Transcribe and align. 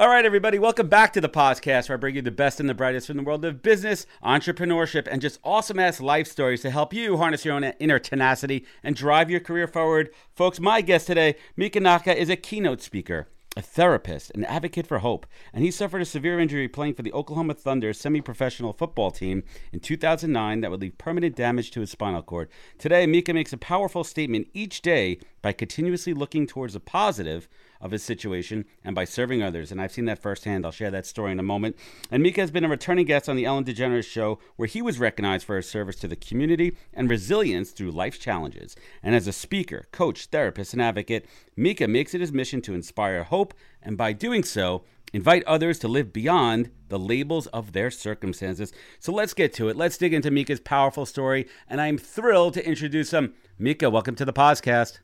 All 0.00 0.08
right, 0.08 0.24
everybody, 0.24 0.58
welcome 0.58 0.88
back 0.88 1.12
to 1.12 1.20
the 1.20 1.28
podcast 1.28 1.90
where 1.90 1.98
I 1.98 2.00
bring 2.00 2.14
you 2.14 2.22
the 2.22 2.30
best 2.30 2.58
and 2.58 2.66
the 2.66 2.72
brightest 2.72 3.08
from 3.08 3.18
the 3.18 3.22
world 3.22 3.44
of 3.44 3.60
business, 3.60 4.06
entrepreneurship, 4.24 5.06
and 5.06 5.20
just 5.20 5.38
awesome 5.44 5.78
ass 5.78 6.00
life 6.00 6.26
stories 6.26 6.62
to 6.62 6.70
help 6.70 6.94
you 6.94 7.18
harness 7.18 7.44
your 7.44 7.52
own 7.52 7.64
inner 7.64 7.98
tenacity 7.98 8.64
and 8.82 8.96
drive 8.96 9.28
your 9.28 9.40
career 9.40 9.66
forward. 9.66 10.08
Folks, 10.34 10.58
my 10.58 10.80
guest 10.80 11.06
today, 11.06 11.34
Mika 11.54 11.80
Nnaka, 11.80 12.16
is 12.16 12.30
a 12.30 12.36
keynote 12.36 12.80
speaker 12.80 13.28
a 13.56 13.62
therapist, 13.62 14.30
an 14.36 14.44
advocate 14.44 14.86
for 14.86 15.00
hope, 15.00 15.26
and 15.52 15.64
he 15.64 15.70
suffered 15.72 16.00
a 16.00 16.04
severe 16.04 16.38
injury 16.38 16.68
playing 16.68 16.94
for 16.94 17.02
the 17.02 17.12
Oklahoma 17.12 17.52
Thunder 17.52 17.92
semi 17.92 18.20
professional 18.20 18.72
football 18.72 19.10
team 19.10 19.42
in 19.72 19.80
2009 19.80 20.60
that 20.60 20.70
would 20.70 20.80
leave 20.80 20.96
permanent 20.98 21.34
damage 21.34 21.72
to 21.72 21.80
his 21.80 21.90
spinal 21.90 22.22
cord. 22.22 22.48
Today, 22.78 23.06
Mika 23.06 23.34
makes 23.34 23.52
a 23.52 23.58
powerful 23.58 24.04
statement 24.04 24.48
each 24.54 24.82
day 24.82 25.18
by 25.42 25.52
continuously 25.52 26.14
looking 26.14 26.46
towards 26.46 26.74
the 26.74 26.80
positive 26.80 27.48
of 27.80 27.90
his 27.90 28.02
situation 28.02 28.64
and 28.84 28.94
by 28.94 29.04
serving 29.04 29.42
others. 29.42 29.72
And 29.72 29.80
I've 29.80 29.92
seen 29.92 30.04
that 30.06 30.20
firsthand. 30.20 30.64
I'll 30.64 30.72
share 30.72 30.90
that 30.90 31.06
story 31.06 31.32
in 31.32 31.40
a 31.40 31.44
moment. 31.44 31.76
And 32.10 32.22
Mika 32.22 32.40
has 32.40 32.50
been 32.50 32.64
a 32.64 32.68
returning 32.68 33.06
guest 33.06 33.28
on 33.28 33.36
the 33.36 33.44
Ellen 33.44 33.64
DeGeneres 33.64 34.04
show, 34.04 34.38
where 34.56 34.68
he 34.68 34.82
was 34.82 34.98
recognized 34.98 35.46
for 35.46 35.56
his 35.56 35.68
service 35.68 35.96
to 35.96 36.08
the 36.08 36.16
community 36.16 36.76
and 36.92 37.08
resilience 37.08 37.70
through 37.70 37.90
life's 37.90 38.18
challenges. 38.18 38.76
And 39.02 39.14
as 39.14 39.26
a 39.26 39.32
speaker, 39.32 39.86
coach, 39.92 40.26
therapist, 40.26 40.72
and 40.72 40.82
advocate, 40.82 41.26
Mika 41.56 41.88
makes 41.88 42.14
it 42.14 42.20
his 42.20 42.32
mission 42.32 42.60
to 42.62 42.74
inspire 42.74 43.24
hope, 43.24 43.54
and 43.82 43.96
by 43.96 44.12
doing 44.12 44.42
so, 44.42 44.84
invite 45.12 45.42
others 45.44 45.78
to 45.80 45.88
live 45.88 46.12
beyond 46.12 46.70
the 46.88 46.98
labels 46.98 47.46
of 47.48 47.72
their 47.72 47.90
circumstances. 47.90 48.72
So 48.98 49.12
let's 49.12 49.34
get 49.34 49.52
to 49.54 49.68
it. 49.68 49.76
Let's 49.76 49.98
dig 49.98 50.14
into 50.14 50.30
Mika's 50.30 50.60
powerful 50.60 51.06
story, 51.06 51.48
and 51.68 51.80
I'm 51.80 51.98
thrilled 51.98 52.54
to 52.54 52.66
introduce 52.66 53.12
him. 53.12 53.34
Mika, 53.58 53.90
welcome 53.90 54.14
to 54.16 54.24
the 54.24 54.32
podcast. 54.32 55.00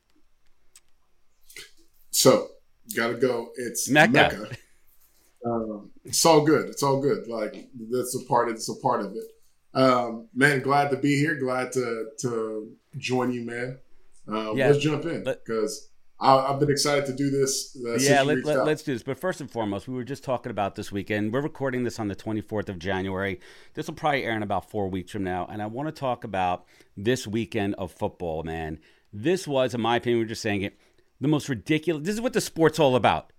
So, 2.11 2.49
gotta 2.95 3.15
go. 3.15 3.51
It's 3.57 3.89
Emeka. 3.89 4.13
Emeka. 4.13 4.57
Um, 5.45 5.91
it's 6.05 6.25
all 6.27 6.45
good. 6.45 6.69
It's 6.69 6.83
all 6.83 7.01
good. 7.01 7.29
Like 7.29 7.69
that's 7.91 8.15
a 8.17 8.25
part. 8.27 8.49
Of, 8.49 8.57
it's 8.57 8.69
a 8.69 8.75
part 8.77 9.01
of 9.01 9.13
it. 9.13 9.33
Um, 9.75 10.29
man, 10.35 10.61
glad 10.61 10.91
to 10.91 10.97
be 10.97 11.17
here. 11.17 11.37
Glad 11.37 11.73
to 11.73 12.11
to 12.21 12.73
join 12.97 13.33
you, 13.33 13.43
man. 13.43 13.79
Uh, 14.29 14.55
yeah, 14.55 14.69
let's 14.69 14.79
jump 14.79 15.05
in 15.05 15.23
because 15.23 15.89
I've 16.19 16.59
been 16.59 16.71
excited 16.71 17.05
to 17.07 17.13
do 17.13 17.31
this. 17.31 17.77
Uh, 17.77 17.97
yeah, 17.97 18.23
let, 18.23 18.43
let, 18.45 18.79
do 18.79 18.93
this. 18.95 19.03
But 19.03 19.19
first 19.19 19.43
and 19.43 19.51
foremost, 19.51 19.87
we 19.87 19.95
were 19.95 20.05
just 20.05 20.25
talking 20.25 20.51
about 20.51 20.75
this 20.75 20.91
weekend. 20.91 21.33
We're 21.33 21.43
recording 21.43 21.85
this 21.85 22.01
on 22.01 22.09
the 22.09 22.17
24th 22.17 22.71
of 22.71 22.79
January. 22.79 23.39
This 23.75 23.87
will 23.87 23.95
probably 23.95 24.25
air 24.25 24.35
in 24.35 24.43
about 24.43 24.71
four 24.71 24.89
weeks 24.89 25.13
from 25.13 25.25
now. 25.25 25.47
And 25.51 25.61
I 25.61 25.67
want 25.67 25.89
to 25.89 25.93
talk 25.93 26.25
about 26.25 26.65
this 26.97 27.27
weekend 27.27 27.75
of 27.75 27.93
football, 27.93 28.45
man. 28.45 28.79
This 29.13 29.47
was, 29.47 29.75
in 29.75 29.83
my 29.83 29.97
opinion, 29.97 30.21
we're 30.21 30.29
just 30.29 30.43
saying 30.43 30.63
it, 30.63 30.79
the 31.21 31.29
most 31.29 31.49
ridiculous. 31.49 32.05
This 32.05 32.15
is 32.15 32.21
what 32.21 32.33
the 32.33 32.41
sport's 32.41 32.79
all 32.79 32.97
about, 32.97 33.33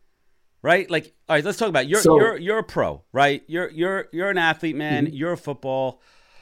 right? 0.61 0.89
Like, 0.89 1.13
all 1.27 1.35
right, 1.35 1.43
let's 1.43 1.57
talk 1.57 1.69
about 1.69 1.87
you're 1.87 2.01
so, 2.01 2.17
you're 2.17 2.37
you're 2.37 2.59
a 2.59 2.63
pro, 2.63 3.03
right? 3.11 3.43
You're 3.47 3.69
you're 3.69 4.07
you're 4.11 4.29
an 4.29 4.37
athlete, 4.37 4.75
man. 4.75 5.05
Mm-hmm. 5.05 5.15
You're 5.15 5.33
a 5.33 5.37
football 5.37 6.01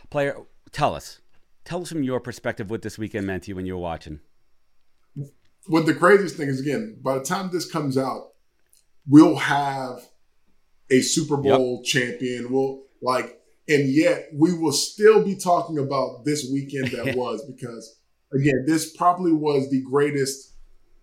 player. 0.10 0.38
Tell 0.72 0.96
us, 0.96 1.20
tell 1.64 1.82
us 1.82 1.90
from 1.90 2.04
your 2.04 2.20
perspective 2.20 2.70
what 2.70 2.82
this 2.82 2.98
weekend 2.98 3.28
meant 3.28 3.44
to 3.44 3.50
you 3.50 3.56
when 3.56 3.66
you 3.66 3.74
were 3.74 3.82
watching. 3.82 4.20
What 5.68 5.86
the 5.86 5.96
craziest 5.96 6.36
thing 6.38 6.48
is, 6.48 6.62
again, 6.62 7.00
by 7.02 7.18
the 7.18 7.24
time 7.24 7.50
this 7.52 7.70
comes 7.70 7.98
out, 7.98 8.34
we'll 9.08 9.38
have 9.38 10.08
a 10.92 11.02
Super 11.02 11.38
Bowl 11.38 11.82
yep. 11.84 11.86
champion. 11.86 12.52
We'll 12.52 12.84
like, 13.02 13.40
and 13.68 13.90
yet 13.90 14.28
we 14.34 14.54
will 14.58 14.72
still 14.72 15.24
be 15.24 15.36
talking 15.36 15.80
about 15.80 16.24
this 16.24 16.48
weekend 16.52 16.90
that 16.90 17.16
was 17.18 17.44
because 17.46 18.00
again, 18.34 18.66
this 18.68 18.96
probably 18.96 19.32
was 19.32 19.70
the 19.70 19.82
greatest 19.82 20.55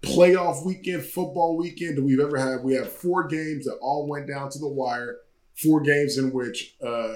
playoff 0.02 0.64
weekend, 0.64 1.04
football 1.04 1.56
weekend 1.56 1.96
that 1.96 2.04
we've 2.04 2.20
ever 2.20 2.36
had. 2.36 2.64
We 2.64 2.74
had 2.74 2.88
four 2.88 3.26
games 3.28 3.64
that 3.64 3.78
all 3.80 4.08
went 4.08 4.28
down 4.28 4.50
to 4.50 4.58
the 4.58 4.68
wire. 4.68 5.18
Four 5.54 5.80
games 5.80 6.18
in 6.18 6.32
which 6.32 6.76
uh, 6.84 7.14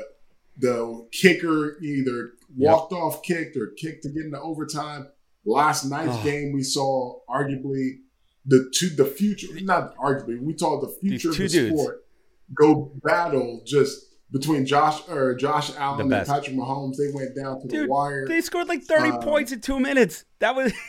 the 0.58 1.06
kicker 1.10 1.78
either 1.82 2.32
walked 2.56 2.92
yep. 2.92 3.00
off 3.00 3.22
kicked 3.22 3.56
or 3.56 3.68
kicked 3.76 4.02
to 4.02 4.10
get 4.10 4.26
into 4.26 4.40
overtime. 4.40 5.08
Last 5.44 5.84
night's 5.84 6.16
oh. 6.16 6.22
game, 6.22 6.52
we 6.52 6.62
saw 6.62 7.20
arguably 7.28 7.98
the 8.44 8.70
two, 8.74 8.90
the 8.90 9.04
future, 9.04 9.48
not 9.62 9.96
arguably, 9.96 10.40
we 10.40 10.56
saw 10.56 10.80
the 10.80 10.88
future 11.00 11.30
of 11.30 11.36
the 11.36 11.48
dudes. 11.48 11.80
sport 11.80 12.06
go 12.54 12.92
battle 13.02 13.62
just 13.64 14.04
between 14.30 14.66
Josh 14.66 15.00
or 15.08 15.34
Josh 15.34 15.74
Allen 15.76 16.12
and 16.12 16.26
Patrick 16.26 16.54
Mahomes. 16.56 16.96
They 16.96 17.10
went 17.12 17.34
down 17.34 17.60
to 17.60 17.68
Dude, 17.68 17.84
the 17.84 17.92
wire. 17.92 18.26
They 18.26 18.40
scored 18.40 18.68
like 18.68 18.82
30 18.82 19.10
uh, 19.10 19.18
points 19.18 19.52
in 19.52 19.60
two 19.60 19.80
minutes. 19.80 20.24
That 20.40 20.54
was. 20.54 20.72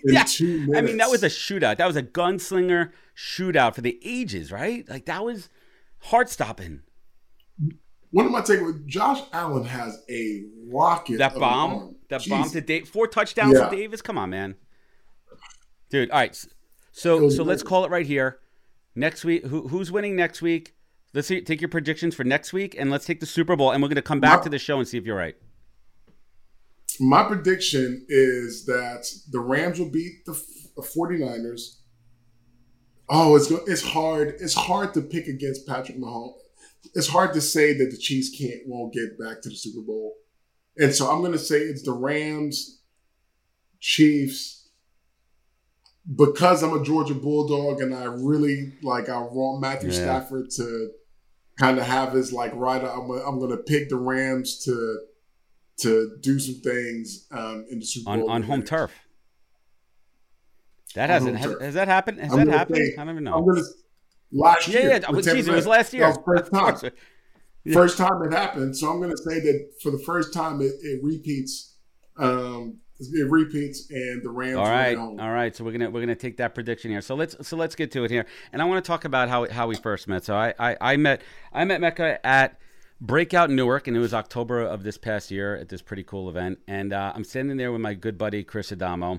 yeah. 0.04 0.24
I 0.76 0.80
mean, 0.80 0.96
that 0.98 1.10
was 1.10 1.22
a 1.22 1.28
shootout. 1.28 1.76
That 1.76 1.86
was 1.86 1.96
a 1.96 2.02
gunslinger 2.02 2.92
shootout 3.16 3.74
for 3.74 3.80
the 3.80 3.98
ages, 4.04 4.52
right? 4.52 4.88
Like 4.88 5.06
that 5.06 5.24
was 5.24 5.48
heart 5.98 6.30
stopping. 6.30 6.82
One 8.10 8.26
of 8.26 8.32
my 8.32 8.40
takeaways: 8.42 8.84
Josh 8.86 9.20
Allen 9.32 9.64
has 9.64 10.02
a 10.08 10.42
rocket. 10.66 11.18
That 11.18 11.34
bomb, 11.34 11.96
that 12.08 12.20
Jeez. 12.20 12.30
bomb 12.30 12.50
to 12.50 12.60
Dave, 12.60 12.88
four 12.88 13.06
touchdowns 13.06 13.54
yeah. 13.54 13.68
to 13.68 13.76
Davis. 13.76 14.02
Come 14.02 14.18
on, 14.18 14.30
man, 14.30 14.56
dude. 15.90 16.10
All 16.10 16.18
right, 16.18 16.46
so 16.92 17.28
so 17.30 17.42
let's 17.42 17.62
call 17.62 17.84
it 17.84 17.90
right 17.90 18.06
here. 18.06 18.38
Next 18.94 19.24
week, 19.24 19.46
who, 19.46 19.68
who's 19.68 19.90
winning 19.90 20.14
next 20.14 20.42
week? 20.42 20.74
Let's 21.14 21.28
see, 21.28 21.40
take 21.40 21.60
your 21.60 21.68
predictions 21.68 22.14
for 22.14 22.24
next 22.24 22.52
week, 22.52 22.74
and 22.78 22.90
let's 22.90 23.06
take 23.06 23.20
the 23.20 23.26
Super 23.26 23.56
Bowl, 23.56 23.70
and 23.70 23.82
we're 23.82 23.88
going 23.88 23.96
to 23.96 24.02
come 24.02 24.20
back 24.20 24.42
to 24.42 24.48
the 24.48 24.58
show 24.58 24.78
and 24.78 24.86
see 24.86 24.98
if 24.98 25.04
you're 25.04 25.16
right. 25.16 25.36
My 27.02 27.24
prediction 27.24 28.06
is 28.08 28.64
that 28.66 29.04
the 29.32 29.40
Rams 29.40 29.80
will 29.80 29.90
beat 29.90 30.24
the 30.24 30.40
49ers. 30.76 31.78
Oh, 33.08 33.34
it's 33.34 33.50
it's 33.50 33.82
hard. 33.82 34.36
It's 34.38 34.54
hard 34.54 34.94
to 34.94 35.02
pick 35.02 35.26
against 35.26 35.66
Patrick 35.66 35.98
Mahomes. 35.98 36.34
It's 36.94 37.08
hard 37.08 37.34
to 37.34 37.40
say 37.40 37.76
that 37.76 37.90
the 37.90 37.96
Chiefs 37.96 38.30
can't 38.38 38.60
won't 38.66 38.94
get 38.94 39.18
back 39.18 39.42
to 39.42 39.48
the 39.48 39.56
Super 39.56 39.84
Bowl. 39.84 40.14
And 40.76 40.94
so 40.94 41.10
I'm 41.10 41.18
going 41.18 41.32
to 41.32 41.40
say 41.40 41.56
it's 41.56 41.82
the 41.82 41.92
Rams, 41.92 42.80
Chiefs, 43.80 44.68
because 46.14 46.62
I'm 46.62 46.80
a 46.80 46.84
Georgia 46.84 47.14
Bulldog 47.14 47.80
and 47.80 47.92
I 47.92 48.04
really 48.04 48.74
like 48.84 49.08
I 49.08 49.18
want 49.18 49.60
Matthew 49.60 49.90
yeah. 49.90 49.96
Stafford 49.96 50.50
to 50.50 50.92
kind 51.58 51.78
of 51.78 51.84
have 51.84 52.12
his 52.12 52.32
like 52.32 52.54
right. 52.54 52.80
I'm, 52.80 53.10
I'm 53.10 53.40
going 53.40 53.50
to 53.50 53.64
pick 53.64 53.88
the 53.88 53.96
Rams 53.96 54.62
to 54.66 55.00
to 55.82 56.16
do 56.20 56.38
some 56.38 56.56
things 56.56 57.26
um, 57.30 57.66
in 57.70 57.78
the 57.78 57.84
Super 57.84 58.16
Bowl 58.16 58.30
on, 58.30 58.36
on 58.36 58.42
home 58.42 58.62
turf. 58.62 58.92
That 60.94 61.10
hasn't 61.10 61.38
has, 61.38 61.56
has, 61.60 61.74
that 61.74 61.88
happened? 61.88 62.20
Has 62.20 62.32
I'm 62.32 62.46
that 62.46 62.58
happened? 62.58 62.76
Say, 62.76 62.94
I 62.98 63.04
don't 63.04 63.14
even 63.14 63.24
know. 63.24 63.34
I'm 63.34 63.46
gonna, 63.46 63.62
last 64.30 64.68
year. 64.68 64.82
Yeah, 64.82 65.10
yeah. 65.10 65.20
Geez, 65.20 65.48
it 65.48 65.54
was 65.54 65.66
last 65.66 65.94
year. 65.94 66.14
First 66.24 66.52
time. 66.52 66.76
Yeah. 67.64 67.74
First 67.74 67.96
time 67.96 68.22
it 68.24 68.32
happened. 68.32 68.76
So 68.76 68.90
I'm 68.90 68.98
going 68.98 69.10
to 69.10 69.16
say 69.16 69.40
that 69.40 69.72
for 69.82 69.90
the 69.90 69.98
first 70.00 70.34
time 70.34 70.60
it, 70.60 70.72
it 70.82 71.00
repeats. 71.02 71.76
Um, 72.18 72.78
it 73.00 73.30
repeats, 73.30 73.90
and 73.90 74.22
the 74.22 74.30
Rams. 74.30 74.56
All 74.56 74.64
right, 74.64 74.96
all 74.96 75.32
right. 75.32 75.56
So 75.56 75.64
we're 75.64 75.72
gonna 75.72 75.90
we're 75.90 76.00
gonna 76.00 76.14
take 76.14 76.36
that 76.36 76.54
prediction 76.54 76.90
here. 76.90 77.00
So 77.00 77.14
let's 77.14 77.34
so 77.46 77.56
let's 77.56 77.74
get 77.74 77.90
to 77.92 78.04
it 78.04 78.10
here, 78.10 78.26
and 78.52 78.62
I 78.62 78.64
want 78.64 78.84
to 78.84 78.86
talk 78.86 79.04
about 79.04 79.28
how 79.28 79.48
how 79.50 79.66
we 79.66 79.74
first 79.74 80.06
met. 80.06 80.24
So 80.24 80.36
I 80.36 80.54
I, 80.58 80.76
I 80.80 80.96
met 80.96 81.22
I 81.52 81.64
met 81.64 81.80
Emeka 81.80 82.18
at 82.22 82.60
Breakout 83.02 83.50
Newark, 83.50 83.88
and 83.88 83.96
it 83.96 84.00
was 84.00 84.14
October 84.14 84.60
of 84.60 84.84
this 84.84 84.96
past 84.96 85.32
year 85.32 85.56
at 85.56 85.68
this 85.68 85.82
pretty 85.82 86.04
cool 86.04 86.28
event. 86.30 86.60
And 86.68 86.92
uh, 86.92 87.12
I'm 87.12 87.24
standing 87.24 87.56
there 87.56 87.72
with 87.72 87.80
my 87.80 87.94
good 87.94 88.16
buddy 88.16 88.44
Chris 88.44 88.70
Adamo, 88.70 89.18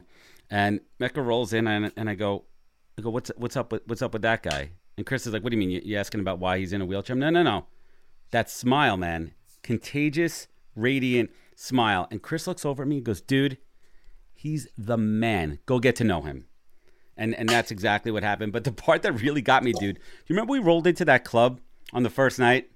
and 0.49 0.79
Emeka 1.01 1.23
rolls 1.23 1.51
in, 1.51 1.67
and, 1.67 1.91
and 1.97 2.09
I 2.09 2.15
go, 2.15 2.45
I 2.97 3.01
go, 3.01 3.09
what's 3.09 3.29
what's 3.35 3.57
up 3.57 3.73
with 3.73 3.81
what's 3.85 4.01
up 4.01 4.13
with 4.13 4.21
that 4.21 4.41
guy? 4.41 4.69
And 4.95 5.05
Chris 5.05 5.27
is 5.27 5.33
like, 5.33 5.43
what 5.43 5.49
do 5.49 5.57
you 5.57 5.59
mean? 5.59 5.69
You, 5.69 5.81
you 5.83 5.97
asking 5.97 6.21
about 6.21 6.39
why 6.39 6.59
he's 6.59 6.71
in 6.71 6.81
a 6.81 6.85
wheelchair? 6.85 7.17
No, 7.17 7.29
no, 7.29 7.43
no. 7.43 7.65
That 8.31 8.49
smile, 8.49 8.95
man. 8.95 9.33
contagious, 9.63 10.47
radiant 10.75 11.31
smile. 11.55 12.07
And 12.11 12.21
Chris 12.21 12.47
looks 12.47 12.65
over 12.65 12.83
at 12.83 12.89
me 12.89 12.97
and 12.97 13.05
goes, 13.05 13.21
dude, 13.21 13.57
he's 14.33 14.67
the 14.77 14.97
man. 14.97 15.59
Go 15.65 15.79
get 15.79 15.95
to 15.97 16.03
know 16.03 16.21
him. 16.21 16.45
And 17.17 17.35
and 17.35 17.49
that's 17.49 17.71
exactly 17.71 18.11
what 18.11 18.23
happened. 18.23 18.53
But 18.53 18.63
the 18.63 18.71
part 18.71 19.01
that 19.03 19.21
really 19.21 19.41
got 19.41 19.63
me, 19.63 19.73
dude, 19.73 19.95
do 19.95 20.01
you 20.27 20.35
remember 20.35 20.51
we 20.51 20.59
rolled 20.59 20.87
into 20.87 21.05
that 21.05 21.25
club 21.25 21.59
on 21.91 22.03
the 22.03 22.09
first 22.09 22.39
night? 22.39 22.69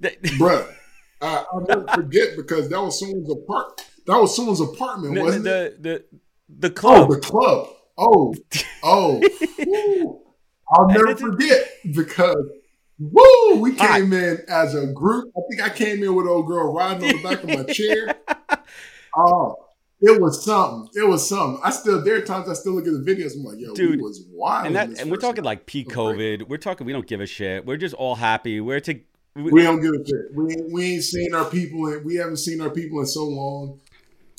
Bruh, 0.38 0.72
I, 1.20 1.44
I'll 1.52 1.60
never 1.60 1.86
forget 1.88 2.36
because 2.36 2.68
that 2.68 2.80
was 2.80 2.98
someone's 2.98 3.30
apart. 3.30 3.84
That 4.06 4.18
was 4.18 4.34
someone's 4.34 4.60
apartment, 4.60 5.14
the, 5.14 5.20
wasn't 5.20 5.44
the, 5.44 5.64
it? 5.66 5.82
The, 5.82 6.04
the 6.48 6.68
oh, 6.68 6.72
club. 6.72 7.10
Oh, 7.10 7.14
the 7.14 7.20
club. 7.20 7.68
Oh, 7.98 8.34
oh. 8.82 9.22
Woo. 9.66 10.20
I'll 10.72 10.88
never 10.88 11.16
forget 11.16 11.68
because 11.92 12.48
woo, 12.98 13.56
we 13.56 13.74
came 13.74 14.12
in 14.12 14.38
as 14.48 14.74
a 14.74 14.86
group. 14.86 15.32
I 15.36 15.40
think 15.50 15.62
I 15.62 15.74
came 15.74 16.02
in 16.02 16.14
with 16.14 16.26
old 16.26 16.46
girl 16.46 16.72
riding 16.72 17.10
on 17.10 17.16
the 17.16 17.22
back 17.22 17.42
of 17.42 17.48
my 17.48 17.72
chair. 17.72 18.14
Oh, 19.16 19.56
it 20.00 20.20
was 20.20 20.44
something. 20.44 20.88
It 20.94 21.04
was 21.04 21.28
something. 21.28 21.60
I 21.64 21.70
still 21.70 22.00
there 22.04 22.14
are 22.14 22.20
times 22.20 22.48
I 22.48 22.52
still 22.52 22.74
look 22.74 22.86
at 22.86 22.92
the 22.92 23.00
videos. 23.00 23.34
I'm 23.34 23.42
like, 23.42 23.58
yo, 23.58 23.74
Dude, 23.74 23.96
we 23.96 24.02
was 24.02 24.24
wild. 24.30 24.68
and 24.68 24.76
that, 24.76 25.00
and 25.00 25.10
we're 25.10 25.16
talking 25.16 25.42
night. 25.42 25.50
like 25.50 25.66
pre-COVID. 25.66 26.48
We're 26.48 26.58
talking. 26.58 26.86
We 26.86 26.92
don't 26.92 27.08
give 27.08 27.20
a 27.20 27.26
shit. 27.26 27.66
We're 27.66 27.76
just 27.76 27.96
all 27.96 28.14
happy. 28.14 28.60
We're 28.60 28.78
to. 28.78 29.00
We, 29.36 29.62
don't 29.62 29.80
give 29.80 29.92
a 29.92 30.04
shit. 30.04 30.34
We 30.34 30.52
ain't, 30.52 30.72
we 30.72 30.94
ain't 30.94 31.04
seen 31.04 31.34
our 31.34 31.44
people. 31.44 31.86
In, 31.86 32.04
we 32.04 32.16
haven't 32.16 32.38
seen 32.38 32.60
our 32.60 32.70
people 32.70 33.00
in 33.00 33.06
so 33.06 33.24
long. 33.24 33.80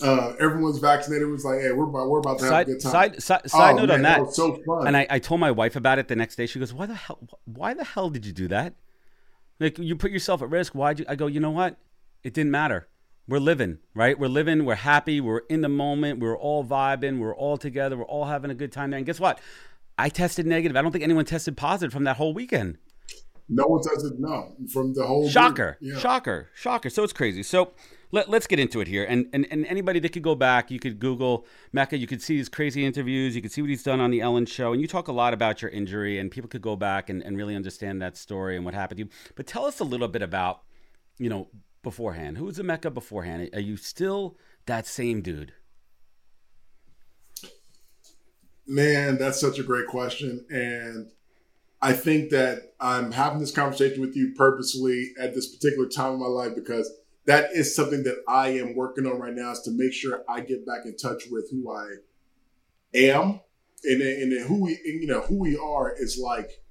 Uh, 0.02 0.34
everyone's 0.40 0.80
vaccinated. 0.80 1.28
It 1.28 1.32
was 1.32 1.46
like, 1.46 1.62
hey, 1.62 1.72
we're 1.72 1.86
about 1.86 2.10
we're 2.10 2.20
about 2.20 2.40
to 2.40 2.46
have 2.46 2.52
side, 2.52 2.68
a 2.68 2.72
good 2.74 2.82
time. 2.82 2.92
side, 2.92 3.24
side, 3.24 3.50
side 3.50 3.74
Oh, 3.76 3.86
note 3.86 3.90
man, 3.90 3.98
on 3.98 4.26
that. 4.26 4.34
so 4.34 4.60
fun. 4.66 4.88
And 4.88 4.98
I, 4.98 5.08
I 5.10 5.20
told 5.20 5.40
my 5.40 5.52
wife 5.52 5.76
about 5.76 6.00
it 6.00 6.08
the 6.08 6.16
next 6.16 6.36
day. 6.36 6.46
She 6.48 6.60
goes, 6.60 6.74
"Why 6.74 6.88
the 6.88 6.96
hell? 6.96 7.20
Why 7.46 7.74
the 7.74 7.84
hell 7.84 8.10
did 8.10 8.26
you 8.26 8.34
do 8.34 8.48
that? 8.50 8.74
Like 9.60 9.78
you 9.78 9.96
put 9.96 10.12
yourself 10.12 10.42
at 10.42 10.50
risk. 10.50 10.74
Why'd 10.74 11.00
you?" 11.00 11.06
I 11.08 11.16
go, 11.16 11.28
"You 11.28 11.40
know 11.40 11.52
what? 11.52 11.78
It 12.24 12.34
didn't 12.34 12.52
matter. 12.52 12.88
We're 13.28 13.40
living, 13.40 13.78
right? 13.94 14.18
We're 14.20 14.28
living. 14.28 14.66
We're 14.66 14.76
happy. 14.76 15.22
We're 15.22 15.42
in 15.50 15.62
the 15.62 15.70
moment. 15.70 16.20
We're 16.20 16.38
all 16.38 16.66
vibing. 16.66 17.20
We're 17.20 17.36
all 17.36 17.58
together. 17.58 17.96
We're 17.96 18.06
all 18.06 18.26
having 18.26 18.50
a 18.52 18.56
good 18.56 18.72
time 18.72 18.90
there. 18.90 18.98
And 18.98 19.06
guess 19.06 19.20
what? 19.20 19.40
I 19.98 20.10
tested 20.10 20.48
negative. 20.48 20.76
I 20.76 20.82
don't 20.82 20.92
think 20.92 21.04
anyone 21.04 21.26
tested 21.26 21.56
positive 21.56 21.94
from 21.94 22.06
that 22.06 22.18
whole 22.18 22.34
weekend. 22.34 22.80
No 23.54 23.68
one 23.68 23.82
does 23.84 24.06
it. 24.06 24.18
No, 24.18 24.56
from 24.72 24.94
the 24.94 25.06
whole. 25.06 25.30
Shocker, 25.30 25.78
Yeah. 25.82 26.00
shocker, 26.00 26.50
shocker. 26.56 26.90
So 26.90 27.04
it's 27.04 27.12
crazy. 27.12 27.44
So 27.44 27.74
let, 28.12 28.30
let's 28.30 28.48
get 28.48 28.60
into 28.60 28.80
it 28.80 28.88
here. 28.88 29.04
And, 29.04 29.28
and 29.34 29.46
and 29.52 29.66
anybody 29.66 30.00
that 30.00 30.14
could 30.14 30.24
go 30.24 30.36
back, 30.36 30.72
you 30.72 30.80
could 30.80 31.00
Google 31.00 31.46
Emeka. 31.74 32.00
You 32.00 32.08
could 32.08 32.22
see 32.22 32.38
his 32.38 32.48
crazy 32.48 32.86
interviews. 32.86 33.36
You 33.36 33.42
could 33.42 33.52
see 33.52 33.62
what 33.62 33.70
he's 33.70 33.84
done 33.84 34.00
on 34.00 34.10
the 34.10 34.22
Ellen 34.22 34.46
Show. 34.46 34.72
And 34.72 34.82
you 34.82 34.88
talk 34.88 35.10
a 35.10 35.12
lot 35.12 35.34
about 35.34 35.62
your 35.62 35.70
injury, 35.70 36.18
and 36.18 36.32
people 36.32 36.50
could 36.50 36.62
go 36.62 36.78
back 36.78 37.10
and, 37.10 37.22
and 37.22 37.36
really 37.36 37.56
understand 37.56 38.02
that 38.02 38.16
story 38.16 38.56
and 38.56 38.64
what 38.64 38.74
happened 38.74 39.00
to 39.00 39.04
you. 39.04 39.10
But 39.36 39.48
tell 39.48 39.66
us 39.66 39.82
a 39.82 39.84
little 39.84 40.08
bit 40.08 40.22
about, 40.22 40.62
you 41.20 41.30
know, 41.30 41.50
beforehand. 41.84 42.38
Who 42.38 42.46
was 42.46 42.56
the 42.56 42.64
Emeka 42.64 42.94
beforehand? 42.94 43.50
Are 43.54 43.60
you 43.60 43.76
still 43.76 44.38
that 44.66 44.88
same 44.88 45.22
dude? 45.22 45.52
Man, 48.66 49.18
that's 49.18 49.42
such 49.42 49.60
a 49.60 49.64
great 49.64 49.88
question. 49.88 50.46
And 50.50 51.12
I 51.82 51.94
think 51.94 52.30
that 52.30 52.74
I'm 52.80 53.12
having 53.12 53.40
this 53.40 53.52
conversation 53.52 54.02
with 54.02 54.16
you 54.16 54.34
purposely 54.36 55.14
at 55.20 55.34
this 55.34 55.54
particular 55.56 55.90
time 55.90 56.14
of 56.14 56.20
my 56.20 56.28
life 56.28 56.54
because 56.56 56.92
that 57.26 57.52
is 57.54 57.76
something 57.76 58.04
that 58.04 58.24
I 58.28 58.50
am 58.50 58.76
working 58.76 59.06
on 59.06 59.20
right 59.20 59.34
now 59.34 59.52
is 59.52 59.62
to 59.62 59.72
make 59.72 59.94
sure 59.94 60.24
I 60.30 60.42
get 60.42 60.66
back 60.66 60.86
in 60.86 60.96
touch 60.96 61.24
with 61.32 61.50
who 61.52 61.72
I 61.72 61.86
am. 62.94 63.42
And, 63.84 64.02
and 64.02 64.48
who 64.48 64.66
we, 64.66 64.80
you 64.86 65.08
know, 65.08 65.22
who 65.22 65.40
we 65.40 65.58
are 65.58 65.92
is 65.98 66.20
like 66.22 66.62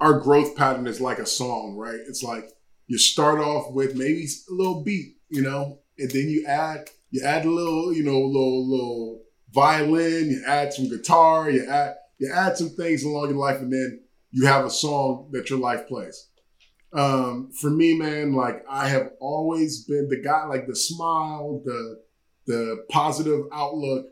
our 0.00 0.18
growth 0.18 0.56
pattern 0.56 0.86
is 0.86 1.02
like 1.02 1.18
a 1.18 1.26
song, 1.26 1.76
right? 1.76 1.98
It's 2.08 2.22
like 2.22 2.50
you 2.86 2.96
start 2.96 3.40
off 3.40 3.72
with 3.72 3.94
maybe 3.94 4.26
a 4.48 4.54
little 4.54 4.82
beat, 4.82 5.16
you 5.28 5.42
know, 5.42 5.80
and 5.98 6.10
then 6.10 6.28
you 6.30 6.46
add, 6.46 6.88
you 7.10 7.22
add 7.22 7.44
a 7.44 7.50
little, 7.50 7.92
you 7.92 8.04
know, 8.04 8.18
little, 8.20 8.70
little 8.70 9.22
violin, 9.52 10.30
you 10.30 10.42
add 10.46 10.72
some 10.72 10.88
guitar, 10.88 11.50
you 11.50 11.66
add 11.68 11.96
you 12.18 12.30
add 12.32 12.56
some 12.56 12.70
things 12.70 13.04
along 13.04 13.30
your 13.30 13.38
life, 13.38 13.60
and 13.60 13.72
then 13.72 14.00
you 14.30 14.46
have 14.46 14.64
a 14.64 14.70
song 14.70 15.28
that 15.32 15.50
your 15.50 15.58
life 15.58 15.86
plays. 15.88 16.28
Um, 16.92 17.50
for 17.52 17.70
me, 17.70 17.96
man, 17.96 18.32
like 18.32 18.64
I 18.68 18.88
have 18.88 19.10
always 19.20 19.84
been 19.84 20.08
the 20.08 20.20
guy, 20.20 20.46
like 20.46 20.66
the 20.66 20.76
smile, 20.76 21.62
the 21.64 22.02
the 22.46 22.84
positive 22.88 23.46
outlook. 23.52 24.06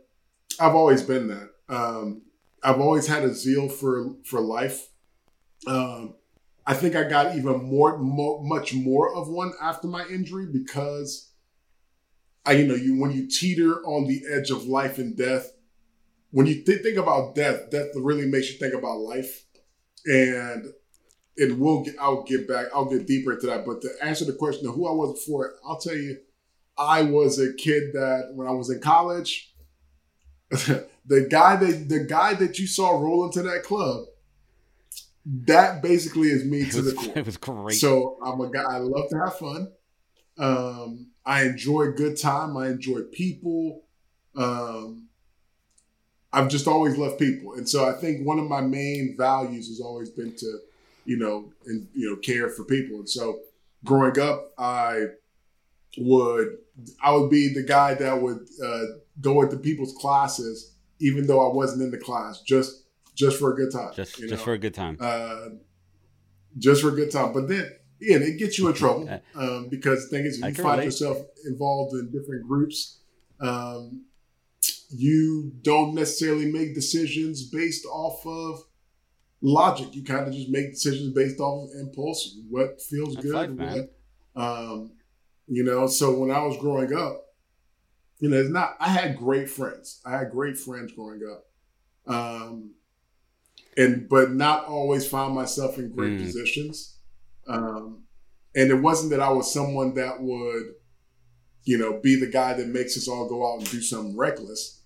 I've 0.61 0.75
always 0.75 1.03
been 1.03 1.29
that. 1.29 1.51
Um, 1.69 2.23
I've 2.63 2.81
always 2.81 3.07
had 3.07 3.25
a 3.25 3.35
zeal 3.35 3.69
for 3.69 4.17
for 4.25 4.41
life. 4.41 4.89
Um, 5.67 6.15
I 6.67 6.75
think 6.75 6.97
I 6.97 7.05
got 7.05 7.37
even 7.37 7.63
more, 7.63 7.99
more, 7.99 8.43
much 8.43 8.75
more 8.75 9.15
of 9.15 9.29
one 9.29 9.53
after 9.61 9.87
my 9.87 10.07
injury 10.07 10.47
because 10.51 11.31
I, 12.47 12.53
you 12.53 12.67
know, 12.67 12.75
you 12.75 12.99
when 12.99 13.13
you 13.13 13.29
teeter 13.29 13.83
on 13.85 14.07
the 14.07 14.23
edge 14.31 14.51
of 14.51 14.65
life 14.65 14.99
and 14.99 15.17
death, 15.17 15.53
when 16.35 16.47
you 16.47 16.65
th- 16.65 16.83
think 16.83 16.99
about 16.99 17.37
death, 17.37 17.71
death 17.71 17.91
really 17.95 18.27
makes 18.27 18.51
you 18.51 18.59
think 18.59 18.75
about 18.75 18.99
life, 18.99 19.45
and 20.05 20.67
it 21.37 21.57
will. 21.57 21.85
Get, 21.85 21.95
I'll 22.01 22.25
get 22.25 22.49
back. 22.49 22.67
I'll 22.75 22.91
get 22.91 23.07
deeper 23.07 23.35
into 23.35 23.47
that. 23.47 23.65
But 23.65 23.83
to 23.83 23.91
answer 24.03 24.25
the 24.25 24.33
question 24.33 24.67
of 24.69 24.75
who 24.75 24.89
I 24.89 24.91
was 24.93 25.13
before, 25.21 25.55
I'll 25.65 25.79
tell 25.79 25.95
you, 25.97 26.19
I 26.77 27.03
was 27.03 27.39
a 27.39 27.55
kid 27.55 27.93
that 27.93 28.33
when 28.35 28.49
I 28.49 28.51
was 28.51 28.69
in 28.69 28.81
college, 28.81 29.55
the 30.51 31.29
guy 31.31 31.55
that 31.55 31.89
the 31.89 32.01
guy 32.01 32.35
that 32.35 32.59
you 32.59 32.67
saw 32.67 32.91
roll 33.01 33.25
into 33.27 33.43
that 33.43 33.63
club, 33.63 34.07
that 35.25 35.83
basically 35.83 36.29
is 36.31 36.45
me 36.45 36.63
It 36.63 36.73
to 36.73 36.83
the 36.83 36.95
was, 36.97 37.05
core. 37.07 37.13
it 37.17 37.27
was 37.27 37.37
great. 37.37 37.75
So 37.79 38.19
I'm 38.27 38.41
a 38.41 38.51
guy. 38.51 38.65
I 38.69 38.79
love 38.79 39.09
to 39.11 39.19
have 39.21 39.39
fun. 39.39 39.73
Um, 40.37 41.11
I 41.25 41.45
enjoy 41.45 41.93
good 41.93 42.19
time. 42.19 42.57
I 42.57 42.71
enjoy 42.71 43.03
people. 43.13 43.85
Um, 44.37 45.07
I've 46.35 46.49
just 46.49 46.67
always 46.67 46.99
loved 46.99 47.19
people, 47.19 47.55
and 47.55 47.69
so 47.69 47.89
I 47.89 47.93
think 47.93 48.27
one 48.27 48.39
of 48.39 48.47
my 48.47 48.61
main 48.61 49.15
values 49.17 49.69
has 49.69 49.81
always 49.81 50.11
been 50.11 50.35
to, 50.37 50.59
you 51.05 51.17
know, 51.17 51.53
and 51.67 51.87
you 51.95 52.11
know, 52.11 52.17
care 52.17 52.49
for 52.49 52.65
people. 52.65 52.97
And 52.97 53.09
so, 53.09 53.41
growing 53.85 54.19
up, 54.19 54.53
I 54.59 55.07
would 55.99 56.59
I 57.03 57.13
would 57.13 57.31
be 57.31 57.53
the 57.53 57.63
guy 57.63 57.95
that 57.95 58.21
would 58.21 58.49
uh, 58.63 58.85
go 59.21 59.43
into 59.43 59.57
people's 59.57 59.95
classes, 59.95 60.73
even 61.01 61.27
though 61.27 61.49
I 61.49 61.55
wasn't 61.55 61.83
in 61.83 61.91
the 61.91 61.99
class, 61.99 62.41
just 62.41 62.85
just 63.15 63.39
for 63.39 63.53
a 63.53 63.57
good 63.57 63.73
time. 63.73 63.93
just 64.19 64.31
know? 64.31 64.37
for 64.37 64.53
a 64.55 64.59
good 64.59 64.75
time. 64.75 64.97
uh, 65.01 65.51
just 66.59 66.83
for 66.83 66.89
a 66.89 66.93
good 66.93 67.11
time. 67.11 67.33
But 67.33 67.49
then, 67.49 67.71
yeah, 68.01 68.17
it 68.17 68.39
gets 68.39 68.59
you 68.59 68.69
in 68.69 68.75
trouble 68.75 69.09
um, 69.35 69.69
because 69.69 70.09
the 70.09 70.17
thing 70.17 70.27
is, 70.27 70.39
you 70.39 70.55
find 70.55 70.59
relate. 70.59 70.85
yourself 70.87 71.19
involved 71.47 71.95
in 71.95 72.11
different 72.11 72.47
groups, 72.47 72.99
um, 73.41 74.03
you 74.91 75.53
don't 75.63 75.95
necessarily 75.95 76.51
make 76.51 76.75
decisions 76.75 77.49
based 77.51 77.85
off 77.87 78.25
of 78.27 78.65
logic. 79.41 79.95
You 79.95 80.05
kind 80.05 80.27
of 80.27 80.35
just 80.35 80.49
make 80.49 80.73
decisions 80.73 81.13
based 81.15 81.41
off 81.41 81.69
of 81.71 81.81
impulse, 81.81 82.37
what 82.49 82.81
feels 82.81 83.15
That's 83.17 83.27
good, 83.27 83.59
what, 83.59 83.91
um, 84.37 84.93
you 85.47 85.65
know. 85.65 85.87
So 85.87 86.19
when 86.19 86.31
I 86.31 86.45
was 86.47 86.57
growing 86.59 86.95
up, 86.95 87.23
you 88.21 88.31
know, 88.31 88.37
it's 88.39 88.51
not. 88.51 88.77
I 88.81 88.89
had 88.89 89.17
great 89.17 89.51
friends. 89.51 90.01
I 90.07 90.13
had 90.13 90.31
great 90.31 90.57
friends 90.57 90.93
growing 90.93 91.21
up. 91.31 91.47
Um, 92.07 92.71
and 93.77 94.09
but 94.09 94.33
not 94.33 94.67
always 94.67 95.07
found 95.07 95.35
myself 95.35 95.79
in 95.79 95.91
great 95.91 96.13
Mm. 96.13 96.25
positions. 96.25 96.99
Um, 97.47 98.05
and 98.55 98.71
it 98.71 98.81
wasn't 98.81 99.11
that 99.11 99.21
I 99.21 99.31
was 99.31 99.53
someone 99.53 99.95
that 99.95 100.23
would, 100.23 100.75
you 101.65 101.79
know, 101.79 101.99
be 102.01 102.19
the 102.19 102.27
guy 102.27 102.55
that 102.55 102.69
makes 102.69 102.97
us 102.97 103.09
all 103.09 103.29
go 103.29 103.51
out 103.53 103.59
and 103.61 103.71
do 103.71 103.81
something 103.81 104.17
reckless. 104.17 104.81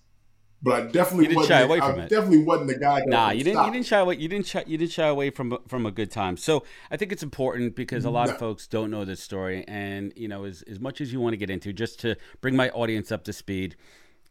But 0.61 0.73
I 0.73 0.87
definitely 0.87 1.33
wasn't. 1.33 1.47
shy 1.47 1.59
the- 1.59 1.65
away 1.65 1.79
I 1.79 1.91
from 1.91 1.99
it. 2.01 2.09
definitely 2.09 2.43
wasn't 2.43 2.67
the 2.67 2.77
guy. 2.79 3.01
Nah, 3.05 3.31
you 3.31 3.45
didn't. 3.45 3.65
You 3.65 3.71
didn't 3.71 3.85
shy 3.85 3.99
away. 3.99 4.15
You 4.17 4.27
didn't. 4.27 4.45
Shy, 4.45 4.63
you 4.67 4.77
didn't 4.77 4.91
shy 4.91 5.07
away 5.07 5.29
from 5.29 5.57
from 5.69 5.85
a 5.85 5.91
good 5.91 6.11
time. 6.11 6.35
So 6.35 6.65
I 6.91 6.97
think 6.97 7.13
it's 7.13 7.23
important 7.23 7.77
because 7.77 8.03
a 8.03 8.09
lot 8.09 8.29
of 8.29 8.37
folks 8.37 8.67
don't 8.67 8.91
know 8.91 9.05
this 9.05 9.21
story, 9.21 9.63
and 9.69 10.11
you 10.17 10.27
know, 10.27 10.43
as 10.43 10.61
as 10.63 10.79
much 10.79 10.99
as 10.99 11.13
you 11.13 11.21
want 11.21 11.31
to 11.33 11.37
get 11.37 11.49
into, 11.49 11.71
just 11.71 11.99
to 12.01 12.17
bring 12.41 12.57
my 12.57 12.69
audience 12.71 13.09
up 13.09 13.23
to 13.25 13.31
speed, 13.33 13.77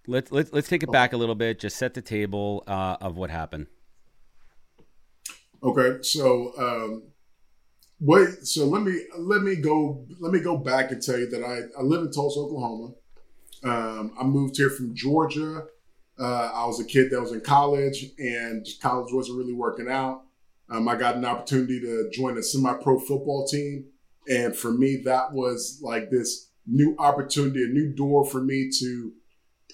let's 0.06 0.30
let's 0.30 0.52
let's 0.52 0.68
take 0.68 0.82
it 0.82 0.92
back 0.92 1.14
a 1.14 1.16
little 1.16 1.34
bit. 1.34 1.58
Just 1.58 1.76
set 1.78 1.94
the 1.94 2.02
table 2.02 2.62
uh, 2.66 2.98
of 3.00 3.16
what 3.16 3.30
happened. 3.30 3.66
Okay, 5.62 6.02
so 6.02 6.52
um, 6.58 7.02
wait, 8.00 8.46
so 8.46 8.66
let 8.66 8.82
me 8.82 9.00
let 9.18 9.42
me 9.42 9.56
go 9.56 10.06
let 10.20 10.32
me 10.32 10.40
go 10.40 10.56
back 10.56 10.90
and 10.90 11.02
tell 11.02 11.18
you 11.18 11.28
that 11.30 11.42
I, 11.42 11.78
I 11.78 11.82
live 11.82 12.02
in 12.02 12.12
Tulsa, 12.12 12.40
Oklahoma. 12.40 12.92
Um, 13.64 14.12
I 14.20 14.24
moved 14.24 14.56
here 14.56 14.70
from 14.70 14.94
Georgia. 14.94 15.64
Uh, 16.18 16.50
I 16.52 16.66
was 16.66 16.80
a 16.80 16.84
kid 16.84 17.10
that 17.10 17.20
was 17.20 17.32
in 17.32 17.40
college, 17.40 18.06
and 18.18 18.66
college 18.80 19.12
wasn't 19.12 19.38
really 19.38 19.54
working 19.54 19.88
out. 19.88 20.22
Um, 20.70 20.88
I 20.88 20.96
got 20.96 21.16
an 21.16 21.24
opportunity 21.24 21.80
to 21.80 22.10
join 22.12 22.36
a 22.36 22.42
semi-pro 22.42 22.98
football 23.00 23.46
team, 23.46 23.86
and 24.28 24.54
for 24.54 24.72
me, 24.72 25.00
that 25.04 25.32
was 25.32 25.80
like 25.82 26.10
this 26.10 26.50
new 26.66 26.94
opportunity, 26.98 27.64
a 27.64 27.68
new 27.68 27.92
door 27.94 28.24
for 28.24 28.42
me 28.42 28.70
to 28.80 29.12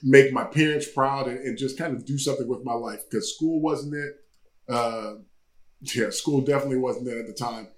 make 0.02 0.32
my 0.32 0.44
parents 0.44 0.86
proud 0.86 1.28
and, 1.28 1.38
and 1.38 1.58
just 1.58 1.78
kind 1.78 1.96
of 1.96 2.04
do 2.04 2.18
something 2.18 2.46
with 2.46 2.62
my 2.64 2.74
life 2.74 3.00
because 3.10 3.34
school 3.34 3.60
wasn't 3.60 3.94
it. 3.94 4.16
Uh, 4.68 5.14
yeah, 5.80 6.10
school 6.10 6.40
definitely 6.40 6.78
wasn't 6.78 7.04
there 7.04 7.20
at 7.20 7.26
the 7.26 7.32
time. 7.32 7.68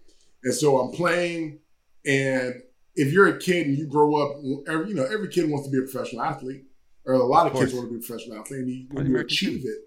And 0.45 0.55
so 0.55 0.79
I'm 0.79 0.93
playing 0.93 1.61
And 2.07 2.63
if 2.95 3.13
you're 3.13 3.29
a 3.29 3.39
kid 3.39 3.67
and 3.67 3.77
you 3.77 3.87
grow 3.87 4.15
up, 4.15 4.37
every, 4.69 4.89
you 4.89 4.95
know, 4.95 5.05
every 5.05 5.29
kid 5.29 5.51
wants 5.51 5.67
to 5.67 5.73
be 5.73 5.79
a 5.79 5.83
professional 5.83 6.23
athlete, 6.23 6.65
or 7.05 7.15
a 7.15 7.25
lot 7.25 7.47
of, 7.47 7.55
of 7.55 7.61
kids 7.61 7.75
want 7.75 7.89
to 7.89 7.91
be 7.91 7.97
a 7.97 8.07
professional 8.07 8.39
athlete. 8.39 8.61
And 8.61 8.71
you, 8.71 8.87
when 8.93 9.07
you 9.07 9.19
achieve 9.19 9.65
it, 9.65 9.79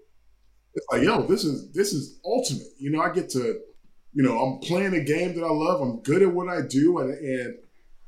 it's 0.74 0.86
like, 0.92 1.02
yo, 1.02 1.26
this 1.26 1.44
is 1.44 1.72
this 1.72 1.92
is 1.92 2.20
ultimate. 2.24 2.68
You 2.78 2.90
know, 2.90 3.00
I 3.00 3.10
get 3.10 3.30
to, 3.30 3.60
you 4.12 4.22
know, 4.22 4.38
I'm 4.38 4.60
playing 4.60 4.94
a 4.94 5.00
game 5.00 5.34
that 5.34 5.44
I 5.44 5.50
love. 5.50 5.80
I'm 5.80 6.00
good 6.02 6.22
at 6.22 6.32
what 6.32 6.48
I 6.48 6.60
do, 6.62 6.98
and 6.98 7.10
and 7.10 7.54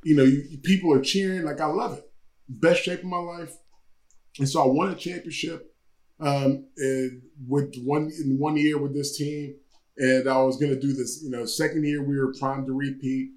you 0.04 0.16
know, 0.16 0.24
you, 0.24 0.58
people 0.62 0.92
are 0.92 1.02
cheering. 1.02 1.44
Like 1.44 1.60
I 1.60 1.66
love 1.66 1.98
it. 1.98 2.10
Best 2.48 2.84
shape 2.84 3.00
of 3.00 3.06
my 3.06 3.18
life. 3.18 3.56
And 4.38 4.48
so 4.48 4.62
I 4.62 4.66
won 4.66 4.90
a 4.90 4.94
championship 4.94 5.74
um, 6.20 6.66
with 7.48 7.74
one 7.82 8.10
in 8.24 8.38
one 8.38 8.56
year 8.56 8.78
with 8.78 8.94
this 8.94 9.16
team, 9.16 9.56
and 9.96 10.28
I 10.28 10.40
was 10.42 10.56
going 10.56 10.72
to 10.72 10.80
do 10.80 10.92
this. 10.92 11.22
You 11.22 11.30
know, 11.30 11.44
second 11.44 11.84
year 11.84 12.02
we 12.02 12.18
were 12.18 12.34
primed 12.38 12.66
to 12.66 12.72
repeat, 12.72 13.30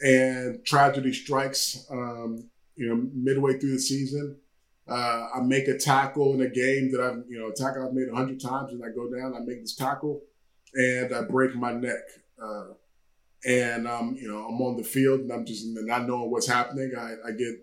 and 0.00 0.64
tragedy 0.64 1.12
strikes. 1.12 1.86
Um, 1.90 2.50
you 2.76 2.88
know, 2.88 3.08
midway 3.14 3.58
through 3.58 3.72
the 3.72 3.78
season, 3.78 4.36
uh, 4.88 5.28
I 5.34 5.40
make 5.42 5.68
a 5.68 5.78
tackle 5.78 6.34
in 6.34 6.42
a 6.42 6.50
game 6.50 6.90
that 6.92 7.00
I've 7.00 7.24
you 7.28 7.38
know 7.38 7.48
a 7.48 7.54
tackle 7.54 7.86
I've 7.86 7.94
made 7.94 8.08
a 8.08 8.16
hundred 8.16 8.40
times, 8.40 8.72
and 8.72 8.82
I 8.84 8.88
go 8.88 9.10
down. 9.10 9.34
I 9.34 9.40
make 9.40 9.60
this 9.60 9.74
tackle, 9.74 10.22
and 10.74 11.14
I 11.14 11.22
break 11.22 11.54
my 11.54 11.72
neck. 11.72 12.02
Uh, 12.42 12.74
and 13.46 13.86
um, 13.86 14.16
you 14.20 14.28
know, 14.28 14.38
I'm 14.38 14.60
on 14.60 14.76
the 14.76 14.84
field, 14.84 15.20
and 15.20 15.32
I'm 15.32 15.46
just 15.46 15.64
not 15.66 16.06
knowing 16.06 16.30
what's 16.30 16.48
happening. 16.48 16.92
I, 16.98 17.28
I 17.28 17.32
get 17.32 17.54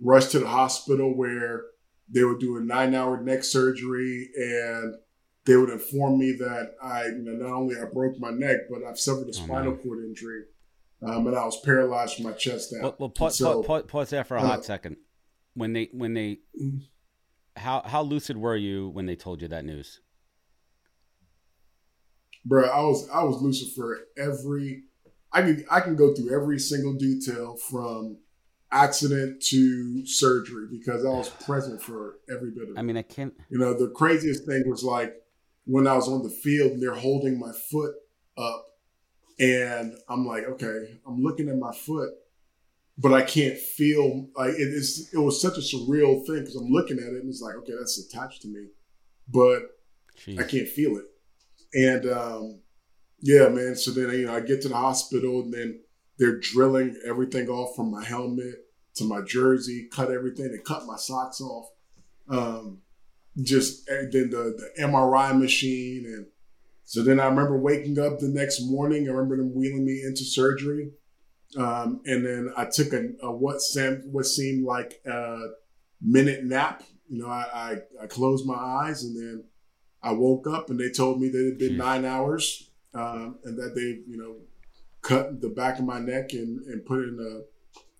rushed 0.00 0.32
to 0.32 0.38
the 0.38 0.48
hospital 0.48 1.16
where 1.16 1.64
they 2.08 2.24
were 2.24 2.38
doing 2.38 2.66
nine 2.66 2.94
hour 2.94 3.20
neck 3.20 3.44
surgery 3.44 4.28
and 4.36 4.96
they 5.44 5.56
would 5.56 5.70
inform 5.70 6.18
me 6.18 6.32
that 6.38 6.74
I, 6.82 7.06
you 7.06 7.22
know, 7.22 7.32
not 7.32 7.54
only 7.54 7.76
I 7.76 7.84
broke 7.92 8.18
my 8.18 8.30
neck, 8.30 8.60
but 8.70 8.84
I've 8.84 8.98
suffered 8.98 9.26
a 9.26 9.30
oh, 9.30 9.32
spinal 9.32 9.76
cord 9.76 10.04
injury, 10.04 10.44
um, 11.02 11.26
and 11.26 11.36
I 11.36 11.44
was 11.44 11.60
paralyzed 11.60 12.16
from 12.16 12.24
my 12.24 12.32
chest 12.32 12.72
down. 12.72 12.82
Well, 12.82 12.96
well 12.98 13.08
pause, 13.08 13.38
so, 13.38 13.62
pause, 13.62 13.84
pause, 13.88 14.10
there 14.10 14.24
for 14.24 14.36
a 14.36 14.42
uh, 14.42 14.46
hot 14.46 14.64
second. 14.64 14.96
When 15.54 15.72
they, 15.72 15.90
when 15.92 16.14
they, 16.14 16.38
how 17.56 17.82
how 17.84 18.02
lucid 18.02 18.36
were 18.36 18.56
you 18.56 18.88
when 18.88 19.06
they 19.06 19.16
told 19.16 19.42
you 19.42 19.48
that 19.48 19.64
news? 19.64 20.00
Bro, 22.44 22.68
I 22.68 22.80
was 22.80 23.08
I 23.10 23.22
was 23.24 23.42
lucid 23.42 23.72
for 23.74 23.98
every. 24.16 24.84
I 25.32 25.42
can 25.42 25.64
I 25.70 25.80
can 25.80 25.96
go 25.96 26.14
through 26.14 26.34
every 26.34 26.58
single 26.58 26.94
detail 26.94 27.56
from 27.56 28.18
accident 28.70 29.42
to 29.42 30.06
surgery 30.06 30.66
because 30.70 31.04
I 31.04 31.10
was 31.10 31.28
present 31.28 31.82
for 31.82 32.16
every 32.30 32.50
bit 32.50 32.64
of 32.64 32.68
it. 32.70 32.78
I 32.78 32.82
mean, 32.82 32.96
I 32.96 33.02
can't. 33.02 33.34
You 33.50 33.58
know, 33.58 33.74
the 33.74 33.88
craziest 33.88 34.46
thing 34.46 34.64
was 34.66 34.82
like 34.82 35.21
when 35.64 35.86
I 35.86 35.94
was 35.94 36.08
on 36.08 36.22
the 36.22 36.30
field 36.30 36.72
and 36.72 36.82
they're 36.82 36.94
holding 36.94 37.38
my 37.38 37.52
foot 37.70 37.94
up, 38.36 38.66
and 39.38 39.94
I'm 40.08 40.26
like, 40.26 40.44
okay, 40.44 41.00
I'm 41.06 41.22
looking 41.22 41.48
at 41.48 41.56
my 41.56 41.72
foot, 41.72 42.10
but 42.98 43.12
I 43.12 43.22
can't 43.22 43.58
feel 43.58 44.28
like 44.36 44.50
it 44.50 44.68
is. 44.68 45.10
It 45.12 45.18
was 45.18 45.40
such 45.40 45.56
a 45.56 45.60
surreal 45.60 46.24
thing 46.26 46.40
because 46.40 46.56
I'm 46.56 46.70
looking 46.70 46.98
at 46.98 47.04
it 47.04 47.22
and 47.22 47.28
it's 47.28 47.40
like, 47.40 47.56
okay, 47.56 47.72
that's 47.78 47.98
attached 47.98 48.42
to 48.42 48.48
me, 48.48 48.68
but 49.28 49.62
Jeez. 50.18 50.38
I 50.38 50.44
can't 50.44 50.68
feel 50.68 50.96
it. 50.96 51.04
And 51.74 52.12
um, 52.12 52.60
yeah, 53.20 53.48
man. 53.48 53.74
So 53.76 53.90
then 53.90 54.10
you 54.10 54.26
know, 54.26 54.34
I 54.34 54.40
get 54.40 54.62
to 54.62 54.68
the 54.68 54.76
hospital 54.76 55.40
and 55.40 55.52
then 55.52 55.80
they're 56.18 56.38
drilling 56.38 57.00
everything 57.06 57.48
off 57.48 57.74
from 57.74 57.90
my 57.90 58.04
helmet 58.04 58.54
to 58.94 59.04
my 59.04 59.22
jersey, 59.22 59.88
cut 59.90 60.10
everything, 60.10 60.46
and 60.46 60.64
cut 60.64 60.86
my 60.86 60.96
socks 60.96 61.40
off. 61.40 61.66
Um, 62.28 62.82
just 63.40 63.86
then 63.86 64.10
the, 64.10 64.70
the 64.76 64.82
MRI 64.82 65.38
machine. 65.38 66.04
And 66.06 66.26
so 66.84 67.02
then 67.02 67.20
I 67.20 67.26
remember 67.26 67.58
waking 67.58 67.98
up 67.98 68.18
the 68.18 68.28
next 68.28 68.60
morning. 68.62 69.08
I 69.08 69.12
remember 69.12 69.36
them 69.36 69.54
wheeling 69.54 69.84
me 69.84 70.02
into 70.04 70.24
surgery. 70.24 70.92
Um, 71.56 72.00
and 72.06 72.24
then 72.24 72.52
I 72.56 72.66
took 72.66 72.92
a, 72.92 73.10
a 73.22 73.30
what, 73.30 73.60
seemed, 73.60 74.04
what 74.10 74.26
seemed 74.26 74.64
like 74.64 75.00
a 75.06 75.48
minute 76.00 76.44
nap. 76.44 76.82
You 77.08 77.22
know, 77.22 77.28
I, 77.28 77.46
I, 77.52 77.76
I, 78.04 78.06
closed 78.06 78.46
my 78.46 78.54
eyes 78.54 79.04
and 79.04 79.14
then 79.14 79.44
I 80.02 80.12
woke 80.12 80.46
up 80.46 80.70
and 80.70 80.80
they 80.80 80.88
told 80.88 81.20
me 81.20 81.28
that 81.28 81.38
it 81.38 81.50
had 81.50 81.58
been 81.58 81.76
nine 81.76 82.06
hours 82.06 82.70
um, 82.94 83.38
and 83.44 83.58
that 83.58 83.74
they, 83.74 84.10
you 84.10 84.16
know, 84.16 84.36
cut 85.02 85.42
the 85.42 85.50
back 85.50 85.78
of 85.78 85.84
my 85.84 85.98
neck 85.98 86.32
and, 86.32 86.64
and 86.66 86.86
put 86.86 87.00
in 87.00 87.44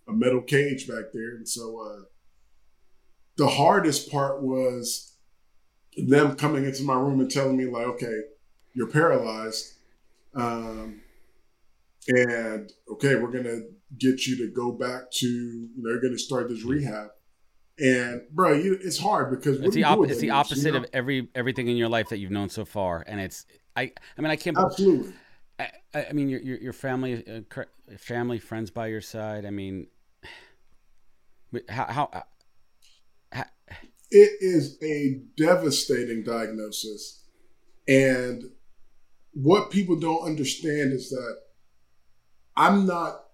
a, 0.09 0.11
a 0.11 0.15
metal 0.15 0.41
cage 0.41 0.89
back 0.89 1.12
there. 1.12 1.37
And 1.37 1.47
so 1.47 1.79
uh, 1.79 2.05
the 3.37 3.49
hardest 3.49 4.11
part 4.11 4.43
was 4.43 5.12
them 5.97 6.37
coming 6.37 6.65
into 6.65 6.83
my 6.85 6.95
room 6.95 7.21
and 7.21 7.31
telling 7.31 7.57
me, 7.57 7.67
like, 7.67 7.87
okay, 7.87 8.21
you're 8.75 8.89
paralyzed. 8.89 9.75
Um, 10.35 11.01
and 12.09 12.73
okay, 12.93 13.15
we're 13.17 13.31
to 13.33 13.67
get 13.99 14.27
you 14.27 14.37
to 14.39 14.49
go 14.53 14.73
back 14.73 15.11
to, 15.13 15.27
you 15.27 15.71
know, 15.77 15.91
they're 15.91 16.01
going 16.01 16.15
to 16.15 16.19
start 16.19 16.49
this 16.49 16.65
rehab. 16.65 17.09
And 17.79 18.23
bro, 18.31 18.53
you, 18.53 18.79
it's 18.83 18.99
hard 18.99 19.31
because 19.31 19.61
it's 19.61 19.75
the, 19.75 19.85
op- 19.85 20.07
it's 20.07 20.21
the 20.21 20.31
opposite 20.31 20.67
you 20.67 20.73
know? 20.73 20.79
of 20.79 20.87
every 20.93 21.29
everything 21.35 21.69
in 21.69 21.77
your 21.77 21.89
life 21.89 22.11
that 22.11 22.19
you've 22.19 22.31
known 22.31 22.51
so 22.51 22.67
far, 22.67 23.03
and 23.07 23.19
it's 23.19 23.47
I 23.75 23.93
I 24.17 24.21
mean 24.21 24.31
I 24.31 24.37
can't 24.37 24.59
absolutely 24.59 25.15
I, 25.95 26.07
I 26.11 26.13
mean, 26.13 26.29
your, 26.29 26.41
your, 26.41 26.59
your 26.59 26.73
family, 26.73 27.25
uh, 27.27 27.63
family, 27.99 28.39
friends 28.39 28.71
by 28.71 28.89
your 28.89 29.01
side. 29.01 29.45
I 29.45 29.51
mean, 29.51 29.89
how, 31.69 31.87
how, 31.87 32.25
it 34.12 34.33
is 34.40 34.78
a 34.83 35.21
devastating 35.37 36.23
diagnosis, 36.23 37.25
and 37.88 38.45
what 39.33 39.71
people 39.71 39.99
don't 39.99 40.25
understand 40.25 40.92
is 40.92 41.11
that 41.11 41.37
I'm 42.57 42.87
not. 42.87 43.25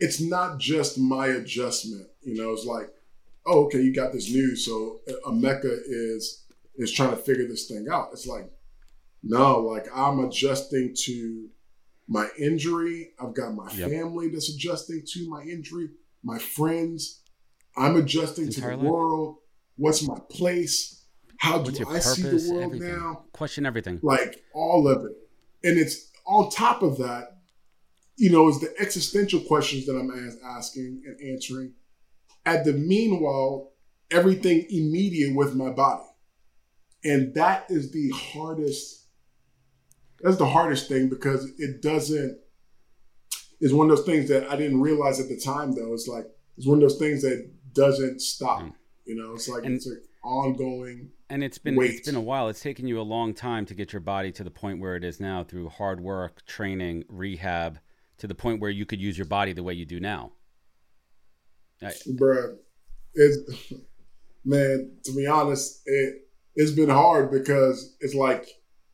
It's 0.00 0.20
not 0.20 0.58
just 0.58 0.98
my 0.98 1.28
adjustment. 1.28 2.08
You 2.22 2.34
know, 2.34 2.52
it's 2.52 2.64
like, 2.66 2.88
oh, 3.46 3.66
okay, 3.66 3.80
you 3.80 3.94
got 3.94 4.12
this 4.12 4.30
news, 4.30 4.64
so 4.64 5.00
Emeka 5.26 5.78
is 5.86 6.44
is 6.76 6.92
trying 6.92 7.10
to 7.10 7.16
figure 7.16 7.46
this 7.46 7.68
thing 7.68 7.86
out. 7.90 8.08
It's 8.12 8.26
like, 8.26 8.50
no, 9.22 9.60
like 9.60 9.86
I'm 9.94 10.24
adjusting 10.24 10.94
to 11.04 11.48
my 12.08 12.28
injury. 12.38 13.10
I've 13.22 13.34
got 13.34 13.54
my 13.54 13.70
yep. 13.72 13.90
family 13.90 14.28
that's 14.28 14.52
adjusting 14.52 15.02
to 15.12 15.28
my 15.28 15.42
injury, 15.42 15.90
my 16.24 16.38
friends. 16.38 17.22
I'm 17.76 17.96
adjusting 17.96 18.50
to 18.50 18.60
the 18.60 18.76
life. 18.76 18.78
world. 18.78 19.36
What's 19.80 20.06
my 20.06 20.18
place? 20.28 21.06
How 21.38 21.62
do 21.62 21.72
I 21.80 21.84
purpose? 21.84 22.14
see 22.16 22.22
the 22.22 22.52
world 22.52 22.74
everything. 22.74 22.98
now? 22.98 23.24
Question 23.32 23.64
everything. 23.64 23.98
Like 24.02 24.44
all 24.54 24.86
of 24.86 25.06
it. 25.06 25.12
And 25.64 25.78
it's 25.78 26.10
on 26.26 26.50
top 26.50 26.82
of 26.82 26.98
that, 26.98 27.38
you 28.16 28.30
know, 28.30 28.48
is 28.50 28.60
the 28.60 28.74
existential 28.78 29.40
questions 29.40 29.86
that 29.86 29.96
I'm 29.96 30.10
asking 30.44 31.02
and 31.06 31.32
answering. 31.32 31.72
At 32.44 32.66
the 32.66 32.74
meanwhile, 32.74 33.72
everything 34.10 34.66
immediate 34.68 35.34
with 35.34 35.54
my 35.54 35.70
body. 35.70 36.04
And 37.02 37.32
that 37.34 37.64
is 37.70 37.90
the 37.92 38.10
hardest 38.10 39.00
that's 40.20 40.36
the 40.36 40.46
hardest 40.46 40.88
thing 40.88 41.08
because 41.08 41.50
it 41.58 41.80
doesn't. 41.80 42.38
It's 43.60 43.72
one 43.72 43.90
of 43.90 43.96
those 43.96 44.06
things 44.06 44.28
that 44.28 44.50
I 44.50 44.56
didn't 44.56 44.80
realize 44.80 45.20
at 45.20 45.28
the 45.28 45.40
time. 45.40 45.74
Though 45.74 45.94
it's 45.94 46.06
like 46.06 46.26
it's 46.56 46.66
one 46.66 46.76
of 46.76 46.82
those 46.82 46.98
things 46.98 47.22
that 47.22 47.50
doesn't 47.72 48.20
stop. 48.20 48.60
Mm. 48.60 48.72
You 49.04 49.16
know, 49.16 49.34
it's 49.34 49.48
like 49.48 49.64
and, 49.64 49.74
it's 49.74 49.86
an 49.86 50.00
ongoing. 50.22 51.10
And 51.28 51.42
it's 51.42 51.58
been 51.58 51.76
weight. 51.76 51.90
it's 51.90 52.06
been 52.06 52.16
a 52.16 52.20
while. 52.20 52.48
It's 52.48 52.60
taken 52.60 52.86
you 52.86 53.00
a 53.00 53.02
long 53.02 53.34
time 53.34 53.66
to 53.66 53.74
get 53.74 53.92
your 53.92 54.00
body 54.00 54.30
to 54.32 54.44
the 54.44 54.50
point 54.50 54.80
where 54.80 54.96
it 54.96 55.04
is 55.04 55.20
now 55.20 55.42
through 55.42 55.68
hard 55.68 56.00
work, 56.00 56.44
training, 56.46 57.04
rehab, 57.08 57.78
to 58.18 58.26
the 58.26 58.34
point 58.34 58.60
where 58.60 58.70
you 58.70 58.84
could 58.86 59.00
use 59.00 59.16
your 59.16 59.26
body 59.26 59.52
the 59.52 59.62
way 59.62 59.74
you 59.74 59.86
do 59.86 60.00
now. 60.00 60.32
I, 61.82 61.92
Bruh, 62.08 62.56
it's 63.14 63.72
man. 64.44 64.96
To 65.04 65.16
be 65.16 65.26
honest, 65.26 65.82
it 65.86 66.14
it's 66.54 66.72
been 66.72 66.90
hard 66.90 67.30
because 67.30 67.96
it's 68.00 68.14
like 68.14 68.46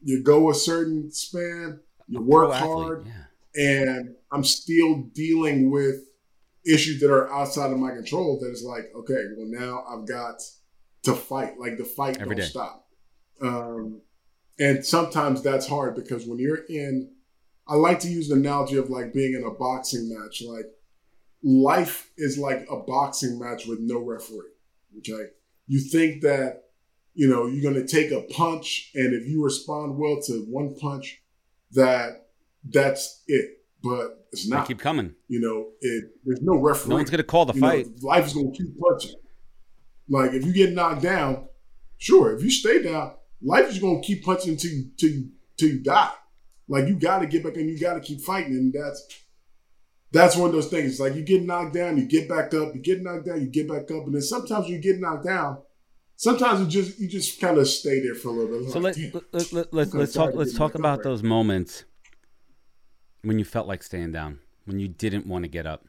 you 0.03 0.23
go 0.23 0.51
a 0.51 0.55
certain 0.55 1.11
span, 1.11 1.81
you 2.07 2.21
work 2.21 2.53
hard, 2.53 3.07
yeah. 3.07 3.91
and 3.91 4.15
I'm 4.31 4.45
still 4.45 5.03
dealing 5.13 5.71
with 5.71 5.97
issues 6.67 7.01
that 7.01 7.11
are 7.11 7.33
outside 7.33 7.73
of 7.73 7.79
my 7.79 7.91
control. 7.91 8.39
That 8.41 8.51
is 8.51 8.65
like, 8.65 8.93
okay, 8.97 9.25
well 9.37 9.47
now 9.49 9.85
I've 9.89 10.07
got 10.07 10.41
to 11.05 11.15
fight. 11.15 11.59
Like 11.59 11.79
the 11.79 11.85
fight 11.85 12.19
Every 12.19 12.35
don't 12.37 12.45
day. 12.45 12.49
stop. 12.51 12.87
Um, 13.41 14.01
and 14.59 14.85
sometimes 14.85 15.43
that's 15.43 15.69
hard 15.69 15.95
because 15.95 16.27
when 16.27 16.39
you're 16.39 16.65
in, 16.69 17.13
I 17.69 17.75
like 17.75 18.01
to 18.01 18.09
use 18.09 18.29
the 18.29 18.37
analogy 18.37 18.77
of 18.77 18.91
like 18.91 19.13
being 19.13 19.35
in 19.35 19.45
a 19.45 19.51
boxing 19.51 20.09
match. 20.09 20.43
Like 20.47 20.67
life 21.43 22.11
is 22.17 22.39
like 22.39 22.67
a 22.71 22.77
boxing 22.79 23.39
match 23.39 23.67
with 23.67 23.81
no 23.81 23.99
referee. 24.01 24.53
Okay, 24.99 25.31
you 25.67 25.81
think 25.81 26.23
that 26.23 26.63
you 27.17 27.27
know, 27.27 27.47
you're 27.47 27.63
going 27.63 27.83
to 27.83 27.91
take 27.91 28.13
a 28.13 28.21
punch, 28.35 28.91
and 28.95 29.15
if 29.15 29.27
you 29.27 29.43
respond 29.43 29.97
well 29.97 30.21
to 30.27 30.45
one 30.51 30.77
punch, 30.77 31.23
that 31.73 32.29
that's 32.63 33.23
it. 33.27 33.56
But 33.89 34.27
it's 34.33 34.49
not. 34.49 34.67
They 34.67 34.75
keep 34.75 34.81
coming. 34.81 35.15
You 35.29 35.41
know, 35.41 35.69
it 35.81 36.05
there's 36.25 36.43
no 36.43 36.57
referee. 36.57 36.91
No 36.91 36.97
one's 36.97 37.11
going 37.11 37.19
to 37.19 37.25
call 37.25 37.47
the 37.47 37.55
you 37.55 37.61
fight. 37.61 37.87
Know, 37.87 38.09
life 38.09 38.27
is 38.27 38.35
going 38.35 38.53
to 38.53 38.59
keep 38.59 38.79
punching. 38.79 39.17
Like 40.09 40.33
if 40.33 40.45
you 40.45 40.53
get 40.53 40.73
knocked 40.73 41.03
down, 41.03 41.49
sure. 41.99 42.35
If 42.35 42.43
you 42.43 42.51
stay 42.51 42.83
down, 42.83 43.15
life 43.43 43.69
is 43.69 43.79
going 43.79 44.01
to 44.01 44.07
keep 44.07 44.25
punching 44.25 44.53
until 44.53 44.71
you, 44.71 44.91
till 44.99 45.11
you, 45.11 45.29
till 45.57 45.69
you 45.69 45.81
die. 45.81 46.13
Like 46.69 46.89
you 46.89 46.99
got 46.99 47.21
to 47.21 47.27
get 47.27 47.45
back 47.45 47.57
and 47.57 47.69
you 47.69 47.79
got 47.79 47.95
to 47.95 48.01
keep 48.01 48.21
fighting, 48.21 48.53
and 48.53 48.73
that's 48.73 49.07
that's 50.13 50.37
one 50.37 50.49
of 50.49 50.55
those 50.55 50.69
things. 50.69 50.93
It's 50.93 51.01
like 51.01 51.15
you 51.15 51.23
get 51.23 51.45
knocked 51.45 51.75
down, 51.75 51.99
you 51.99 52.07
get 52.07 52.29
back 52.29 52.55
up, 52.55 52.75
you 52.75 52.81
get 52.81 53.03
knocked 53.03 53.27
down, 53.27 53.41
you 53.41 53.49
get 53.49 53.69
back 53.69 53.91
up, 53.91 54.07
and 54.07 54.15
then 54.15 54.23
sometimes 54.23 54.69
you 54.69 54.79
get 54.79 54.99
knocked 54.99 55.27
down. 55.27 55.59
Sometimes 56.17 56.61
you 56.61 56.83
just 56.83 56.99
you 56.99 57.09
just 57.09 57.41
kind 57.41 57.59
of 57.59 57.69
stay 57.69 58.01
there 58.01 58.15
for 58.15 58.29
a 58.29 58.33
little 58.33 58.61
bit. 58.61 58.71
So 58.71 58.79
like, 58.81 58.97
let, 59.13 59.33
let, 59.33 59.53
let, 59.53 59.75
let's 59.75 59.95
let's 59.95 60.13
talk 60.13 60.35
let's 60.35 60.55
talk 60.55 60.75
about 60.75 61.03
those 61.03 61.23
moments 61.23 61.85
when 63.23 63.39
you 63.39 63.45
felt 63.45 63.67
like 63.67 63.83
staying 63.83 64.13
down, 64.13 64.41
when 64.65 64.79
you 64.79 64.89
didn't 64.89 65.27
want 65.27 65.45
to 65.45 65.49
get 65.49 65.67
up, 65.67 65.87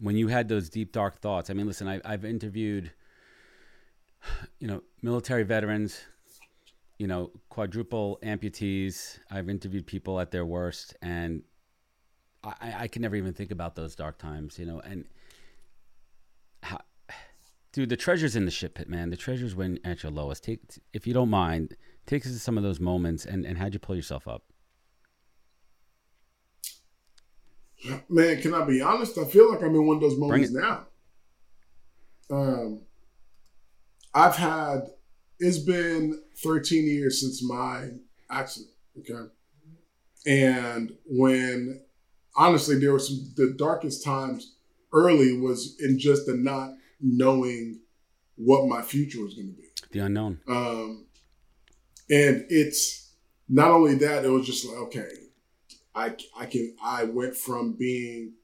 when 0.00 0.16
you 0.16 0.28
had 0.28 0.48
those 0.48 0.68
deep 0.68 0.92
dark 0.92 1.20
thoughts. 1.20 1.50
I 1.50 1.52
mean, 1.52 1.66
listen, 1.66 1.86
I, 1.86 2.00
I've 2.04 2.24
interviewed, 2.24 2.90
you 4.58 4.66
know, 4.66 4.82
military 5.02 5.42
veterans, 5.42 6.00
you 6.98 7.06
know, 7.06 7.30
quadruple 7.48 8.18
amputees. 8.22 9.18
I've 9.30 9.48
interviewed 9.48 9.86
people 9.86 10.20
at 10.20 10.30
their 10.30 10.44
worst, 10.44 10.94
and 11.02 11.42
I, 12.42 12.74
I 12.78 12.88
can 12.88 13.02
never 13.02 13.16
even 13.16 13.32
think 13.32 13.50
about 13.50 13.74
those 13.74 13.94
dark 13.94 14.18
times, 14.18 14.58
you 14.58 14.66
know, 14.66 14.80
and 14.80 15.04
how, 16.62 16.80
dude, 17.72 17.88
the 17.88 17.96
treasure's 17.96 18.36
in 18.36 18.44
the 18.44 18.50
shit 18.50 18.74
pit, 18.74 18.88
man. 18.88 19.10
The 19.10 19.16
treasure's 19.16 19.54
when 19.54 19.78
at 19.84 20.02
your 20.02 20.12
lowest. 20.12 20.44
Take, 20.44 20.60
if 20.92 21.06
you 21.06 21.14
don't 21.14 21.30
mind, 21.30 21.76
take 22.06 22.24
us 22.24 22.32
to 22.32 22.38
some 22.38 22.56
of 22.56 22.62
those 22.62 22.80
moments 22.80 23.26
and, 23.26 23.44
and 23.44 23.58
how'd 23.58 23.74
you 23.74 23.80
pull 23.80 23.96
yourself 23.96 24.26
up? 24.26 24.44
Man, 28.08 28.40
can 28.40 28.54
I 28.54 28.64
be 28.64 28.80
honest? 28.80 29.18
I 29.18 29.24
feel 29.24 29.50
like 29.50 29.62
I'm 29.62 29.74
in 29.74 29.86
one 29.86 29.96
of 29.96 30.02
those 30.02 30.18
moments 30.18 30.50
now. 30.50 30.86
Um, 32.30 32.82
I've 34.14 34.36
had, 34.36 34.82
it's 35.38 35.58
been 35.58 36.20
13 36.42 36.86
years 36.86 37.20
since 37.20 37.42
my 37.42 37.88
accident, 38.30 38.70
okay? 38.98 39.30
And 40.26 40.92
when 41.06 41.82
honestly, 42.36 42.78
there 42.78 42.92
were 42.92 42.98
some 42.98 43.32
the 43.36 43.54
darkest 43.56 44.04
times 44.04 44.54
early 44.92 45.38
was 45.38 45.76
in 45.80 45.98
just 45.98 46.26
the 46.26 46.34
not 46.34 46.72
knowing 47.00 47.80
what 48.36 48.68
my 48.68 48.82
future 48.82 49.22
was 49.22 49.34
going 49.34 49.48
to 49.48 49.56
be. 49.56 49.68
The 49.92 50.06
unknown. 50.06 50.40
Um, 50.48 51.06
and 52.08 52.44
it's 52.48 53.14
not 53.48 53.70
only 53.70 53.94
that; 53.96 54.24
it 54.24 54.28
was 54.28 54.46
just 54.46 54.66
like, 54.66 54.76
okay, 54.76 55.08
I 55.94 56.16
I 56.36 56.46
can 56.46 56.76
I 56.82 57.04
went 57.04 57.36
from 57.36 57.74
being, 57.78 58.34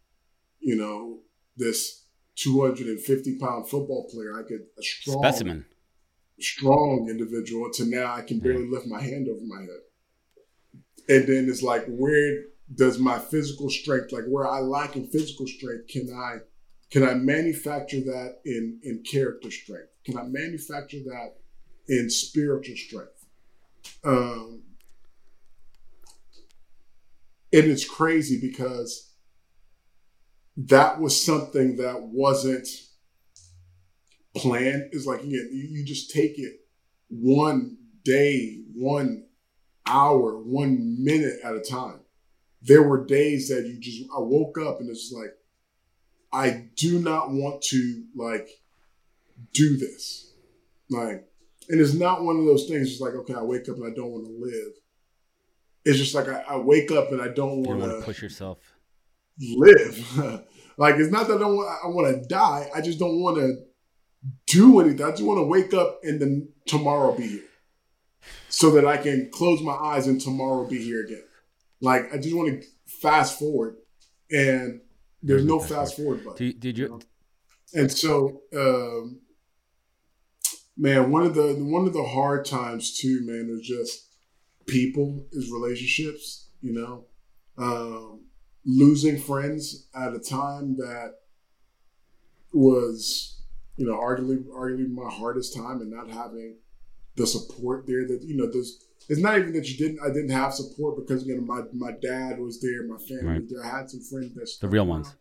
you 0.60 0.76
know, 0.76 1.20
this 1.56 2.04
250 2.36 3.38
pound 3.38 3.68
football 3.68 4.08
player, 4.10 4.38
I 4.38 4.42
could 4.42 4.66
a 4.78 4.82
strong 4.82 5.22
specimen, 5.22 5.64
strong 6.40 7.08
individual, 7.08 7.70
to 7.74 7.86
now 7.86 8.12
I 8.14 8.22
can 8.22 8.40
barely 8.40 8.68
lift 8.68 8.86
my 8.86 9.00
hand 9.00 9.28
over 9.28 9.44
my 9.44 9.60
head. 9.60 9.80
And 11.08 11.28
then 11.28 11.48
it's 11.48 11.62
like, 11.62 11.86
where 11.86 12.42
does 12.74 12.98
my 12.98 13.18
physical 13.18 13.70
strength, 13.70 14.12
like 14.12 14.24
where 14.26 14.46
I 14.46 14.60
lack 14.60 14.96
in 14.96 15.06
physical 15.06 15.46
strength, 15.46 15.88
can 15.88 16.12
I 16.12 16.38
can 16.90 17.02
I 17.02 17.14
manufacture 17.14 18.00
that 18.00 18.38
in 18.44 18.80
in 18.82 19.02
character 19.02 19.50
strength? 19.50 19.90
Can 20.04 20.18
I 20.18 20.22
manufacture 20.24 20.98
that 21.04 21.36
in 21.88 22.10
spiritual 22.10 22.76
strength? 22.76 23.26
Um, 24.04 24.62
and 27.56 27.70
it's 27.70 27.88
crazy 27.88 28.38
because 28.40 29.12
that 30.56 31.00
was 31.00 31.25
something 31.25 31.76
that 31.76 32.02
wasn't 32.02 32.68
planned. 34.36 34.90
It's 34.92 35.06
like 35.06 35.25
you, 35.25 35.48
you 35.52 35.84
just 35.84 36.10
take 36.10 36.38
it 36.38 36.60
one 37.08 37.76
day, 38.04 38.62
one 38.75 39.26
hour, 39.86 40.38
one 40.38 41.02
minute 41.02 41.40
at 41.44 41.54
a 41.54 41.60
time 41.60 42.00
there 42.66 42.82
were 42.82 43.04
days 43.04 43.48
that 43.48 43.66
you 43.66 43.78
just 43.78 44.02
I 44.14 44.18
woke 44.18 44.58
up 44.58 44.80
and 44.80 44.90
it's 44.90 45.12
like 45.16 45.30
I 46.32 46.68
do 46.75 46.98
not 46.98 47.30
want 47.30 47.62
to 47.64 48.04
like 48.14 48.48
do 49.52 49.76
this. 49.76 50.32
Like 50.90 51.28
and 51.69 51.80
it's 51.80 51.95
not 51.95 52.25
one 52.25 52.38
of 52.38 52.45
those 52.45 52.66
things 52.66 52.90
it's 52.90 53.00
like 53.00 53.14
okay 53.14 53.34
I 53.34 53.42
wake 53.42 53.69
up 53.69 53.76
and 53.76 53.86
I 53.86 53.95
don't 53.95 54.10
want 54.10 54.26
to 54.26 54.32
live. 54.32 54.73
It's 55.86 55.99
just 55.99 56.16
like 56.16 56.28
I, 56.28 56.42
I 56.49 56.56
wake 56.56 56.90
up 56.90 57.12
and 57.12 57.22
I 57.22 57.28
don't 57.28 57.62
want 57.62 57.80
to 57.80 58.00
push 58.02 58.20
yourself 58.20 58.58
live. 59.40 60.18
like 60.76 60.96
it's 60.96 61.12
not 61.12 61.28
that 61.28 61.36
I 61.36 61.38
don't 61.38 61.56
want 61.56 61.84
I 61.84 61.86
want 61.86 62.22
to 62.22 62.28
die. 62.28 62.68
I 62.75 62.80
just 62.80 62.99
don't 62.99 63.20
want 63.20 63.36
to 63.36 63.54
do 64.49 64.80
anything. 64.80 65.06
I 65.06 65.12
just 65.12 65.22
want 65.22 65.38
to 65.38 65.44
wake 65.44 65.72
up 65.75 66.00
and 66.02 66.20
then 66.20 66.49
tomorrow 66.66 67.12
be 67.12 67.28
here, 67.28 67.49
so 68.49 68.72
that 68.72 68.84
I 68.84 68.96
can 68.96 69.30
close 69.32 69.62
my 69.62 69.75
eyes 69.75 70.08
and 70.08 70.20
tomorrow 70.20 70.66
be 70.66 70.82
here 70.82 71.04
again. 71.04 71.22
Like 71.80 72.12
I 72.12 72.18
just 72.18 72.34
want 72.34 72.62
to 72.62 72.68
fast 73.00 73.38
forward, 73.38 73.76
and 74.28 74.80
there's 75.22 75.44
no 75.44 75.60
fast 75.60 75.96
forward 75.96 76.25
button. 76.25 76.46
Did, 76.46 76.58
did 76.58 76.78
you? 76.78 76.86
you? 76.86 77.00
And 77.80 77.92
so, 77.92 78.42
um, 78.56 79.20
man, 80.76 81.12
one 81.12 81.22
of 81.22 81.36
the 81.36 81.54
one 81.60 81.86
of 81.86 81.92
the 81.92 82.02
hard 82.02 82.44
times 82.44 82.99
too, 82.99 83.25
man, 83.25 83.56
is 83.56 83.64
just 83.64 84.05
people, 84.66 85.26
is 85.32 85.50
relationships. 85.50 86.48
You 86.60 86.72
know, 86.72 87.04
um, 87.58 88.20
losing 88.64 89.18
friends 89.18 89.88
at 89.94 90.14
a 90.14 90.18
time 90.18 90.76
that 90.76 91.14
was, 92.52 93.42
you 93.76 93.86
know, 93.86 93.98
arguably 93.98 94.44
arguably 94.46 94.90
my 94.90 95.10
hardest 95.10 95.54
time, 95.54 95.80
and 95.80 95.90
not 95.90 96.10
having 96.10 96.56
the 97.16 97.26
support 97.26 97.86
there 97.86 98.06
that 98.06 98.22
you 98.22 98.36
know 98.36 98.46
there's 98.50 98.84
it's 99.08 99.20
not 99.20 99.38
even 99.38 99.52
that 99.54 99.68
you 99.68 99.76
didn't 99.76 100.00
I 100.04 100.08
didn't 100.08 100.30
have 100.30 100.52
support 100.52 100.96
because 100.96 101.22
again 101.22 101.46
my 101.46 101.62
my 101.72 101.92
dad 102.02 102.38
was 102.38 102.60
there, 102.60 102.86
my 102.86 102.98
family 102.98 103.24
right. 103.24 103.40
was 103.40 103.50
there. 103.50 103.64
I 103.64 103.78
had 103.78 103.90
some 103.90 104.00
friends 104.00 104.34
that 104.34 104.48
the 104.60 104.68
real 104.68 104.86
ones. 104.86 105.14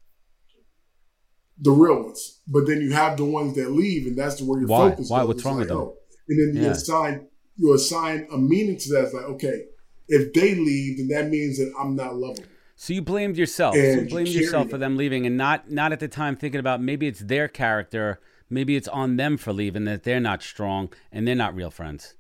The 1.58 1.72
real 1.72 2.04
ones. 2.04 2.42
But 2.48 2.68
then 2.68 2.82
you 2.82 2.92
have 2.92 3.16
the 3.16 3.24
ones 3.24 3.56
that 3.56 3.72
leave 3.72 4.08
and 4.08 4.18
that's 4.18 4.42
where 4.42 4.60
your 4.60 4.68
Why? 4.68 4.90
focus 4.90 5.10
Why? 5.10 5.20
goes. 5.20 5.28
What's 5.28 5.46
wrong 5.46 5.56
like, 5.56 5.60
with 5.62 5.70
them? 5.70 5.78
Oh. 5.78 5.98
And 6.28 6.56
then 6.56 6.62
you 6.62 6.68
yeah. 6.68 6.74
assign 6.74 7.28
you 7.58 7.74
assign 7.74 8.28
a 8.32 8.38
meaning 8.38 8.78
to 8.78 8.90
that. 8.94 9.06
It's 9.06 9.14
like, 9.14 9.26
okay, 9.26 9.66
if 10.08 10.34
they 10.34 10.56
leave, 10.56 10.98
then 10.98 11.08
that 11.10 11.30
means 11.30 11.58
that 11.58 11.74
I'm 11.80 11.96
not 11.96 12.16
lovable. 12.16 12.44
So 12.76 12.94
you 12.94 13.02
blamed 13.02 13.38
yourself. 13.38 13.76
And 13.76 13.94
so 13.94 14.02
you 14.02 14.10
blamed 14.10 14.28
you 14.30 14.42
yourself 14.42 14.70
for 14.70 14.78
them 14.78 14.98
leaving 14.98 15.26
and 15.26 15.38
not 15.38 15.72
not 15.72 15.94
at 15.94 16.00
the 16.00 16.10
time 16.10 16.36
thinking 16.36 16.60
about 16.60 16.82
maybe 16.82 17.08
it's 17.08 17.22
their 17.22 17.48
character, 17.48 18.20
maybe 18.50 18.76
it's 18.76 18.90
on 18.90 19.16
them 19.16 19.38
for 19.38 19.54
leaving 19.54 19.86
that 19.86 20.04
they're 20.04 20.20
not 20.20 20.44
strong 20.44 20.92
and 21.12 21.28
they're 21.28 21.36
not 21.36 21.56
real 21.56 21.72
friends 21.72 22.16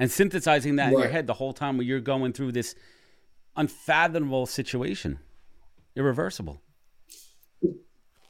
and 0.00 0.10
synthesizing 0.10 0.76
that 0.76 0.86
right. 0.86 0.94
in 0.94 0.98
your 0.98 1.08
head 1.08 1.26
the 1.26 1.34
whole 1.34 1.52
time 1.52 1.76
when 1.76 1.86
you're 1.86 2.00
going 2.00 2.32
through 2.32 2.52
this 2.52 2.74
unfathomable 3.54 4.46
situation, 4.46 5.18
irreversible. 5.94 6.62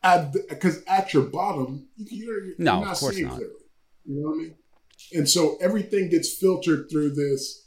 Because 0.03 0.83
at, 0.83 1.05
at, 1.05 1.15
your 1.15 1.23
bottom, 1.25 1.87
you're, 1.97 2.45
you're 2.45 2.55
no, 2.59 2.81
not 2.81 2.95
of 2.95 2.99
course 2.99 3.19
not. 3.19 3.37
Clearly, 3.37 3.55
you 4.05 4.21
know 4.21 4.31
what 4.31 4.35
I 4.35 4.39
mean? 4.39 4.55
And 5.13 5.29
so 5.29 5.57
everything 5.61 6.09
gets 6.11 6.35
filtered 6.35 6.89
through 6.91 7.15
this, 7.15 7.67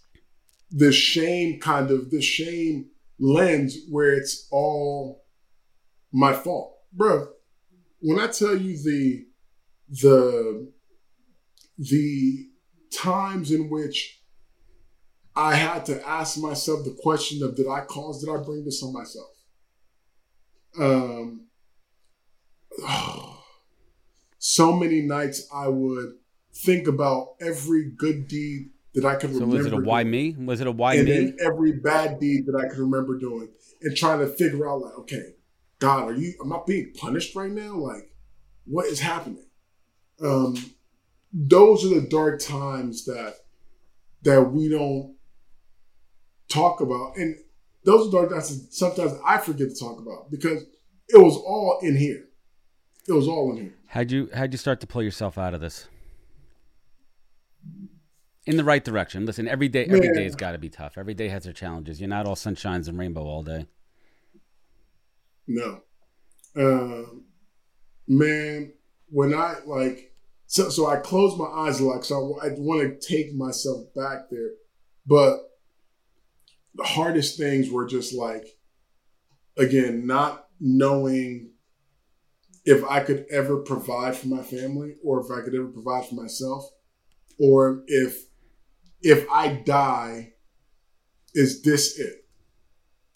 this 0.69 0.95
shame 0.95 1.59
kind 1.59 1.91
of 1.91 2.09
this 2.09 2.25
shame 2.25 2.89
lens 3.19 3.77
where 3.89 4.13
it's 4.13 4.47
all 4.51 5.23
my 6.11 6.33
fault, 6.33 6.77
bro. 6.91 7.27
When 7.99 8.19
I 8.19 8.27
tell 8.27 8.55
you 8.57 8.77
the 8.77 9.25
the 9.89 10.71
the 11.77 12.49
times 12.91 13.51
in 13.51 13.69
which 13.69 14.21
I 15.35 15.55
had 15.55 15.85
to 15.87 16.07
ask 16.07 16.37
myself 16.37 16.83
the 16.83 16.97
question 17.01 17.43
of 17.43 17.55
did 17.55 17.67
I 17.67 17.81
cause, 17.81 18.23
did 18.23 18.31
I 18.31 18.37
bring 18.43 18.63
this 18.63 18.83
on 18.83 18.93
myself? 18.93 19.29
Um, 20.79 21.47
oh, 22.81 23.43
so 24.37 24.73
many 24.73 25.01
nights 25.01 25.47
I 25.53 25.67
would 25.67 26.13
think 26.53 26.87
about 26.87 27.35
every 27.41 27.89
good 27.89 28.27
deed 28.27 28.69
that 28.93 29.05
I 29.05 29.15
could 29.15 29.33
so 29.33 29.39
remember. 29.39 29.57
was 29.57 29.65
it 29.65 29.73
a 29.73 29.77
why 29.77 30.03
doing, 30.03 30.11
me? 30.11 30.45
Was 30.45 30.61
it 30.61 30.67
a 30.67 30.71
why 30.71 30.95
and 30.95 31.05
me? 31.05 31.17
And 31.17 31.39
every 31.39 31.73
bad 31.73 32.19
deed 32.19 32.45
that 32.45 32.55
I 32.55 32.67
could 32.69 32.79
remember 32.79 33.17
doing 33.17 33.49
and 33.81 33.97
trying 33.97 34.19
to 34.19 34.27
figure 34.27 34.69
out 34.69 34.81
like, 34.81 34.93
okay, 34.99 35.33
God, 35.79 36.09
are 36.09 36.13
you, 36.13 36.33
am 36.41 36.53
I 36.53 36.59
being 36.65 36.93
punished 36.95 37.35
right 37.35 37.51
now? 37.51 37.75
Like, 37.75 38.13
what 38.65 38.85
is 38.85 38.99
happening? 38.99 39.45
Um, 40.23 40.55
those 41.33 41.83
are 41.83 41.99
the 41.99 42.07
dark 42.07 42.39
times 42.39 43.05
that 43.05 43.35
that 44.21 44.41
we 44.41 44.69
don't 44.69 45.15
talk 46.47 46.79
about, 46.79 47.17
and 47.17 47.35
those 47.83 48.07
are 48.07 48.11
dark 48.11 48.29
times 48.29 48.67
sometimes 48.69 49.13
I 49.25 49.39
forget 49.39 49.69
to 49.69 49.75
talk 49.75 49.99
about 49.99 50.31
because 50.31 50.63
it 51.09 51.17
was 51.17 51.35
all 51.35 51.79
in 51.81 51.97
here. 51.97 52.25
It 53.07 53.13
was 53.13 53.27
all 53.27 53.51
in 53.51 53.57
here. 53.57 53.75
How'd 53.87 54.11
you 54.11 54.29
how'd 54.33 54.53
you 54.53 54.57
start 54.57 54.79
to 54.81 54.87
pull 54.87 55.03
yourself 55.03 55.37
out 55.37 55.53
of 55.53 55.59
this? 55.59 55.89
In 58.45 58.57
the 58.57 58.63
right 58.63 58.83
direction. 58.83 59.25
Listen, 59.25 59.47
every 59.47 59.69
day 59.69 59.85
every 59.85 60.01
man. 60.01 60.13
day 60.13 60.23
has 60.23 60.35
got 60.35 60.51
to 60.51 60.57
be 60.57 60.69
tough. 60.69 60.97
Every 60.97 61.13
day 61.13 61.29
has 61.29 61.43
their 61.43 61.53
challenges. 61.53 62.01
You're 62.01 62.09
not 62.09 62.25
all 62.25 62.35
sunshines 62.35 62.87
and 62.87 62.97
rainbow 62.97 63.23
all 63.23 63.43
day. 63.43 63.67
No. 65.47 65.81
Uh, 66.55 67.03
man, 68.07 68.73
when 69.09 69.33
I 69.33 69.55
like 69.65 70.13
so, 70.45 70.69
so 70.69 70.87
I 70.87 70.97
closed 70.97 71.37
my 71.37 71.45
eyes 71.45 71.79
a 71.79 71.85
lot. 71.85 72.05
So 72.05 72.37
I, 72.41 72.47
I 72.47 72.49
want 72.57 73.01
to 73.01 73.07
take 73.07 73.33
myself 73.33 73.93
back 73.95 74.29
there. 74.29 74.51
But 75.05 75.39
the 76.75 76.83
hardest 76.83 77.37
things 77.37 77.69
were 77.69 77.87
just 77.87 78.13
like, 78.13 78.45
again, 79.57 80.05
not 80.05 80.47
knowing 80.59 81.51
if 82.65 82.83
I 82.85 83.01
could 83.01 83.25
ever 83.29 83.57
provide 83.57 84.15
for 84.15 84.27
my 84.27 84.41
family 84.41 84.95
or 85.03 85.19
if 85.19 85.31
I 85.31 85.41
could 85.43 85.55
ever 85.55 85.67
provide 85.67 86.07
for 86.07 86.15
myself 86.15 86.65
or 87.39 87.83
if 87.87 88.25
if 89.03 89.29
I 89.29 89.49
die 89.49 90.33
is 91.35 91.61
this 91.61 91.99
it? 91.99 92.25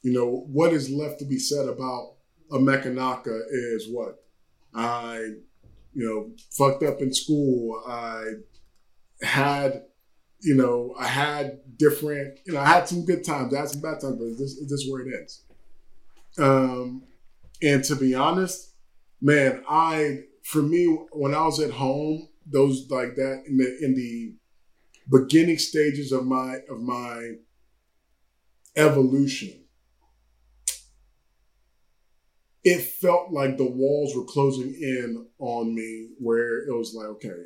You 0.02 0.13
know 0.13 0.45
what 0.47 0.73
is 0.73 0.89
left 0.89 1.19
to 1.19 1.26
be 1.26 1.39
said 1.39 1.67
about 1.67 2.15
Emeka 2.52 2.88
Nnaka 2.88 3.41
is 3.52 3.88
what? 3.89 4.23
I 4.73 5.17
you 5.93 6.06
know 6.06 6.32
fucked 6.52 6.84
up 6.84 7.02
in 7.02 7.13
school. 7.13 7.82
I 7.88 8.23
had 9.21 9.84
you 10.41 10.56
know 10.56 10.95
I 11.00 11.08
had 11.08 11.60
different 11.78 12.39
you 12.45 12.54
know 12.54 12.60
I 12.60 12.65
had 12.65 12.88
some 12.88 13.06
good 13.06 13.23
times 13.23 13.54
I 13.54 13.62
had 13.62 13.69
some 13.69 13.82
bad 13.82 14.02
times 14.02 14.17
but 14.17 14.38
this 14.38 14.52
is 14.52 14.69
this 14.69 14.88
where 14.89 15.02
it 15.02 15.13
ends. 15.13 15.43
Um 16.38 17.04
and 17.62 17.84
to 17.86 17.95
be 17.95 18.13
honest 18.13 18.73
man, 19.21 19.63
I 19.67 20.19
for 20.43 20.62
me 20.62 20.86
when 21.12 21.34
I 21.34 21.43
was 21.43 21.60
at 21.60 21.71
home, 21.71 22.30
those 22.45 22.89
like 22.89 23.15
that 23.15 23.43
in 23.47 23.58
the 23.58 23.78
in 23.82 23.95
the 23.95 24.36
beginning 25.09 25.57
stages 25.57 26.11
of 26.11 26.25
my 26.25 26.59
of 26.69 26.81
my 26.81 27.33
evolution, 28.75 29.65
it 32.63 32.81
felt 32.81 33.31
like 33.31 33.57
the 33.57 33.69
walls 33.69 34.15
were 34.15 34.25
closing 34.25 34.73
in 34.73 35.25
on 35.39 35.73
me 35.73 36.09
where 36.19 36.59
it 36.67 36.75
was 36.75 36.93
like, 36.93 37.07
okay, 37.07 37.43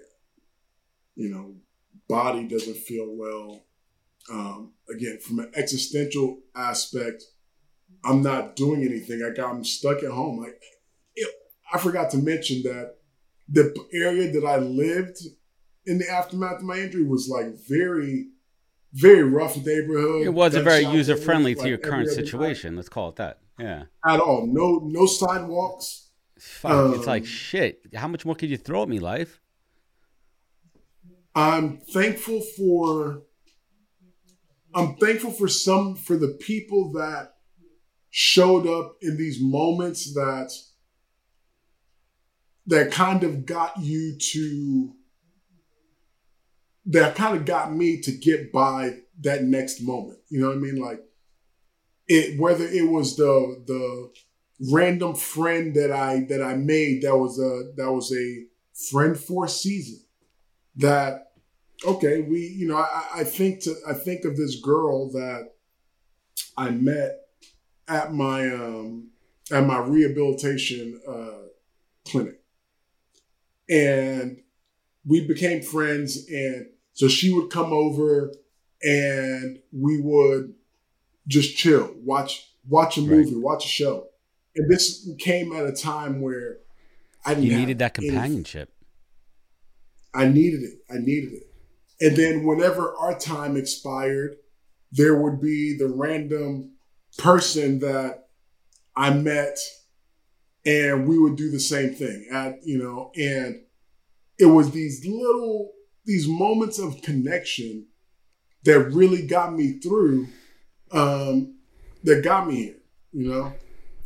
you 1.16 1.30
know, 1.30 1.56
body 2.08 2.48
doesn't 2.48 2.78
feel 2.78 3.08
well. 3.10 3.62
Um, 4.32 4.74
again, 4.94 5.20
from 5.20 5.40
an 5.40 5.52
existential 5.56 6.40
aspect, 6.56 7.24
I'm 8.04 8.22
not 8.22 8.56
doing 8.56 8.84
anything. 8.84 9.22
I'm 9.44 9.64
stuck 9.64 10.04
at 10.04 10.12
home. 10.12 10.40
Like 10.40 10.62
I 11.74 11.78
forgot 11.78 12.10
to 12.12 12.18
mention 12.18 12.64
that 12.64 12.96
the 13.48 13.74
area 13.94 14.32
that 14.32 14.46
I 14.46 14.58
lived 14.58 15.18
in 15.86 15.98
the 15.98 16.10
aftermath 16.10 16.58
of 16.58 16.64
my 16.64 16.78
injury 16.78 17.04
was 17.04 17.28
like 17.28 17.54
very, 17.68 18.30
very 18.94 19.24
rough 19.24 19.58
neighborhood. 19.58 20.26
It 20.26 20.34
wasn't 20.34 20.66
very 20.66 20.86
user 20.86 21.16
friendly 21.16 21.56
to 21.56 21.68
your 21.68 21.78
current 21.78 22.10
situation. 22.10 22.74
Night. 22.74 22.78
Let's 22.78 22.90
call 22.90 23.10
it 23.10 23.16
that. 23.18 23.40
Yeah. 23.60 23.84
At 24.06 24.20
all. 24.20 24.48
No, 24.48 24.80
no 24.84 25.06
sidewalks. 25.06 26.10
Fuck, 26.40 26.72
um, 26.72 26.94
it's 26.96 27.06
like 27.06 27.26
shit. 27.26 27.82
How 27.94 28.08
much 28.08 28.26
more 28.26 28.34
could 28.34 28.50
you 28.50 28.58
throw 28.58 28.82
at 28.82 28.90
me, 28.90 29.00
life? 29.00 29.40
I'm 31.36 31.78
thankful 31.78 32.42
for. 32.42 33.24
I'm 34.74 34.96
thankful 34.96 35.32
for 35.32 35.48
some 35.48 35.96
for 35.96 36.16
the 36.16 36.38
people 36.40 36.94
that 36.94 37.34
showed 38.10 38.66
up 38.66 38.96
in 39.02 39.18
these 39.18 39.38
moments 39.40 40.14
that 40.14 40.52
that 42.66 42.92
kind 42.92 43.24
of 43.24 43.46
got 43.46 43.78
you 43.80 44.18
to 44.18 44.94
that 46.86 47.16
kind 47.16 47.38
of 47.38 47.46
got 47.46 47.74
me 47.74 48.02
to 48.02 48.12
get 48.12 48.52
by 48.52 48.98
that 49.22 49.44
next 49.44 49.82
moment. 49.82 50.20
You 50.30 50.42
know 50.42 50.48
what 50.48 50.58
I 50.58 50.60
mean? 50.60 50.78
Like 50.78 51.04
it 52.08 52.40
whether 52.40 52.66
it 52.66 52.90
was 52.90 53.16
the 53.16 53.64
the 53.66 54.12
random 54.72 55.16
friend 55.16 55.76
that 55.76 55.92
I 55.92 56.26
that 56.30 56.42
I 56.42 56.56
made 56.56 57.04
that 57.04 57.18
was 57.18 57.40
a 57.40 57.72
that 57.78 57.92
was 57.92 58.14
a 58.16 58.46
friend 58.92 59.18
for 59.18 59.46
a 59.46 59.50
season 59.50 60.02
that 60.76 61.32
okay 61.86 62.22
we 62.22 62.40
you 62.40 62.68
know 62.68 62.78
I, 62.78 63.08
I 63.16 63.24
think 63.24 63.62
to 63.62 63.76
I 63.88 63.94
think 63.94 64.26
of 64.26 64.38
this 64.38 64.60
girl 64.60 65.12
that 65.12 65.54
I 66.58 66.70
met 66.70 67.12
at 67.88 68.14
my 68.14 68.50
um 68.50 69.10
at 69.52 69.66
my 69.66 69.80
rehabilitation 69.80 71.02
uh 71.08 71.48
clinic 72.06 72.42
and 73.70 74.42
we 75.06 75.28
became 75.28 75.62
friends. 75.62 76.28
And 76.30 76.68
so 76.94 77.08
she 77.08 77.34
would 77.34 77.50
come 77.50 77.74
over 77.74 78.34
and 78.84 79.60
we 79.72 80.02
would 80.02 80.54
just 81.28 81.56
chill, 81.56 81.94
watch 82.04 82.48
watch 82.68 82.98
a 82.98 83.02
movie, 83.02 83.34
right. 83.34 83.44
watch 83.44 83.66
a 83.66 83.70
show. 83.70 84.08
And 84.56 84.70
this 84.70 85.10
came 85.20 85.54
at 85.54 85.66
a 85.66 85.72
time 85.72 86.22
where 86.22 86.58
I 87.26 87.36
needed 87.36 87.80
that 87.80 87.94
companionship. 87.94 88.70
Anything. 90.14 90.30
I 90.30 90.34
needed 90.34 90.64
it. 90.64 90.80
I 90.90 90.98
needed 90.98 91.34
it. 91.34 91.48
And 92.02 92.18
then 92.18 92.46
whenever 92.46 92.96
our 92.98 93.18
time 93.18 93.56
expired, 93.56 94.36
there 94.92 95.16
would 95.16 95.40
be 95.40 95.78
the 95.78 95.88
random 95.88 96.72
person 97.18 97.80
that 97.80 98.28
I 98.96 99.14
met 99.14 99.58
and 100.66 101.08
we 101.08 101.18
would 101.18 101.36
do 101.36 101.50
the 101.50 101.60
same 101.60 101.94
thing 101.94 102.28
at 102.32 102.66
you 102.66 102.78
know 102.78 103.12
and 103.16 103.62
it 104.42 104.48
was 104.48 104.72
these 104.72 105.06
little 105.06 105.72
these 106.06 106.28
moments 106.28 106.80
of 106.80 107.02
connection 107.04 107.88
that 108.66 108.80
really 108.92 109.26
got 109.26 109.54
me 109.54 109.80
through 109.80 110.28
um 110.92 111.56
that 112.04 112.24
got 112.24 112.48
me 112.48 112.56
here 112.56 112.82
you 113.14 113.30
know 113.30 113.54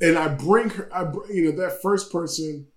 and 0.01 0.17
i 0.17 0.27
bring 0.27 0.69
her 0.69 0.89
i 0.93 1.03
you 1.29 1.43
know 1.45 1.51
that 1.51 1.81
first 1.81 2.11
person 2.11 2.67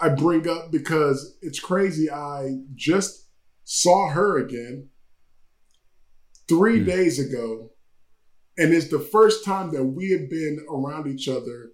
i 0.00 0.08
bring 0.08 0.48
up 0.48 0.70
because 0.70 1.36
it's 1.42 1.58
crazy 1.58 2.10
i 2.10 2.50
just 2.74 3.28
saw 3.64 4.08
her 4.10 4.38
again 4.38 4.88
three 6.48 6.80
mm. 6.80 6.86
days 6.86 7.18
ago 7.18 7.70
and 8.56 8.72
it's 8.72 8.88
the 8.88 9.00
first 9.00 9.44
time 9.44 9.72
that 9.72 9.82
we 9.82 10.10
have 10.10 10.30
been 10.30 10.64
around 10.70 11.06
each 11.06 11.28
other 11.28 11.72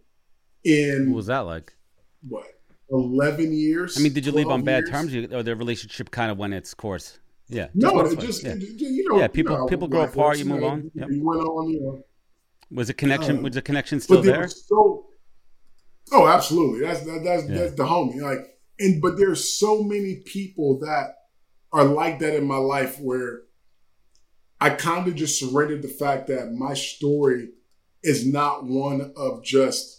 in 0.64 1.10
what 1.10 1.16
was 1.16 1.26
that 1.26 1.40
like? 1.40 1.72
What 2.26 2.46
eleven 2.90 3.52
years? 3.52 3.98
I 3.98 4.02
mean, 4.02 4.12
did 4.12 4.26
you 4.26 4.32
leave 4.32 4.48
on 4.48 4.62
bad 4.62 4.84
years? 4.84 4.90
terms, 4.90 5.14
or 5.14 5.42
the 5.42 5.56
relationship 5.56 6.10
kind 6.10 6.30
of 6.30 6.38
went 6.38 6.54
its 6.54 6.74
course? 6.74 7.18
Yeah. 7.48 7.68
No, 7.74 8.00
it 8.00 8.18
just 8.18 8.44
yeah. 8.44 8.54
you 8.54 9.08
know. 9.08 9.18
Yeah, 9.18 9.28
people 9.28 9.54
you 9.54 9.58
know, 9.60 9.66
people 9.66 9.88
grow 9.88 10.02
apart. 10.02 10.38
You 10.38 10.44
move 10.44 10.64
on. 10.64 10.90
Yep. 10.94 11.08
You 11.10 11.24
went 11.24 11.42
on. 11.42 11.70
You 11.70 11.80
know. 11.80 12.04
Was 12.70 12.88
the 12.88 12.94
connection? 12.94 13.38
Um, 13.38 13.42
was 13.42 13.54
the 13.54 13.62
connection 13.62 14.00
still 14.00 14.22
there? 14.22 14.48
So, 14.48 15.06
oh, 16.12 16.28
absolutely. 16.28 16.80
That's 16.80 17.00
that, 17.00 17.22
that's 17.24 17.48
yeah. 17.48 17.56
that's 17.56 17.74
the 17.74 17.84
homie. 17.84 18.20
Like, 18.20 18.58
and 18.78 19.00
but 19.00 19.16
there's 19.16 19.58
so 19.58 19.82
many 19.82 20.16
people 20.26 20.78
that 20.80 21.14
are 21.72 21.84
like 21.84 22.18
that 22.18 22.34
in 22.34 22.46
my 22.46 22.56
life 22.56 22.98
where 23.00 23.42
I 24.60 24.70
kind 24.70 25.08
of 25.08 25.14
just 25.14 25.38
surrendered 25.38 25.82
the 25.82 25.88
fact 25.88 26.26
that 26.26 26.52
my 26.52 26.74
story 26.74 27.50
is 28.02 28.26
not 28.26 28.64
one 28.64 29.12
of 29.16 29.42
just 29.42 29.97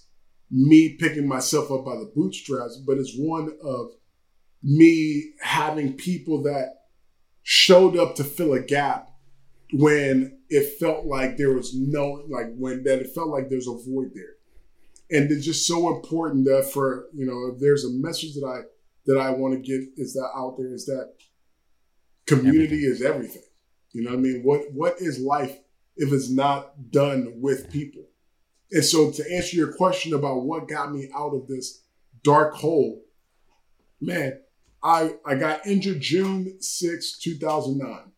me 0.51 0.95
picking 0.99 1.27
myself 1.27 1.71
up 1.71 1.85
by 1.85 1.95
the 1.95 2.11
bootstraps, 2.15 2.77
but 2.77 2.97
it's 2.97 3.15
one 3.15 3.57
of 3.63 3.91
me 4.63 5.33
having 5.41 5.93
people 5.93 6.43
that 6.43 6.75
showed 7.43 7.97
up 7.97 8.15
to 8.15 8.23
fill 8.23 8.53
a 8.53 8.59
gap 8.59 9.09
when 9.73 10.39
it 10.49 10.79
felt 10.79 11.05
like 11.05 11.37
there 11.37 11.53
was 11.53 11.73
no 11.75 12.23
like 12.29 12.47
when 12.57 12.83
that 12.83 12.99
it 12.99 13.13
felt 13.13 13.29
like 13.29 13.49
there's 13.49 13.67
a 13.67 13.73
void 13.73 14.11
there. 14.13 14.35
And 15.11 15.31
it's 15.31 15.45
just 15.45 15.67
so 15.67 15.95
important 15.95 16.45
that 16.45 16.69
for 16.71 17.05
you 17.13 17.25
know 17.25 17.53
if 17.53 17.61
there's 17.61 17.85
a 17.85 17.91
message 17.91 18.33
that 18.35 18.45
i 18.45 18.61
that 19.05 19.19
i 19.19 19.29
want 19.31 19.53
to 19.53 19.59
get 19.59 19.87
is 19.97 20.13
that 20.13 20.29
out 20.35 20.55
there 20.57 20.73
is 20.73 20.85
that 20.85 21.13
community 22.27 22.85
everything. 22.85 22.91
is 22.91 23.01
everything. 23.01 23.43
You 23.91 24.03
know 24.03 24.11
what 24.11 24.19
i 24.19 24.21
mean? 24.21 24.41
What 24.43 24.61
what 24.73 24.95
is 24.99 25.19
life 25.19 25.57
if 25.95 26.11
it's 26.11 26.29
not 26.29 26.91
done 26.91 27.33
with 27.35 27.71
people 27.71 28.08
and 28.71 28.85
so 28.85 29.11
to 29.11 29.33
answer 29.33 29.55
your 29.55 29.73
question 29.73 30.13
about 30.13 30.43
what 30.43 30.67
got 30.67 30.91
me 30.91 31.09
out 31.15 31.33
of 31.33 31.47
this 31.47 31.81
dark 32.23 32.53
hole, 32.53 33.01
man, 33.99 34.39
I 34.83 35.15
I 35.25 35.35
got 35.35 35.65
injured 35.65 36.01
June 36.01 36.61
6, 36.61 37.19
2009. 37.19 38.11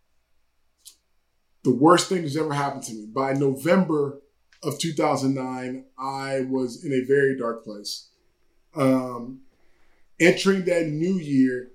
The 1.63 1.75
worst 1.75 2.09
thing 2.09 2.23
that's 2.23 2.37
ever 2.37 2.53
happened 2.53 2.83
to 2.83 2.93
me. 2.93 3.05
By 3.05 3.33
November 3.33 4.19
of 4.63 4.79
2009, 4.79 5.85
I 5.97 6.41
was 6.49 6.83
in 6.83 6.91
a 6.91 7.05
very 7.05 7.37
dark 7.37 7.63
place. 7.63 8.09
Um, 8.75 9.41
entering 10.19 10.65
that 10.65 10.87
new 10.87 11.17
year, 11.19 11.71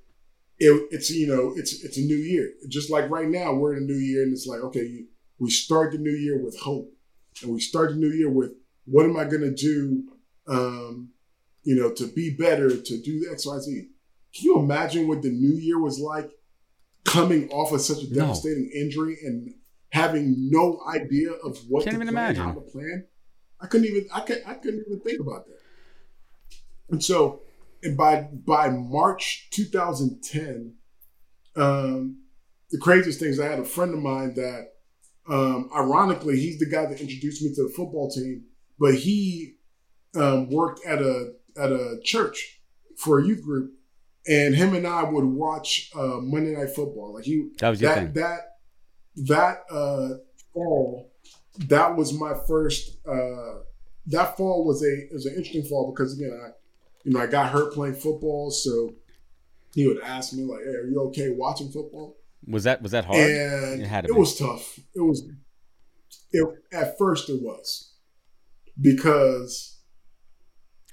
it, 0.59 0.89
it's 0.91 1.11
you 1.11 1.27
know 1.27 1.55
it's 1.57 1.83
it's 1.83 1.97
a 1.97 2.03
new 2.03 2.17
year. 2.17 2.53
Just 2.69 2.91
like 2.91 3.09
right 3.11 3.29
now, 3.29 3.55
we're 3.55 3.75
in 3.77 3.85
a 3.85 3.87
new 3.87 3.95
year, 3.95 4.23
and 4.23 4.33
it's 4.33 4.47
like 4.47 4.61
okay, 4.61 5.05
we 5.39 5.51
start 5.51 5.93
the 5.93 5.99
new 5.99 6.11
year 6.11 6.43
with 6.43 6.59
hope, 6.61 6.93
and 7.43 7.53
we 7.53 7.61
start 7.61 7.91
the 7.91 7.97
new 7.97 8.11
year 8.11 8.31
with 8.31 8.53
what 8.87 9.05
am 9.05 9.17
I 9.17 9.25
going 9.25 9.43
to 9.43 9.55
do, 9.55 10.05
um, 10.49 11.11
you 11.63 11.77
know, 11.77 11.93
to 11.93 12.07
be 12.07 12.31
better, 12.31 12.69
to 12.71 13.03
do 13.03 13.29
X, 13.31 13.47
Y, 13.47 13.59
Z? 13.59 13.89
Can 14.35 14.45
you 14.45 14.59
imagine 14.59 15.09
what 15.09 15.23
the 15.23 15.31
new 15.31 15.55
year 15.55 15.81
was 15.81 15.99
like 15.99 16.31
coming 17.05 17.49
off 17.51 17.73
of 17.73 17.81
such 17.81 18.03
a 18.03 18.13
devastating 18.13 18.71
no. 18.73 18.81
injury 18.81 19.17
and 19.25 19.55
having 19.91 20.51
no 20.51 20.81
idea 20.89 21.33
of 21.33 21.59
what 21.69 21.85
Can't 21.85 21.97
to 21.97 22.03
even 22.03 22.15
plan, 22.15 22.31
imagine. 22.31 22.45
how 22.45 22.53
to 22.53 22.61
plan? 22.61 23.07
I 23.61 23.67
couldn't 23.67 23.87
even 23.87 24.07
I 24.13 24.21
could 24.21 24.43
I 24.47 24.55
couldn't 24.55 24.85
even 24.87 25.01
think 25.01 25.21
about 25.21 25.47
that. 25.47 25.61
And 26.91 27.03
so 27.03 27.41
and 27.83 27.97
by 27.97 28.29
by 28.33 28.69
March 28.69 29.49
2010, 29.53 30.75
um, 31.57 32.23
the 32.71 32.79
craziest 32.79 33.19
things 33.19 33.41
I 33.41 33.47
had 33.47 33.59
a 33.59 33.65
friend 33.65 33.95
of 33.95 34.01
mine 34.01 34.35
that 34.35 34.73
um, 35.29 35.71
ironically 35.75 36.39
he's 36.39 36.59
the 36.59 36.67
guy 36.67 36.87
that 36.87 37.01
introduced 37.01 37.43
me 37.43 37.55
to 37.55 37.65
the 37.65 37.73
football 37.75 38.11
team 38.11 38.45
but 38.79 38.95
he 38.95 39.57
um, 40.15 40.51
worked 40.51 40.85
at 40.87 41.01
a 41.01 41.33
at 41.57 41.71
a 41.71 41.99
church 42.03 42.61
for 42.97 43.19
a 43.19 43.27
youth 43.27 43.43
group, 43.43 43.73
and 44.27 44.55
him 44.55 44.75
and 44.75 44.87
I 44.87 45.05
would 45.05 45.25
watch 45.25 45.91
uh, 45.95 46.19
Monday 46.21 46.55
Night 46.57 46.71
Football. 46.71 47.15
Like 47.15 47.25
he 47.25 47.51
That 47.59 47.71
was 47.71 47.81
your 47.81 47.95
that 47.95 47.99
thing. 47.99 48.13
that 48.15 48.41
that 49.17 49.59
uh, 49.71 50.09
fall, 50.53 51.13
that 51.69 51.97
was 51.97 52.13
my 52.13 52.35
first. 52.47 52.99
Uh, 53.07 53.61
that 54.09 54.37
fall 54.37 54.65
was 54.65 54.83
a 54.83 54.87
it 54.87 55.13
was 55.13 55.27
an 55.27 55.35
interesting 55.35 55.65
fall 55.65 55.93
because 55.93 56.17
again 56.19 56.39
I, 56.45 56.51
you 57.05 57.13
know, 57.13 57.21
I 57.21 57.27
got 57.27 57.51
hurt 57.51 57.73
playing 57.73 57.95
football, 57.95 58.51
so 58.51 58.95
he 59.75 59.87
would 59.87 60.01
ask 60.01 60.33
me 60.33 60.45
like, 60.45 60.61
"Hey, 60.65 60.71
are 60.71 60.87
you 60.87 61.01
okay 61.09 61.31
watching 61.31 61.71
football?" 61.71 62.17
Was 62.47 62.65
that 62.65 62.83
was 62.83 62.93
that 62.93 63.05
hard? 63.05 63.19
And 63.19 63.83
It 63.83 64.11
it 64.11 64.15
was 64.15 64.37
tough. 64.39 64.79
It 64.95 65.01
was. 65.01 65.29
It, 66.33 66.47
at 66.73 66.99
first, 66.99 67.31
it 67.31 67.41
was 67.41 67.86
because 68.81 69.79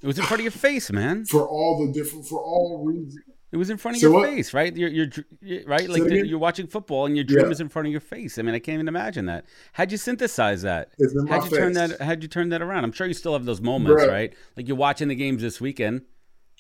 It 0.01 0.07
was 0.07 0.17
in 0.17 0.25
front 0.25 0.39
of 0.41 0.43
your 0.45 0.51
face, 0.51 0.91
man. 0.91 1.25
for 1.29 1.47
all 1.47 1.85
the 1.85 1.91
different 1.93 2.27
for 2.27 2.39
all 2.39 2.83
reasons. 2.85 3.17
It 3.51 3.57
was 3.57 3.69
in 3.69 3.77
front 3.77 3.97
of 3.97 4.01
So 4.01 4.07
your 4.09 4.19
what? 4.19 4.29
face, 4.29 4.51
right? 4.51 4.75
You're, 4.75 4.89
you're 4.89 5.05
dr- 5.05 5.27
you- 5.41 5.63
right, 5.67 5.87
like 5.87 6.03
the- 6.05 6.25
you're 6.27 6.39
watching 6.39 6.65
football 6.65 7.05
and 7.05 7.15
your 7.15 7.23
dream 7.23 7.45
Yeah. 7.45 7.51
is 7.51 7.61
in 7.61 7.69
front 7.69 7.87
of 7.87 7.91
your 7.91 8.01
face. 8.01 8.39
I 8.39 8.41
mean, 8.41 8.55
I 8.55 8.59
can't 8.59 8.73
even 8.73 8.87
imagine 8.87 9.27
that. 9.27 9.45
How'd 9.73 9.91
you 9.91 9.97
synthesize 9.99 10.63
that? 10.63 10.89
How'd 11.29 11.51
you 11.51 11.57
turn 11.57 11.73
that? 11.73 12.01
How'd 12.01 12.23
you 12.23 12.27
turn 12.29 12.49
that 12.49 12.63
around? 12.63 12.83
I'm 12.83 12.91
sure 12.91 13.05
you 13.05 13.13
still 13.13 13.33
have 13.33 13.45
those 13.45 13.61
moments, 13.61 14.03
Bruh. 14.03 14.09
right? 14.09 14.33
Like 14.57 14.67
you're 14.67 14.75
watching 14.77 15.07
the 15.07 15.15
games 15.15 15.43
this 15.43 15.61
weekend. 15.61 16.01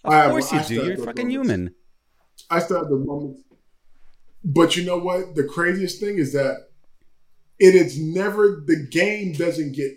Of 0.03 0.13
I 0.13 0.29
course 0.29 0.51
you 0.51 0.61
do. 0.65 0.75
You're 0.85 0.97
fucking 0.97 1.27
moments. 1.29 1.31
human. 1.49 1.75
I 2.51 2.59
still 2.59 2.77
have 2.77 2.89
the 2.89 2.97
moments. 2.97 3.41
But 4.43 4.75
you 4.75 4.85
know 4.85 4.97
what? 4.99 5.33
The 5.35 5.45
craziest 5.45 5.99
thing 5.99 6.17
is 6.19 6.33
that 6.33 6.57
it 7.57 7.73
is 7.73 7.99
never 7.99 8.61
the 8.67 8.85
game 8.91 9.33
doesn't 9.33 9.71
get. 9.71 9.93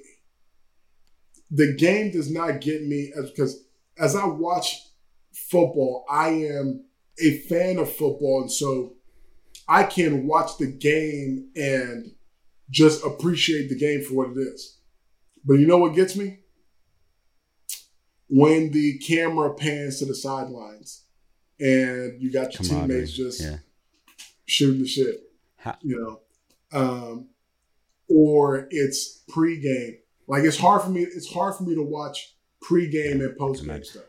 The 1.51 1.75
game 1.75 2.11
does 2.11 2.31
not 2.31 2.61
get 2.61 2.85
me 2.85 3.13
as 3.17 3.31
because 3.31 3.65
as 3.99 4.17
I 4.17 4.27
watch 4.27 4.83
football, 5.33 6.05
I 6.11 6.29
am 6.29 6.85
a 7.19 7.39
fan 7.41 7.79
of 7.79 7.93
football, 7.93 8.43
and 8.43 8.53
so 8.53 8.95
I 9.69 9.85
can 9.85 10.27
watch 10.27 10.59
the 10.59 10.67
game 10.67 11.51
and 11.57 12.13
just 12.71 13.05
appreciate 13.05 13.69
the 13.69 13.77
game 13.77 14.03
for 14.03 14.15
what 14.15 14.31
it 14.31 14.39
is. 14.41 14.79
But 15.45 15.55
you 15.55 15.67
know 15.67 15.79
what 15.79 15.95
gets 15.95 16.17
me? 16.17 16.41
When 18.29 18.73
the 18.73 18.99
camera 18.99 19.55
pans 19.55 20.01
to 20.01 20.05
the 20.05 20.15
sidelines 20.15 21.05
and 21.61 22.21
you 22.21 22.33
got 22.33 22.55
your 22.55 22.69
Camaraderie. 22.69 22.89
teammates 22.89 23.13
just 23.13 23.41
yeah. 23.41 23.59
shooting 24.47 24.83
the 24.83 24.89
shit, 24.89 25.21
you 25.83 26.01
know, 26.01 26.79
um, 26.79 27.29
or 28.09 28.67
it's 28.71 29.23
pregame. 29.31 29.99
Like 30.27 30.45
it's 30.45 30.59
hard 30.59 30.83
for 30.83 30.91
me. 30.91 31.03
It's 31.03 31.33
hard 31.33 31.55
for 31.55 31.63
me 31.63 31.75
to 31.75 31.83
watch 31.83 32.35
pregame 32.63 33.25
and 33.25 33.39
postgame 33.39 33.85
stuff. 33.85 34.05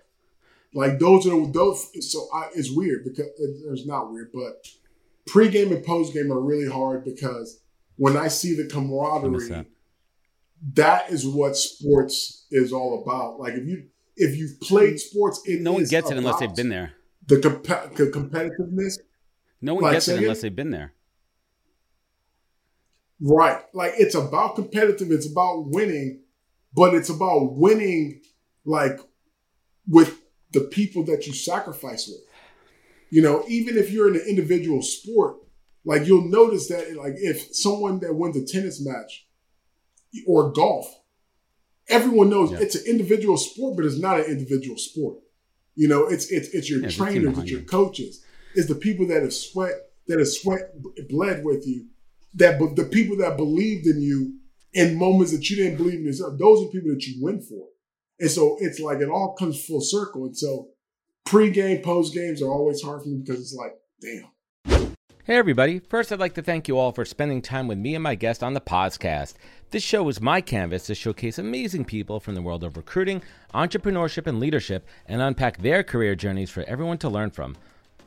Like 0.73 0.99
those 0.99 1.27
are 1.27 1.47
those. 1.47 2.11
So 2.11 2.27
I, 2.33 2.49
it's 2.55 2.71
weird 2.71 3.03
because 3.03 3.27
it, 3.37 3.61
it's 3.71 3.85
not 3.85 4.11
weird, 4.11 4.31
but 4.33 4.67
pregame 5.29 5.75
and 5.75 5.85
postgame 5.85 6.31
are 6.31 6.41
really 6.41 6.69
hard 6.69 7.05
because 7.05 7.61
when 7.97 8.17
I 8.17 8.27
see 8.27 8.55
the 8.55 8.67
camaraderie, 8.67 9.65
that. 10.73 11.09
is 11.09 11.27
what 11.27 11.55
sports 11.55 12.45
is 12.51 12.73
all 12.73 13.01
about. 13.01 13.39
Like 13.39 13.53
if 13.53 13.67
you 13.67 13.87
if 14.15 14.35
you've 14.35 14.59
played 14.59 14.99
sports, 14.99 15.41
no 15.47 15.73
one 15.73 15.85
gets 15.85 16.09
it 16.09 16.17
unless 16.17 16.39
they've 16.39 16.55
been 16.55 16.69
there. 16.69 16.93
The, 17.27 17.41
comp- 17.41 17.95
the 17.95 18.05
competitiveness, 18.05 18.99
No 19.61 19.73
one 19.73 19.83
Like, 19.83 19.93
gets 19.93 20.07
it 20.07 20.19
unless 20.19 20.41
they've 20.41 20.55
been 20.55 20.71
there. 20.71 20.93
Right. 23.19 23.61
Like 23.73 23.93
it's 23.97 24.15
about 24.15 24.55
competitive, 24.55 25.11
it's 25.11 25.29
about 25.29 25.67
winning, 25.67 26.21
but 26.73 26.93
it's 26.93 27.09
about 27.09 27.53
winning 27.53 28.21
like 28.65 28.99
with 29.87 30.19
the 30.51 30.61
people 30.61 31.03
that 31.05 31.25
you 31.25 31.33
sacrifice 31.33 32.07
with. 32.07 32.21
You 33.09 33.21
know, 33.21 33.43
even 33.47 33.77
if 33.77 33.89
you're 33.91 34.09
in 34.09 34.15
an 34.15 34.25
individual 34.27 34.81
sport, 34.81 35.37
like 35.85 36.05
you'll 36.05 36.29
notice 36.29 36.67
that 36.67 36.95
like 36.95 37.13
if 37.15 37.55
someone 37.55 37.99
that 37.99 38.13
wins 38.13 38.35
a 38.37 38.45
tennis 38.45 38.85
match 38.85 39.25
or 40.27 40.51
golf, 40.51 40.93
everyone 41.87 42.29
knows 42.29 42.51
Yeah. 42.51 42.59
it's 42.59 42.75
an 42.75 42.83
individual 42.85 43.37
sport, 43.37 43.77
but 43.77 43.85
it's 43.85 43.97
not 43.99 44.19
an 44.19 44.25
individual 44.25 44.77
sport. 44.77 45.17
You 45.75 45.87
know, 45.87 46.05
it's 46.05 46.29
it's 46.31 46.49
it's 46.49 46.69
your 46.69 46.79
Yeah, 46.79 46.87
there's 46.87 46.95
a 46.99 47.05
team 47.05 47.21
trainers, 47.21 47.37
it's 47.39 47.51
your 47.51 47.61
coaches, 47.61 48.23
it's 48.53 48.67
the 48.67 48.75
people 48.75 49.07
that 49.07 49.21
have 49.23 49.33
sweat 49.33 49.73
that 50.07 50.19
have 50.19 50.27
sweat 50.27 50.73
bled 51.09 51.43
with 51.43 51.65
you, 51.67 51.87
that 52.37 52.59
the 52.75 52.85
people 52.85 53.17
that 53.17 53.37
believed 53.37 53.85
in 53.85 54.01
you 54.01 54.35
in 54.73 54.97
moments 54.97 55.31
that 55.31 55.49
you 55.49 55.55
didn't 55.55 55.77
believe 55.77 55.99
in 55.99 56.05
yourself. 56.05 56.37
Those 56.39 56.63
are 56.63 56.69
people 56.69 56.91
that 56.91 57.05
you 57.05 57.23
win 57.23 57.41
for, 57.41 57.67
and 58.19 58.29
so 58.29 58.57
it's 58.59 58.79
like 58.79 58.99
it 58.99 59.09
all 59.09 59.35
comes 59.37 59.63
full 59.65 59.81
circle. 59.81 60.25
And 60.25 60.37
so 60.37 60.69
pre-game, 61.25 61.81
post 61.81 62.13
games 62.13 62.41
are 62.41 62.51
always 62.51 62.81
hard 62.81 63.03
for 63.03 63.09
me 63.09 63.21
because 63.25 63.41
it's 63.41 63.55
like, 63.55 63.73
damn. 64.01 64.31
Hey, 65.23 65.35
everybody. 65.35 65.79
First, 65.79 66.13
I'd 66.13 66.21
like 66.21 66.35
to 66.35 66.41
thank 66.41 66.69
you 66.69 66.77
all 66.77 66.93
for 66.93 67.03
spending 67.03 67.41
time 67.41 67.67
with 67.67 67.77
me 67.77 67.95
and 67.95 68.03
my 68.03 68.15
guest 68.15 68.41
on 68.41 68.53
the 68.53 68.61
podcast. 68.61 69.33
This 69.71 69.83
show 69.83 70.07
is 70.07 70.21
my 70.21 70.39
canvas 70.39 70.85
to 70.85 70.95
showcase 70.95 71.37
amazing 71.37 71.83
people 71.83 72.21
from 72.21 72.33
the 72.33 72.41
world 72.41 72.63
of 72.63 72.77
recruiting, 72.77 73.21
entrepreneurship, 73.53 74.25
and 74.25 74.39
leadership 74.39 74.87
and 75.05 75.21
unpack 75.21 75.57
their 75.57 75.83
career 75.83 76.15
journeys 76.15 76.49
for 76.49 76.63
everyone 76.63 76.97
to 76.99 77.09
learn 77.09 77.31
from. 77.31 77.57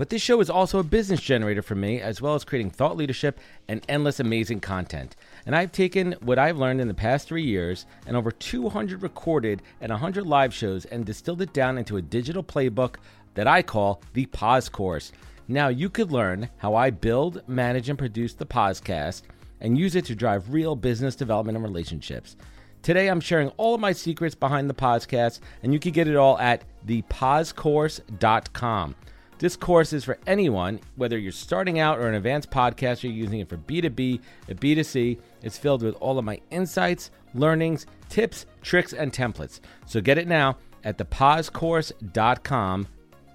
But 0.00 0.08
this 0.08 0.22
show 0.22 0.40
is 0.40 0.48
also 0.48 0.78
a 0.78 0.82
business 0.82 1.20
generator 1.20 1.60
for 1.60 1.74
me, 1.74 2.00
as 2.00 2.22
well 2.22 2.34
as 2.34 2.42
creating 2.42 2.70
thought 2.70 2.96
leadership 2.96 3.38
and 3.68 3.84
endless 3.86 4.18
amazing 4.18 4.60
content. 4.60 5.14
And 5.44 5.54
I've 5.54 5.72
taken 5.72 6.12
what 6.22 6.38
I've 6.38 6.56
learned 6.56 6.80
in 6.80 6.88
the 6.88 6.94
past 6.94 7.28
three 7.28 7.42
years 7.42 7.84
and 8.06 8.16
over 8.16 8.30
200 8.30 9.02
recorded 9.02 9.60
and 9.78 9.90
100 9.90 10.26
live 10.26 10.54
shows 10.54 10.86
and 10.86 11.04
distilled 11.04 11.42
it 11.42 11.52
down 11.52 11.76
into 11.76 11.98
a 11.98 12.00
digital 12.00 12.42
playbook 12.42 12.94
that 13.34 13.46
I 13.46 13.60
call 13.60 14.00
the 14.14 14.24
Pause 14.24 14.70
Course. 14.70 15.12
Now 15.48 15.68
you 15.68 15.90
could 15.90 16.10
learn 16.10 16.48
how 16.56 16.74
I 16.74 16.88
build, 16.88 17.46
manage, 17.46 17.90
and 17.90 17.98
produce 17.98 18.32
the 18.32 18.46
podcast 18.46 19.20
and 19.60 19.76
use 19.76 19.96
it 19.96 20.06
to 20.06 20.14
drive 20.14 20.54
real 20.54 20.76
business 20.76 21.14
development 21.14 21.56
and 21.56 21.62
relationships. 21.62 22.36
Today 22.80 23.08
I'm 23.08 23.20
sharing 23.20 23.50
all 23.58 23.74
of 23.74 23.82
my 23.82 23.92
secrets 23.92 24.34
behind 24.34 24.70
the 24.70 24.72
podcast, 24.72 25.40
and 25.62 25.74
you 25.74 25.78
can 25.78 25.92
get 25.92 26.08
it 26.08 26.16
all 26.16 26.38
at 26.38 26.64
thepausecourse.com. 26.86 28.94
This 29.40 29.56
course 29.56 29.94
is 29.94 30.04
for 30.04 30.18
anyone, 30.26 30.80
whether 30.96 31.16
you're 31.16 31.32
starting 31.32 31.78
out 31.78 31.98
or 31.98 32.06
an 32.06 32.14
advanced 32.14 32.50
podcaster 32.50 33.10
using 33.10 33.40
it 33.40 33.48
for 33.48 33.56
B2B 33.56 34.20
or 34.50 34.54
B2C. 34.54 35.18
It's 35.42 35.56
filled 35.56 35.82
with 35.82 35.94
all 35.94 36.18
of 36.18 36.26
my 36.26 36.38
insights, 36.50 37.10
learnings, 37.32 37.86
tips, 38.10 38.44
tricks, 38.60 38.92
and 38.92 39.10
templates. 39.10 39.60
So 39.86 40.02
get 40.02 40.18
it 40.18 40.28
now 40.28 40.58
at 40.84 40.98
thepausecourse.com 40.98 42.86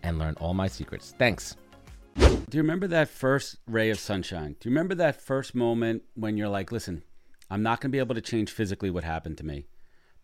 and 0.04 0.20
learn 0.20 0.36
all 0.40 0.54
my 0.54 0.68
secrets. 0.68 1.16
Thanks. 1.18 1.56
Do 2.16 2.38
you 2.52 2.62
remember 2.62 2.86
that 2.86 3.10
first 3.10 3.58
ray 3.66 3.90
of 3.90 3.98
sunshine? 3.98 4.58
Do 4.60 4.70
you 4.70 4.76
remember 4.76 4.94
that 4.96 5.20
first 5.20 5.56
moment 5.56 6.04
when 6.14 6.38
you're 6.38 6.50
like, 6.50 6.72
listen, 6.72 7.02
I'm 7.50 7.64
not 7.64 7.82
going 7.82 7.90
to 7.90 7.96
be 7.96 8.00
able 8.00 8.14
to 8.14 8.22
change 8.22 8.52
physically 8.52 8.92
what 8.92 9.04
happened 9.04 9.40
to 9.40 9.44
me, 9.44 9.66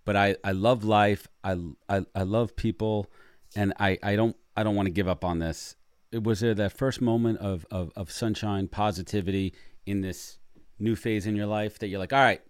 but 0.05 0.15
I, 0.15 0.35
I 0.43 0.51
love 0.51 0.83
life. 0.83 1.27
I, 1.43 1.57
I, 1.89 2.05
I 2.13 2.21
love 2.21 2.55
people 2.55 3.09
and 3.55 3.73
I, 3.79 3.97
I 4.01 4.15
don't, 4.15 4.35
I 4.55 4.63
don't 4.63 4.75
want 4.75 4.87
to 4.87 4.91
give 4.91 5.07
up 5.07 5.23
on 5.23 5.39
this. 5.39 5.75
It 6.11 6.23
was 6.23 6.41
there 6.41 6.53
that 6.55 6.73
first 6.73 7.01
moment 7.01 7.39
of, 7.39 7.65
of, 7.71 7.91
of 7.95 8.11
sunshine, 8.11 8.67
positivity 8.67 9.53
in 9.85 10.01
this 10.01 10.37
new 10.79 10.95
phase 10.95 11.25
in 11.25 11.35
your 11.35 11.45
life 11.45 11.79
that 11.79 11.87
you're 11.87 11.99
like, 11.99 12.13
all 12.13 12.19
right, 12.19 12.41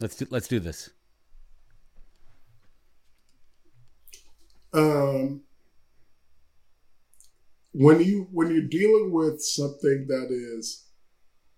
let's 0.00 0.16
do, 0.16 0.26
let's 0.30 0.48
do 0.48 0.60
this. 0.60 0.90
Um, 4.72 5.42
when 7.72 8.00
you 8.00 8.28
when 8.32 8.50
you're 8.50 8.62
dealing 8.62 9.12
with 9.12 9.42
something 9.42 10.06
that 10.08 10.28
is 10.30 10.84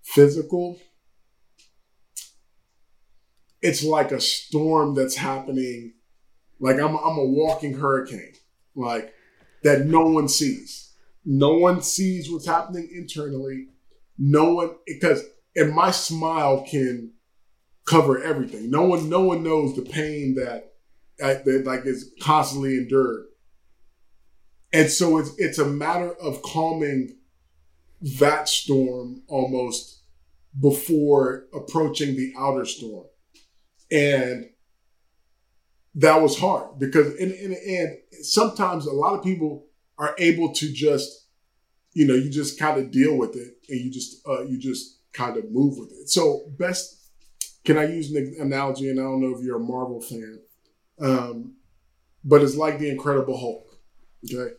physical, 0.03 0.79
it's 3.63 3.83
like 3.83 4.13
a 4.13 4.21
storm 4.21 4.95
that's 4.95 5.17
happening. 5.17 5.95
Like 6.61 6.77
I'm 6.77 6.95
I'm 6.97 7.19
a 7.19 7.25
walking 7.25 7.79
hurricane, 7.79 8.33
like 8.77 9.13
that 9.63 9.87
no 9.87 10.07
one 10.07 10.29
sees. 10.29 10.93
No 11.25 11.55
one 11.55 11.83
sees 11.83 12.31
what's 12.31 12.47
happening 12.47 12.89
internally. 12.95 13.69
No 14.19 14.55
one 14.55 14.71
because 14.87 15.25
and 15.57 15.75
my 15.75 15.91
smile 15.91 16.65
can 16.69 17.13
cover 17.87 18.23
everything. 18.23 18.71
No 18.71 18.83
one 18.83 19.09
no 19.09 19.23
one 19.23 19.43
knows 19.43 19.75
the 19.75 19.83
pain 19.83 20.37
that 20.37 20.73
that, 21.19 21.65
like 21.65 21.87
is 21.87 22.13
constantly 22.23 22.77
endured. 22.77 23.27
And 24.73 24.91
so 24.91 25.19
it's 25.19 25.31
it's 25.39 25.59
a 25.59 25.67
matter 25.67 26.15
of 26.15 26.43
calming 26.43 27.17
that 28.19 28.49
storm 28.49 29.23
almost 29.27 30.03
before 30.61 31.47
approaching 31.55 32.17
the 32.17 32.33
outer 32.39 32.65
storm. 32.65 33.07
And 33.91 34.51
that 35.97 36.21
was 36.21 36.39
hard 36.39 36.79
because 36.79 37.15
in 37.17 37.31
the 37.31 37.79
end, 37.79 37.99
sometimes 38.23 38.87
a 38.87 38.93
lot 38.93 39.15
of 39.15 39.25
people 39.25 39.67
are 39.99 40.15
able 40.19 40.53
to 40.53 40.73
just 40.73 41.27
you 41.93 42.07
know 42.07 42.15
you 42.15 42.31
just 42.31 42.59
kind 42.59 42.79
of 42.79 42.91
deal 42.91 43.17
with 43.17 43.35
it 43.37 43.55
and 43.69 43.81
you 43.81 43.91
just 43.91 44.27
uh, 44.29 44.43
you 44.43 44.59
just 44.59 44.99
kind 45.13 45.37
of 45.37 45.51
move 45.51 45.79
with 45.79 45.91
it 45.93 46.11
so 46.11 46.43
best 46.59 47.09
can 47.65 47.79
i 47.79 47.85
use 47.87 48.15
an 48.15 48.37
analogy 48.39 48.91
and 48.91 49.01
i 49.01 49.03
don't 49.03 49.23
know 49.23 49.35
if 49.35 49.43
you're 49.43 49.57
a 49.57 49.61
marvel 49.61 49.99
fan 50.03 50.39
um, 51.01 51.57
but 52.25 52.43
it's 52.43 52.57
like 52.57 52.79
the 52.79 52.91
Incredible 52.91 53.39
Hulk. 53.39 53.79
Okay, 54.25 54.55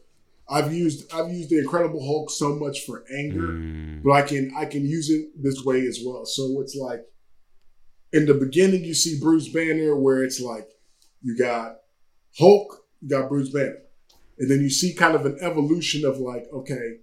I've 0.50 0.74
used 0.74 1.14
I've 1.14 1.32
used 1.32 1.50
the 1.50 1.60
Incredible 1.60 2.04
Hulk 2.06 2.32
so 2.32 2.56
much 2.56 2.86
for 2.86 3.04
anger, 3.14 3.50
mm. 3.50 4.04
but 4.04 4.12
I 4.12 4.22
can 4.22 4.54
I 4.56 4.66
can 4.66 4.86
use 4.86 5.10
it 5.10 5.42
this 5.42 5.64
way 5.64 5.86
as 5.86 6.00
well. 6.04 6.26
So 6.26 6.62
it's 6.62 6.76
like 6.76 7.06
in 8.14 8.26
the 8.26 8.34
beginning 8.34 8.84
you 8.84 8.94
see 8.94 9.20
Bruce 9.20 9.50
Banner 9.50 9.96
where 9.96 10.24
it's 10.24 10.40
like 10.40 10.70
you 11.22 11.38
got 11.38 11.78
Hulk, 12.38 12.86
you 13.02 13.10
got 13.10 13.30
Bruce 13.30 13.50
Banner, 13.50 13.78
and 14.40 14.50
then 14.50 14.62
you 14.62 14.70
see 14.70 14.94
kind 14.94 15.16
of 15.16 15.26
an 15.26 15.38
evolution 15.42 16.06
of 16.06 16.18
like 16.18 16.46
okay, 16.54 16.98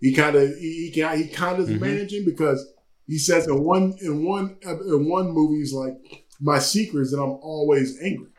he 0.00 0.14
kind 0.14 0.36
of 0.36 0.48
he, 0.56 0.90
he, 0.92 1.02
he 1.16 1.28
kind 1.28 1.58
of 1.58 1.68
is 1.68 1.70
mm-hmm. 1.70 1.84
managing 1.84 2.24
because 2.24 2.72
he 3.06 3.18
says 3.18 3.46
in 3.46 3.62
one 3.62 3.94
in 4.00 4.24
one 4.24 4.56
in 4.62 5.08
one 5.08 5.30
movie 5.30 5.58
he's 5.58 5.74
like 5.74 5.94
my 6.40 6.58
secret 6.58 7.02
is 7.02 7.10
that 7.10 7.22
I'm 7.22 7.38
always 7.42 8.00
angry, 8.02 8.30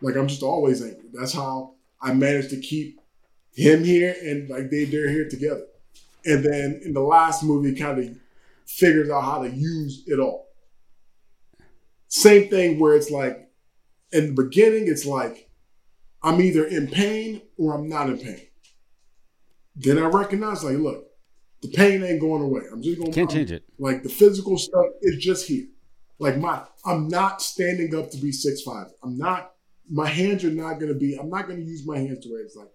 like 0.00 0.16
I'm 0.16 0.28
just 0.28 0.42
always 0.42 0.82
angry. 0.82 1.10
That's 1.12 1.32
how 1.32 1.74
I 2.00 2.14
managed 2.14 2.50
to 2.50 2.60
keep 2.60 3.00
him 3.54 3.84
here 3.84 4.14
and 4.22 4.48
like 4.48 4.70
they 4.70 4.84
they're 4.84 5.10
here 5.10 5.28
together. 5.28 5.66
And 6.24 6.44
then 6.44 6.80
in 6.84 6.92
the 6.94 7.00
last 7.00 7.42
movie, 7.42 7.74
kind 7.74 7.98
of 7.98 8.16
figures 8.66 9.10
out 9.10 9.22
how 9.22 9.42
to 9.42 9.50
use 9.50 10.04
it 10.06 10.18
all. 10.18 10.48
Same 12.08 12.48
thing 12.48 12.78
where 12.78 12.94
it's 12.94 13.10
like 13.10 13.50
in 14.12 14.34
the 14.34 14.42
beginning, 14.42 14.88
it's 14.88 15.06
like 15.06 15.48
I'm 16.22 16.40
either 16.40 16.64
in 16.64 16.88
pain 16.88 17.42
or 17.58 17.74
I'm 17.74 17.88
not 17.88 18.08
in 18.08 18.18
pain. 18.18 18.46
Then 19.74 19.98
I 19.98 20.06
recognize, 20.06 20.62
like, 20.62 20.76
look, 20.76 21.06
the 21.62 21.68
pain 21.68 22.02
ain't 22.02 22.20
going 22.20 22.42
away. 22.42 22.62
I'm 22.70 22.82
just 22.82 22.98
gonna 22.98 23.12
can't 23.12 23.30
I'm, 23.30 23.36
change 23.36 23.52
it. 23.52 23.64
Like 23.78 24.02
the 24.02 24.08
physical 24.08 24.58
stuff 24.58 24.86
is 25.00 25.16
just 25.22 25.46
here. 25.46 25.66
Like 26.18 26.36
my, 26.36 26.62
I'm 26.84 27.08
not 27.08 27.40
standing 27.40 27.94
up 27.94 28.10
to 28.10 28.18
be 28.18 28.32
six 28.32 28.62
five. 28.62 28.86
I'm 29.02 29.16
not. 29.16 29.52
My 29.90 30.06
hands 30.06 30.44
are 30.44 30.50
not 30.50 30.78
gonna 30.78 30.94
be. 30.94 31.16
I'm 31.16 31.30
not 31.30 31.48
gonna 31.48 31.60
use 31.60 31.86
my 31.86 31.98
hands 31.98 32.24
to 32.24 32.34
raise. 32.34 32.56
Like 32.56 32.70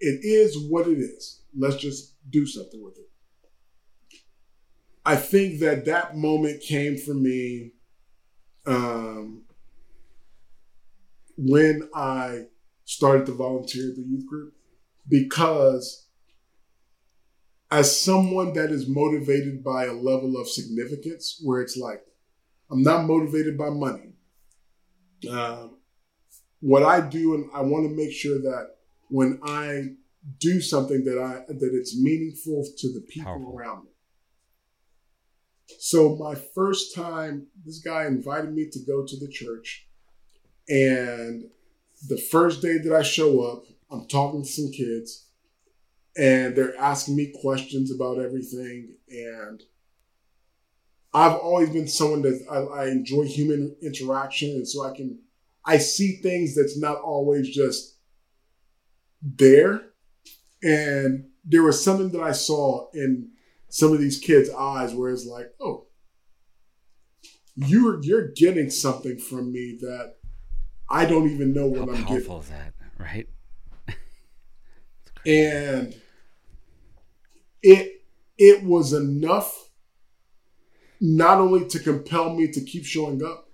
it 0.00 0.20
is 0.24 0.58
what 0.70 0.88
it 0.88 0.98
is. 0.98 1.42
Let's 1.56 1.76
just 1.76 2.14
do 2.30 2.46
something 2.46 2.82
with 2.82 2.98
it. 2.98 3.08
I 5.04 5.16
think 5.16 5.60
that 5.60 5.86
that 5.86 6.16
moment 6.16 6.62
came 6.62 6.96
for 6.96 7.14
me 7.14 7.72
um, 8.66 9.44
when 11.46 11.88
I 11.94 12.46
started 12.84 13.26
to 13.26 13.32
volunteer 13.32 13.90
at 13.90 13.96
the 13.96 14.02
youth 14.02 14.26
group 14.26 14.52
because 15.08 16.06
as 17.70 18.00
someone 18.00 18.52
that 18.52 18.70
is 18.70 18.88
motivated 18.88 19.62
by 19.62 19.84
a 19.84 19.92
level 19.92 20.36
of 20.36 20.48
significance 20.48 21.40
where 21.44 21.60
it's 21.60 21.76
like 21.76 22.02
i'm 22.70 22.82
not 22.82 23.06
motivated 23.06 23.56
by 23.56 23.70
money 23.70 24.12
um, 25.30 25.76
what 26.60 26.82
i 26.82 27.00
do 27.00 27.34
and 27.34 27.48
i 27.54 27.60
want 27.60 27.88
to 27.88 27.96
make 27.96 28.12
sure 28.12 28.38
that 28.40 28.70
when 29.10 29.40
I 29.42 29.96
do 30.38 30.60
something 30.60 31.04
that 31.04 31.18
I 31.18 31.52
that 31.52 31.70
it's 31.72 31.98
meaningful 31.98 32.64
to 32.78 32.92
the 32.92 33.00
people 33.00 33.32
Powerful. 33.32 33.58
around 33.58 33.84
me. 33.84 33.90
So 35.78 36.16
my 36.16 36.34
first 36.34 36.94
time, 36.94 37.46
this 37.64 37.78
guy 37.78 38.06
invited 38.06 38.52
me 38.52 38.68
to 38.70 38.78
go 38.86 39.04
to 39.06 39.16
the 39.18 39.28
church, 39.28 39.88
and 40.70 41.50
the 42.08 42.16
first 42.16 42.62
day 42.62 42.78
that 42.78 42.94
I 42.94 43.02
show 43.02 43.42
up, 43.42 43.64
I'm 43.90 44.06
talking 44.06 44.42
to 44.42 44.48
some 44.48 44.70
kids, 44.70 45.26
and 46.16 46.54
they're 46.54 46.76
asking 46.78 47.16
me 47.16 47.34
questions 47.42 47.92
about 47.92 48.18
everything, 48.18 48.94
and 49.08 49.62
I've 51.12 51.36
always 51.36 51.70
been 51.70 51.88
someone 51.88 52.22
that 52.22 52.46
I, 52.50 52.82
I 52.82 52.88
enjoy 52.88 53.24
human 53.24 53.76
interaction, 53.82 54.50
and 54.50 54.66
so 54.66 54.84
I 54.84 54.96
can 54.96 55.18
I 55.64 55.78
see 55.78 56.16
things 56.16 56.54
that's 56.54 56.78
not 56.78 57.00
always 57.00 57.48
just 57.50 57.96
there. 59.22 59.82
And 60.62 61.26
there 61.44 61.62
was 61.62 61.82
something 61.82 62.10
that 62.10 62.22
I 62.22 62.32
saw 62.32 62.88
in 62.94 63.30
some 63.68 63.92
of 63.92 63.98
these 63.98 64.18
kids' 64.18 64.50
eyes 64.50 64.94
where 64.94 65.10
it's 65.10 65.26
like, 65.26 65.52
oh, 65.60 65.86
you're 67.56 68.02
you're 68.02 68.28
getting 68.36 68.70
something 68.70 69.18
from 69.18 69.52
me 69.52 69.76
that 69.80 70.14
I 70.90 71.04
don't 71.06 71.30
even 71.30 71.52
know 71.52 71.66
what 71.66 71.88
How 71.88 71.94
I'm 71.94 72.04
getting. 72.04 72.32
Is 72.32 72.48
that 72.48 72.74
right? 72.98 73.28
and 75.26 75.94
it 77.62 78.02
it 78.38 78.64
was 78.64 78.92
enough 78.92 79.70
not 81.00 81.38
only 81.38 81.66
to 81.68 81.78
compel 81.78 82.34
me 82.34 82.48
to 82.48 82.60
keep 82.60 82.84
showing 82.84 83.24
up, 83.24 83.48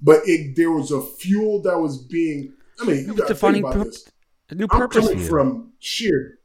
but 0.00 0.22
it 0.24 0.56
there 0.56 0.72
was 0.72 0.90
a 0.90 1.00
fuel 1.00 1.62
that 1.62 1.78
was 1.78 1.98
being. 1.98 2.54
I 2.80 2.84
mean, 2.84 3.06
you 3.06 3.14
got 3.14 3.28
to 3.28 3.34
think 3.34 3.58
about 3.58 3.84
this. 3.84 4.08
A 4.50 4.54
new 4.54 4.68
purpose. 4.68 5.04
I'm 5.04 5.12
coming 5.12 5.28
from 5.28 5.72
sheer 5.78 6.38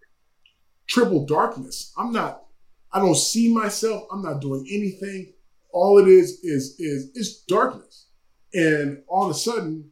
triple 0.87 1.25
darkness. 1.25 1.93
I'm 1.97 2.11
not. 2.11 2.43
I 2.91 2.99
don't 2.99 3.15
see 3.15 3.53
myself. 3.53 4.03
I'm 4.11 4.21
not 4.21 4.41
doing 4.41 4.67
anything. 4.69 5.33
All 5.71 5.97
it 5.97 6.07
is 6.07 6.39
is 6.43 6.75
is 6.79 7.09
is 7.15 7.43
darkness. 7.47 8.07
And 8.53 9.03
all 9.07 9.25
of 9.25 9.31
a 9.31 9.39
sudden, 9.39 9.91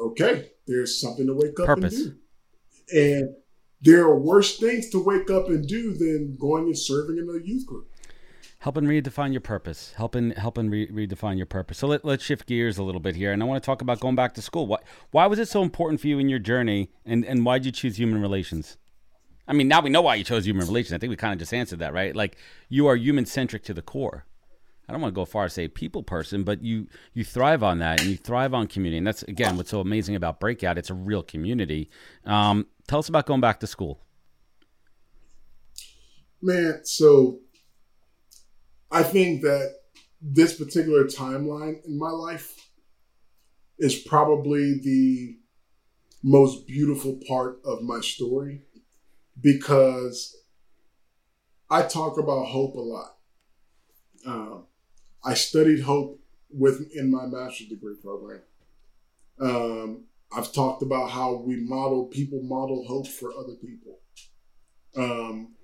okay, 0.00 0.50
there's 0.66 1.00
something 1.00 1.26
to 1.26 1.34
wake 1.34 1.58
up 1.60 1.66
purpose. 1.66 2.00
and 2.00 2.16
do. 2.92 2.98
And 2.98 3.34
there 3.80 4.04
are 4.04 4.18
worse 4.18 4.58
things 4.58 4.90
to 4.90 5.02
wake 5.02 5.30
up 5.30 5.48
and 5.48 5.66
do 5.66 5.92
than 5.94 6.36
going 6.36 6.64
and 6.64 6.78
serving 6.78 7.18
in 7.18 7.28
a 7.28 7.44
youth 7.44 7.66
group 7.66 7.88
helping 8.66 8.84
redefine 8.84 9.30
your 9.30 9.40
purpose, 9.40 9.92
helping 9.96 10.32
helping 10.32 10.68
re- 10.68 10.88
redefine 10.88 11.36
your 11.36 11.46
purpose. 11.46 11.78
So 11.78 11.86
let, 11.86 12.04
let's 12.04 12.24
shift 12.24 12.46
gears 12.46 12.78
a 12.78 12.82
little 12.82 13.00
bit 13.00 13.14
here, 13.14 13.32
and 13.32 13.40
I 13.40 13.46
want 13.46 13.62
to 13.62 13.64
talk 13.64 13.80
about 13.80 14.00
going 14.00 14.16
back 14.16 14.34
to 14.34 14.42
school. 14.42 14.66
Why 14.66 14.78
why 15.12 15.26
was 15.26 15.38
it 15.38 15.48
so 15.48 15.62
important 15.62 16.00
for 16.00 16.08
you 16.08 16.18
in 16.18 16.28
your 16.28 16.38
journey, 16.38 16.90
and 17.04 17.24
and 17.24 17.44
why 17.44 17.58
did 17.58 17.66
you 17.66 17.72
choose 17.72 17.96
human 17.96 18.20
relations? 18.20 18.76
I 19.48 19.52
mean, 19.52 19.68
now 19.68 19.80
we 19.80 19.90
know 19.90 20.02
why 20.02 20.16
you 20.16 20.24
chose 20.24 20.44
human 20.44 20.66
relations. 20.66 20.94
I 20.94 20.98
think 20.98 21.10
we 21.10 21.16
kind 21.16 21.32
of 21.32 21.38
just 21.38 21.54
answered 21.54 21.78
that, 21.78 21.92
right? 21.92 22.16
Like 22.16 22.36
you 22.68 22.88
are 22.88 22.96
human 22.96 23.26
centric 23.26 23.62
to 23.64 23.74
the 23.74 23.82
core. 23.82 24.26
I 24.88 24.92
don't 24.92 25.00
want 25.00 25.14
to 25.14 25.16
go 25.16 25.24
far 25.24 25.44
to 25.44 25.50
say 25.50 25.68
people 25.68 26.02
person, 26.02 26.44
but 26.44 26.62
you 26.62 26.86
you 27.12 27.24
thrive 27.24 27.62
on 27.62 27.78
that 27.78 28.00
and 28.00 28.10
you 28.10 28.16
thrive 28.16 28.54
on 28.54 28.68
community, 28.68 28.98
and 28.98 29.06
that's 29.06 29.22
again 29.24 29.56
what's 29.56 29.70
so 29.70 29.80
amazing 29.80 30.14
about 30.14 30.38
Breakout. 30.38 30.78
It's 30.78 30.90
a 30.90 30.94
real 30.94 31.22
community. 31.22 31.90
Um, 32.24 32.66
tell 32.86 33.00
us 33.00 33.08
about 33.08 33.26
going 33.26 33.40
back 33.40 33.60
to 33.60 33.66
school. 33.66 34.00
Man, 36.40 36.80
so 36.84 37.40
I 38.90 39.02
think 39.02 39.42
that 39.42 39.72
this 40.20 40.56
particular 40.56 41.04
timeline 41.04 41.84
in 41.84 41.98
my 41.98 42.10
life 42.10 42.54
is 43.78 43.94
probably 43.94 44.78
the 44.82 45.38
most 46.22 46.66
beautiful 46.66 47.18
part 47.26 47.60
of 47.64 47.82
my 47.82 48.00
story 48.00 48.62
because 49.40 50.36
I 51.68 51.82
talk 51.82 52.18
about 52.18 52.46
hope 52.46 52.74
a 52.74 52.80
lot. 52.80 53.16
Um, 54.26 54.66
I 55.26 55.34
studied 55.34 55.80
hope 55.80 56.20
with 56.50 56.88
in 56.94 57.10
my 57.10 57.26
master's 57.26 57.66
degree 57.66 57.96
program. 58.02 58.42
Um, 59.40 60.04
I've 60.32 60.52
talked 60.52 60.82
about 60.82 61.10
how 61.10 61.34
we 61.34 61.56
model 61.56 62.04
people 62.04 62.42
model 62.42 62.86
hope 62.86 63.08
for 63.08 63.32
other 63.32 63.54
people, 63.54 63.98
um, 64.96 65.54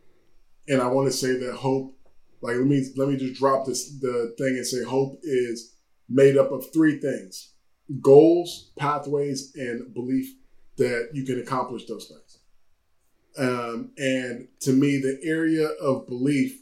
and 0.68 0.82
I 0.82 0.88
want 0.88 1.10
to 1.10 1.16
say 1.16 1.38
that 1.38 1.54
hope 1.54 1.96
like 2.42 2.56
let 2.56 2.66
me 2.66 2.84
let 2.96 3.08
me 3.08 3.16
just 3.16 3.38
drop 3.38 3.66
this 3.66 3.88
the 4.00 4.34
thing 4.36 4.56
and 4.56 4.66
say 4.66 4.82
hope 4.82 5.20
is 5.22 5.76
made 6.08 6.36
up 6.36 6.50
of 6.50 6.72
three 6.72 6.98
things: 6.98 7.52
goals, 8.00 8.72
pathways, 8.76 9.52
and 9.54 9.94
belief 9.94 10.34
that 10.76 11.10
you 11.12 11.24
can 11.24 11.40
accomplish 11.40 11.86
those 11.86 12.08
things. 12.08 12.38
Um, 13.38 13.92
and 13.96 14.48
to 14.60 14.72
me, 14.72 14.98
the 14.98 15.20
area 15.24 15.68
of 15.80 16.06
belief 16.08 16.61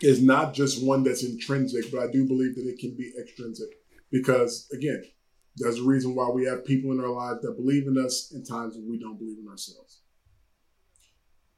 is 0.00 0.22
not 0.22 0.54
just 0.54 0.84
one 0.84 1.02
that's 1.02 1.24
intrinsic, 1.24 1.90
but 1.90 2.00
I 2.00 2.10
do 2.10 2.26
believe 2.26 2.54
that 2.56 2.66
it 2.66 2.78
can 2.78 2.96
be 2.96 3.12
extrinsic 3.20 3.68
because 4.10 4.68
again, 4.72 5.02
there's 5.56 5.78
a 5.78 5.84
reason 5.84 6.14
why 6.14 6.28
we 6.28 6.44
have 6.44 6.64
people 6.64 6.92
in 6.92 7.00
our 7.00 7.10
lives 7.10 7.42
that 7.42 7.56
believe 7.56 7.86
in 7.86 7.98
us 7.98 8.32
in 8.32 8.44
times 8.44 8.76
when 8.76 8.88
we 8.88 8.98
don't 8.98 9.18
believe 9.18 9.38
in 9.38 9.48
ourselves. 9.48 10.00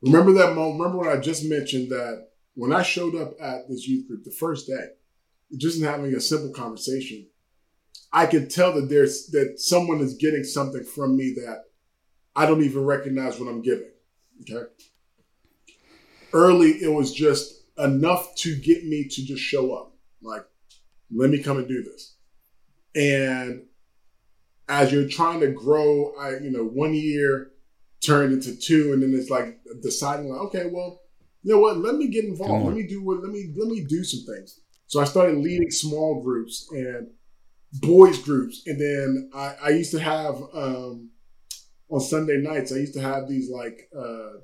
Remember 0.02 0.32
that 0.32 0.54
moment. 0.54 0.80
Remember 0.80 0.98
when 0.98 1.16
I 1.16 1.20
just 1.20 1.44
mentioned 1.44 1.90
that 1.90 2.28
when 2.54 2.72
I 2.72 2.82
showed 2.82 3.14
up 3.14 3.34
at 3.40 3.68
this 3.68 3.86
youth 3.86 4.08
group 4.08 4.24
the 4.24 4.30
first 4.30 4.66
day, 4.66 4.88
just 5.56 5.82
having 5.82 6.14
a 6.14 6.20
simple 6.20 6.50
conversation, 6.50 7.26
I 8.12 8.26
could 8.26 8.50
tell 8.50 8.72
that 8.74 8.88
there's 8.88 9.26
that 9.28 9.54
someone 9.58 10.00
is 10.00 10.14
getting 10.14 10.44
something 10.44 10.84
from 10.84 11.16
me 11.16 11.34
that 11.36 11.64
I 12.34 12.46
don't 12.46 12.62
even 12.62 12.84
recognize 12.84 13.38
what 13.38 13.48
I'm 13.48 13.62
giving. 13.62 13.90
Okay. 14.42 14.70
Early, 16.32 16.70
it 16.70 16.92
was 16.92 17.12
just 17.12 17.59
enough 17.82 18.34
to 18.36 18.56
get 18.56 18.84
me 18.84 19.08
to 19.08 19.24
just 19.24 19.42
show 19.42 19.74
up. 19.74 19.94
Like, 20.22 20.44
let 21.14 21.30
me 21.30 21.42
come 21.42 21.58
and 21.58 21.68
do 21.68 21.82
this. 21.82 22.16
And 22.94 23.66
as 24.68 24.92
you're 24.92 25.08
trying 25.08 25.40
to 25.40 25.48
grow, 25.48 26.12
I, 26.18 26.38
you 26.38 26.50
know, 26.50 26.64
one 26.64 26.94
year 26.94 27.52
turned 28.00 28.32
into 28.32 28.56
two, 28.56 28.92
and 28.92 29.02
then 29.02 29.12
it's 29.14 29.30
like 29.30 29.60
deciding, 29.82 30.28
like, 30.28 30.40
okay, 30.42 30.66
well, 30.70 31.00
you 31.42 31.54
know 31.54 31.60
what? 31.60 31.78
Let 31.78 31.96
me 31.96 32.08
get 32.08 32.24
involved. 32.24 32.66
Let 32.66 32.74
me 32.74 32.86
do 32.86 33.02
what. 33.02 33.22
Let 33.22 33.32
me 33.32 33.52
let 33.56 33.68
me 33.68 33.84
do 33.84 34.04
some 34.04 34.34
things. 34.34 34.60
So 34.86 35.00
I 35.00 35.04
started 35.04 35.38
leading 35.38 35.70
small 35.70 36.22
groups 36.22 36.68
and 36.70 37.08
boys 37.74 38.18
groups, 38.22 38.62
and 38.66 38.78
then 38.80 39.30
I, 39.34 39.54
I 39.62 39.68
used 39.70 39.92
to 39.92 40.00
have 40.00 40.34
um, 40.52 41.10
on 41.90 42.00
Sunday 42.00 42.38
nights, 42.38 42.72
I 42.72 42.76
used 42.76 42.94
to 42.94 43.00
have 43.00 43.28
these 43.28 43.50
like 43.50 43.88
uh, 43.96 44.40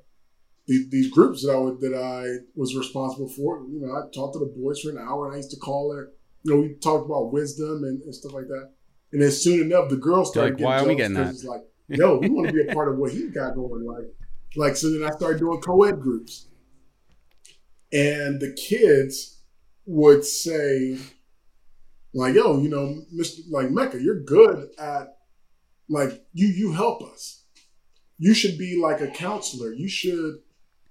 these, 0.67 0.89
these 0.89 1.11
groups 1.11 1.43
that 1.43 1.53
I 1.53 1.57
would, 1.57 1.79
that 1.79 1.95
I 1.95 2.45
was 2.55 2.75
responsible 2.75 3.29
for. 3.29 3.65
You 3.69 3.79
know, 3.81 3.93
I 3.93 4.01
talked 4.13 4.33
to 4.33 4.39
the 4.39 4.53
boys 4.55 4.81
for 4.81 4.89
an 4.89 4.97
hour, 4.97 5.25
and 5.25 5.33
I 5.33 5.37
used 5.37 5.51
to 5.51 5.57
call 5.57 5.93
her. 5.93 6.11
You 6.43 6.53
know, 6.53 6.61
we 6.61 6.75
talked 6.75 7.05
about 7.05 7.31
wisdom 7.31 7.83
and, 7.83 8.01
and 8.03 8.13
stuff 8.13 8.33
like 8.33 8.47
that. 8.47 8.71
And 9.13 9.21
then 9.21 9.31
soon 9.31 9.61
enough, 9.61 9.89
the 9.89 9.95
girls 9.95 10.31
started 10.31 10.51
like, 10.51 10.57
getting 10.57 10.65
why 10.65 10.79
are 10.79 10.87
we 10.87 10.95
getting 10.95 11.13
that? 11.15 11.29
It's 11.29 11.45
like, 11.45 11.61
yo, 11.87 12.17
we 12.17 12.29
want 12.29 12.47
to 12.47 12.53
be 12.53 12.69
a 12.69 12.73
part 12.73 12.89
of 12.89 12.97
what 12.97 13.11
he 13.11 13.29
got 13.29 13.55
going. 13.55 13.85
Like, 13.85 14.13
like 14.55 14.75
so 14.75 14.91
then 14.91 15.09
I 15.09 15.15
started 15.15 15.39
doing 15.39 15.61
co-ed 15.61 16.01
groups, 16.01 16.49
and 17.93 18.41
the 18.41 18.53
kids 18.53 19.41
would 19.85 20.25
say, 20.25 20.97
like, 22.13 22.35
yo, 22.35 22.59
you 22.59 22.67
know, 22.67 23.01
Mr. 23.15 23.39
Like 23.49 23.67
Emeka, 23.67 24.03
you're 24.03 24.21
good 24.21 24.67
at 24.77 25.17
like 25.87 26.25
you 26.33 26.47
you 26.47 26.73
help 26.73 27.01
us. 27.01 27.45
You 28.17 28.33
should 28.33 28.57
be 28.57 28.77
like 28.81 28.99
a 28.99 29.07
counselor. 29.07 29.71
You 29.71 29.87
should 29.87 30.39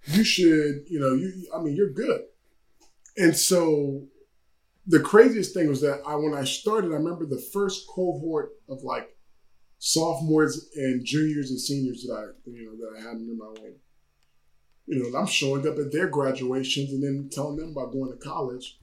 you 0.07 0.25
should, 0.25 0.85
you 0.89 1.01
know, 1.01 1.15
you 1.15 1.49
I 1.55 1.61
mean, 1.61 1.75
you're 1.75 1.91
good. 1.91 2.23
And 3.17 3.37
so 3.37 4.03
the 4.87 5.01
craziest 5.01 5.55
thing 5.55 5.69
was 5.69 5.81
that 5.81 6.03
I 6.07 6.15
when 6.17 6.35
I 6.35 6.45
started, 6.45 6.93
I 6.93 6.97
remember 6.97 7.27
the 7.27 7.45
first 7.53 7.87
cohort 7.89 8.53
of 8.69 8.83
like 8.83 9.17
sophomores 9.79 10.71
and 10.77 11.05
juniors 11.05 11.51
and 11.51 11.61
seniors 11.61 12.03
that 12.03 12.15
I 12.15 12.51
you 12.51 12.67
know 12.67 12.77
that 12.77 12.99
I 12.99 13.09
had 13.09 13.17
in 13.19 13.39
my 13.39 13.49
way. 13.61 13.75
You 14.87 15.01
know, 15.01 15.07
and 15.07 15.17
I'm 15.17 15.27
showing 15.27 15.67
up 15.67 15.79
at 15.79 15.91
their 15.91 16.07
graduations 16.07 16.93
and 16.93 17.03
then 17.03 17.29
telling 17.33 17.57
them 17.57 17.71
about 17.71 17.93
going 17.93 18.11
to 18.13 18.17
college. 18.17 18.79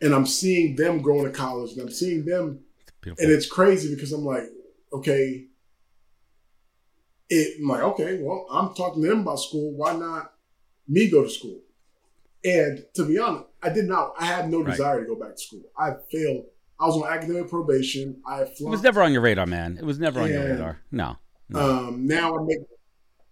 And 0.00 0.14
I'm 0.14 0.26
seeing 0.26 0.76
them 0.76 1.02
going 1.02 1.24
to 1.24 1.30
college 1.30 1.72
and 1.72 1.80
I'm 1.80 1.90
seeing 1.90 2.24
them 2.24 2.60
and 3.06 3.30
it's 3.30 3.46
crazy 3.46 3.94
because 3.94 4.12
I'm 4.12 4.24
like, 4.24 4.44
okay, 4.92 5.46
it, 7.28 7.60
I'm 7.60 7.68
like, 7.68 7.82
okay, 7.82 8.18
well, 8.22 8.46
I'm 8.50 8.74
talking 8.74 9.02
to 9.02 9.08
them 9.08 9.20
about 9.20 9.36
school. 9.40 9.72
Why 9.72 9.94
not 9.96 10.32
me 10.86 11.10
go 11.10 11.22
to 11.24 11.30
school? 11.30 11.60
And 12.44 12.84
to 12.94 13.06
be 13.06 13.18
honest, 13.18 13.44
I 13.62 13.70
did 13.70 13.86
not. 13.86 14.14
I 14.18 14.26
had 14.26 14.50
no 14.50 14.60
Right. 14.60 14.72
desire 14.72 15.00
to 15.00 15.06
go 15.06 15.16
back 15.16 15.36
to 15.36 15.42
school. 15.42 15.62
I 15.78 15.92
failed. 16.12 16.46
I 16.78 16.86
was 16.86 16.96
on 16.96 17.08
academic 17.10 17.48
probation. 17.48 18.20
I 18.26 18.42
it 18.42 18.60
was 18.60 18.82
never 18.82 19.02
on 19.02 19.12
your 19.12 19.22
radar, 19.22 19.46
man. 19.46 19.78
It 19.78 19.84
was 19.84 19.98
never 19.98 20.20
on 20.20 20.30
your 20.30 20.44
radar. 20.44 20.80
No. 20.90 21.16
no. 21.48 21.60
Um, 21.60 22.06
now 22.06 22.36
I 22.36 22.42
make. 22.44 22.58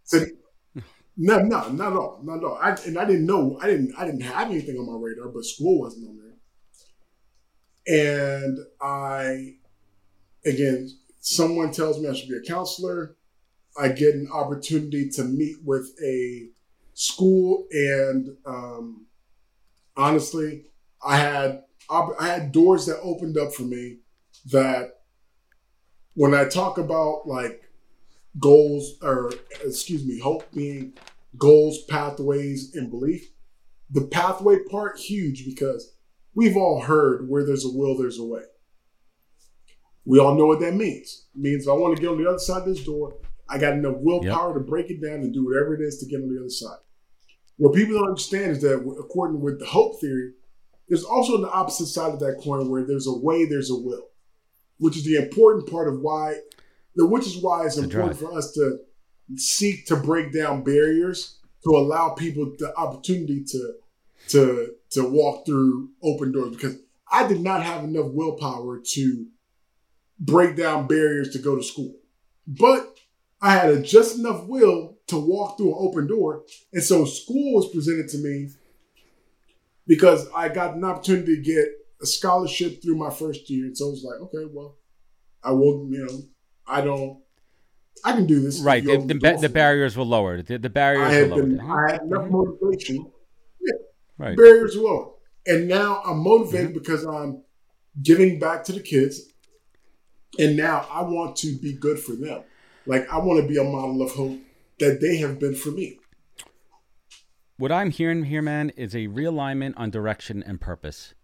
So, 0.05 0.25
no, 1.17 1.41
no, 1.41 1.69
not 1.69 1.93
at 1.93 1.97
all, 1.99 2.21
not 2.23 2.39
at 2.39 2.45
all. 2.45 2.59
I, 2.63 2.71
and 2.87 2.99
I 2.99 3.05
didn't 3.05 3.27
know. 3.27 3.59
I 3.61 3.67
didn't. 3.67 3.95
I 3.99 4.07
didn't 4.07 4.23
have 4.23 4.51
anything 4.51 4.77
on 4.79 4.87
my 4.87 4.99
radar, 4.99 5.29
but 5.29 5.45
school 5.45 5.81
wasn't 5.81 6.09
on 6.09 6.17
there. 6.17 6.33
And 7.87 8.59
I, 8.81 9.57
again, 10.47 10.89
someone 11.19 11.73
tells 11.73 12.01
me 12.01 12.09
I 12.09 12.15
should 12.15 12.29
be 12.29 12.37
a 12.37 12.41
counselor. 12.41 13.17
I 13.79 13.89
get 13.89 14.15
an 14.15 14.29
opportunity 14.33 15.09
to 15.11 15.25
meet 15.25 15.57
with 15.65 15.91
a 16.05 16.49
school, 16.95 17.67
and 17.73 18.37
um, 18.47 19.07
honestly, 19.97 20.67
I 21.05 21.17
had 21.17 21.63
I 21.91 22.27
had 22.27 22.53
doors 22.53 22.87
that 22.87 23.01
opened 23.01 23.37
up 23.37 23.53
for 23.53 23.63
me 23.63 23.99
that 24.51 25.01
when 26.15 26.35
I 26.35 26.45
talk 26.45 26.79
about 26.79 27.27
like 27.27 27.63
goals 28.39 28.95
or 29.03 29.33
excuse 29.65 30.07
me, 30.07 30.21
hope 30.21 30.51
being 30.53 30.95
goals, 31.39 31.85
pathways, 31.89 32.75
and 32.75 32.91
belief, 32.91 33.31
the 33.91 34.03
pathway 34.03 34.59
part 34.71 34.99
huge 34.99 35.45
because 35.45 35.95
we've 36.35 36.57
all 36.57 36.81
heard 36.83 37.29
where 37.29 37.45
there's 37.45 37.65
a 37.65 37.73
will, 37.73 37.97
there's 37.97 38.19
a 38.19 38.25
way. 38.25 38.43
We 40.05 40.19
all 40.19 40.35
know 40.35 40.47
what 40.47 40.61
that 40.61 40.75
means. 40.75 41.27
It 41.35 41.41
means 41.41 41.65
if 41.65 41.69
I 41.69 41.75
want 41.75 41.97
to 41.97 42.03
get 42.03 42.11
on 42.11 42.23
the 42.23 42.29
other 42.29 42.39
side 42.39 42.63
of 42.63 42.67
this 42.67 42.85
door, 42.85 43.15
I 43.53 43.59
got 43.59 43.75
enough 43.75 43.97
willpower 43.99 44.55
to 44.55 44.61
break 44.61 44.91
it 44.91 45.03
down 45.03 45.21
and 45.21 45.33
do 45.33 45.45
whatever 45.45 45.75
it 45.75 45.81
is 45.83 45.99
to 45.99 46.07
get 46.07 46.23
on 46.23 46.35
the 46.35 46.41
other 46.41 46.49
side. 46.49 46.79
What 47.59 47.75
people 47.75 47.95
don't 47.95 48.09
understand 48.09 48.53
is 48.53 48.63
that, 48.63 48.77
according 48.99 49.41
with 49.43 49.59
the 49.61 49.67
hope 49.67 50.01
theory, 50.01 50.33
there's 50.89 51.05
also 51.05 51.39
the 51.41 51.51
opposite 51.51 51.87
side 51.87 52.13
of 52.15 52.21
that 52.21 52.41
coin 52.43 52.71
where 52.71 52.85
there's 52.87 53.07
a 53.07 53.13
way, 53.17 53.45
there's 53.45 53.71
a 53.71 53.77
will, 53.77 54.09
which 54.79 54.97
is 54.97 55.05
the 55.05 55.17
important 55.17 55.71
part 55.71 55.87
of 55.89 56.01
why, 56.01 56.37
the- 56.97 57.07
which 57.07 57.27
is 57.27 57.37
why 57.37 57.67
it's 57.67 57.77
The 57.77 57.83
important 57.85 58.19
drive. 58.19 58.31
for 58.31 58.37
us 58.39 58.53
to 58.53 58.79
seek 59.37 59.87
to 59.87 59.97
break 59.97 60.33
down 60.33 60.65
barriers 60.65 61.39
to 61.65 61.71
allow 61.77 62.11
people 62.15 62.53
the 62.59 62.75
opportunity 62.77 63.45
to 63.45 63.75
to 64.29 64.75
to 64.91 65.09
walk 65.09 65.45
through 65.47 65.91
open 66.03 66.33
doors 66.33 66.51
because 66.57 66.77
I 67.11 67.27
did 67.29 67.41
not 67.41 67.63
have 67.63 67.85
enough 67.85 68.07
willpower 68.13 68.81
to 68.95 69.27
break 70.19 70.57
down 70.57 70.87
barriers 70.87 71.31
to 71.31 71.39
go 71.39 71.57
to 71.57 71.63
school. 71.63 71.95
But 72.47 72.92
I 73.43 73.53
had 73.55 73.71
a 73.71 73.83
just 73.83 74.19
enough 74.19 74.45
will 74.47 74.97
to 75.09 75.19
walk 75.19 75.59
through 75.59 75.71
an 75.73 75.79
open 75.79 76.07
door. 76.07 76.45
And 76.73 76.83
so 76.83 77.05
school 77.05 77.55
was 77.55 77.69
presented 77.71 78.09
to 78.11 78.19
me 78.19 78.51
because 79.87 80.29
I 80.35 80.49
got 80.49 80.77
an 80.77 80.85
opportunity 80.85 81.37
to 81.37 81.43
get 81.43 81.67
a 82.01 82.07
scholarship 82.07 82.83
through 82.83 82.97
my 82.97 83.11
first 83.11 83.51
year. 83.51 83.67
And 83.67 83.77
so 83.77 83.89
it 83.89 83.91
was 83.93 84.05
like, 84.05 84.21
okay, 84.21 84.49
well, 84.53 84.77
I 85.43 85.51
will, 85.53 85.87
you 85.91 86.07
know, 86.07 86.23
I 86.67 86.81
don't, 86.83 87.19
I 88.05 88.13
can 88.13 88.27
do 88.27 88.41
this. 88.41 88.61
right. 88.61 88.85
The, 88.85 88.99
the, 88.99 89.19
for 89.19 89.41
the 89.41 89.49
barriers 89.49 89.97
were 89.97 90.05
lowered. 90.05 90.47
The, 90.47 90.59
the 90.59 90.69
I 90.69 90.73
barriers 90.73 91.31
were 91.31 91.37
lowered. 91.37 91.49
been, 91.59 91.61
I 91.61 91.93
had 91.93 92.03
enough 92.03 92.25
Mhm. 92.25 92.31
motivation 92.31 93.13
Right. 94.19 94.37
barriers 94.37 94.77
low. 94.77 95.17
And 95.47 95.67
now 95.67 96.01
I'm 96.05 96.19
motivated 96.19 96.69
Mm-hmm. 96.71 96.79
because 96.79 97.05
I'm 97.05 97.43
giving 98.01 98.39
back 98.39 98.63
to 98.65 98.73
the 98.73 98.81
kids. 98.81 99.21
And 100.39 100.57
now 100.57 100.87
I 100.91 101.03
want 101.03 101.37
to 101.39 101.59
be 101.59 101.73
good 101.75 101.99
for 101.99 102.13
them. 102.13 102.43
Like 102.87 103.09
I 103.11 103.19
want 103.19 103.41
to 103.41 103.49
be 103.49 103.59
a 103.59 103.65
model 103.65 104.03
of 104.03 104.13
hope 104.13 104.39
that 104.79 105.01
they 105.01 105.17
have 105.19 105.39
been 105.39 105.55
for 105.55 105.71
me. 105.71 105.99
What 107.57 107.71
I'm 107.71 107.91
hearing 107.91 108.25
here, 108.25 108.43
man, 108.43 108.71
is 108.71 108.95
a 108.95 109.07
realignment 109.07 109.75
on 109.77 109.91
direction 109.91 110.43
and 110.43 110.61
purpose. 110.61 111.15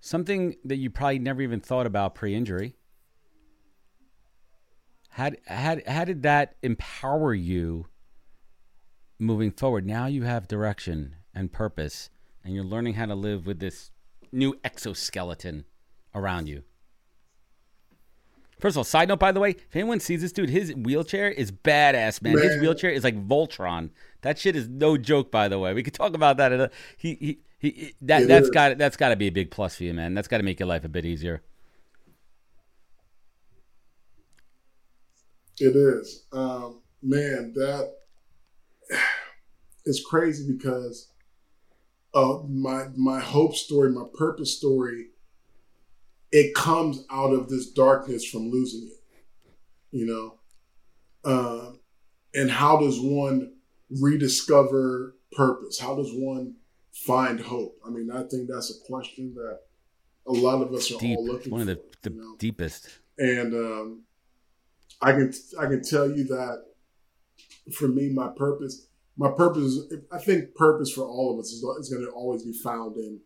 Something 0.00 0.56
that 0.64 0.76
you 0.76 0.90
probably 0.90 1.18
never 1.18 1.42
even 1.42 1.60
thought 1.60 1.86
about 1.86 2.14
pre-injury. 2.14 2.76
How, 5.08 5.30
how, 5.46 5.78
how 5.88 6.04
did 6.04 6.22
that 6.22 6.56
empower 6.62 7.34
you 7.34 7.86
moving 9.18 9.50
forward? 9.50 9.86
Now 9.86 10.06
you 10.06 10.22
have 10.22 10.46
direction 10.46 11.16
and 11.34 11.50
purpose, 11.50 12.10
and 12.44 12.54
you're 12.54 12.62
learning 12.62 12.94
how 12.94 13.06
to 13.06 13.14
live 13.14 13.46
with 13.46 13.58
this 13.58 13.90
new 14.30 14.54
exoskeleton 14.62 15.64
around 16.14 16.48
you. 16.48 16.62
First 18.58 18.74
of 18.74 18.78
all, 18.78 18.84
side 18.84 19.08
note, 19.08 19.18
by 19.18 19.32
the 19.32 19.40
way, 19.40 19.50
if 19.50 19.76
anyone 19.76 20.00
sees 20.00 20.22
this 20.22 20.32
dude, 20.32 20.48
his 20.48 20.74
wheelchair 20.74 21.30
is 21.30 21.52
badass, 21.52 22.22
man. 22.22 22.38
His 22.38 22.58
wheelchair 22.60 22.90
is 22.90 23.04
like 23.04 23.28
Voltron. 23.28 23.90
That 24.22 24.38
shit 24.38 24.56
is 24.56 24.66
no 24.66 24.96
joke, 24.96 25.30
by 25.30 25.48
the 25.48 25.58
way. 25.58 25.74
We 25.74 25.82
could 25.82 25.92
talk 25.92 26.14
about 26.14 26.38
that. 26.38 26.52
A, 26.52 26.70
he, 26.96 27.14
he, 27.14 27.38
he, 27.58 27.94
that 28.00 28.22
It 28.22 28.28
that's 28.28 28.48
got 28.48 28.78
that's 28.78 28.96
got 28.96 29.10
to 29.10 29.16
be 29.16 29.26
a 29.26 29.30
big 29.30 29.50
plus 29.50 29.76
for 29.76 29.84
you, 29.84 29.92
man. 29.92 30.14
That's 30.14 30.28
got 30.28 30.38
to 30.38 30.42
make 30.42 30.58
your 30.58 30.68
life 30.68 30.84
a 30.84 30.88
bit 30.88 31.04
easier. 31.04 31.42
It 35.58 35.76
is. 35.76 36.24
Um, 36.32 36.80
man, 37.02 37.52
that 37.56 37.94
is 39.84 40.04
crazy 40.04 40.50
because 40.50 41.08
uh, 42.14 42.38
my 42.48 42.86
my 42.96 43.20
hope 43.20 43.54
story, 43.54 43.90
my 43.90 44.06
purpose 44.14 44.56
story, 44.56 45.08
it 46.32 46.54
comes 46.54 47.04
out 47.10 47.32
of 47.32 47.48
this 47.48 47.70
darkness 47.70 48.24
from 48.24 48.50
losing 48.50 48.88
it. 48.88 49.02
You 49.90 50.06
know, 50.06 51.30
Um 51.30 51.80
and 52.34 52.50
how 52.50 52.78
does 52.78 53.00
one 53.00 53.52
rediscover 53.90 55.16
purpose? 55.32 55.78
How 55.78 55.94
does 55.96 56.10
one 56.12 56.54
find 56.92 57.40
hope? 57.40 57.78
I 57.86 57.90
mean, 57.90 58.10
I 58.10 58.24
think 58.24 58.48
that's 58.48 58.70
a 58.70 58.86
question 58.86 59.34
that 59.34 59.60
a 60.26 60.32
lot 60.32 60.60
of 60.60 60.72
us 60.74 60.90
are 60.90 60.98
Deep, 60.98 61.16
all 61.16 61.26
looking 61.26 61.50
for. 61.50 61.58
one 61.58 61.60
of 61.62 61.66
the, 61.68 61.82
the 62.02 62.10
you 62.14 62.20
know? 62.20 62.36
deepest. 62.38 62.88
and 63.18 63.54
um, 63.54 64.02
I 65.00 65.12
can 65.12 65.32
I 65.58 65.66
can 65.66 65.82
tell 65.82 66.10
you 66.10 66.24
that 66.24 66.64
for 67.74 67.88
me, 67.88 68.10
my 68.12 68.28
purpose, 68.36 68.86
my 69.16 69.30
purpose, 69.30 69.62
is, 69.62 69.94
I 70.12 70.18
think 70.18 70.54
purpose 70.54 70.92
for 70.92 71.04
all 71.04 71.32
of 71.32 71.38
us 71.40 71.46
is, 71.52 71.62
is 71.80 71.88
going 71.88 72.04
to 72.04 72.10
always 72.10 72.42
be 72.42 72.52
found 72.52 72.96
in 72.96 73.20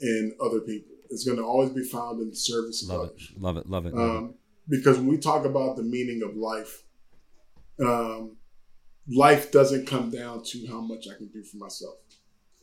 in 0.00 0.32
other 0.40 0.60
people. 0.60 0.95
It's 1.10 1.24
going 1.24 1.38
to 1.38 1.44
always 1.44 1.70
be 1.70 1.82
found 1.84 2.20
in 2.20 2.30
the 2.30 2.36
service 2.36 2.82
of 2.82 2.88
Love 2.90 3.06
it, 3.06 3.10
others. 3.10 3.32
love 3.38 3.56
it, 3.56 3.66
love 3.68 3.86
it. 3.86 3.94
love 3.94 4.16
it. 4.16 4.18
Um, 4.18 4.34
because 4.68 4.98
when 4.98 5.06
we 5.06 5.18
talk 5.18 5.44
about 5.44 5.76
the 5.76 5.82
meaning 5.82 6.22
of 6.22 6.36
life, 6.36 6.82
um, 7.80 8.36
life 9.08 9.52
doesn't 9.52 9.86
come 9.86 10.10
down 10.10 10.42
to 10.44 10.66
how 10.66 10.80
much 10.80 11.06
I 11.08 11.16
can 11.16 11.28
do 11.28 11.42
for 11.44 11.56
myself. 11.58 11.94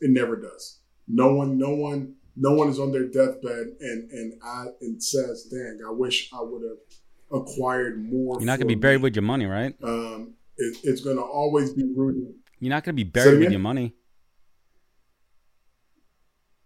It 0.00 0.10
never 0.10 0.36
does. 0.36 0.80
No 1.08 1.34
one, 1.34 1.58
no 1.58 1.70
one, 1.70 2.14
no 2.36 2.52
one 2.52 2.68
is 2.68 2.78
on 2.78 2.92
their 2.92 3.06
deathbed 3.06 3.76
and 3.80 4.10
and 4.10 4.34
I 4.42 4.66
and 4.80 5.02
says, 5.02 5.44
"Dang, 5.44 5.80
I 5.86 5.92
wish 5.92 6.30
I 6.32 6.42
would 6.42 6.62
have 6.62 7.40
acquired 7.40 8.02
more." 8.04 8.38
You're 8.38 8.46
not 8.46 8.58
gonna 8.58 8.68
be 8.68 8.74
buried 8.74 8.98
me." 8.98 9.04
with 9.04 9.16
your 9.16 9.22
money, 9.22 9.46
right? 9.46 9.74
Um, 9.82 10.34
it, 10.56 10.78
it's 10.82 11.00
going 11.00 11.16
to 11.16 11.22
always 11.22 11.72
be 11.72 11.84
rooted. 11.84 12.34
You're 12.60 12.70
not 12.70 12.84
gonna 12.84 12.94
be 12.94 13.04
buried 13.04 13.40
with 13.40 13.50
your 13.50 13.60
money. 13.60 13.94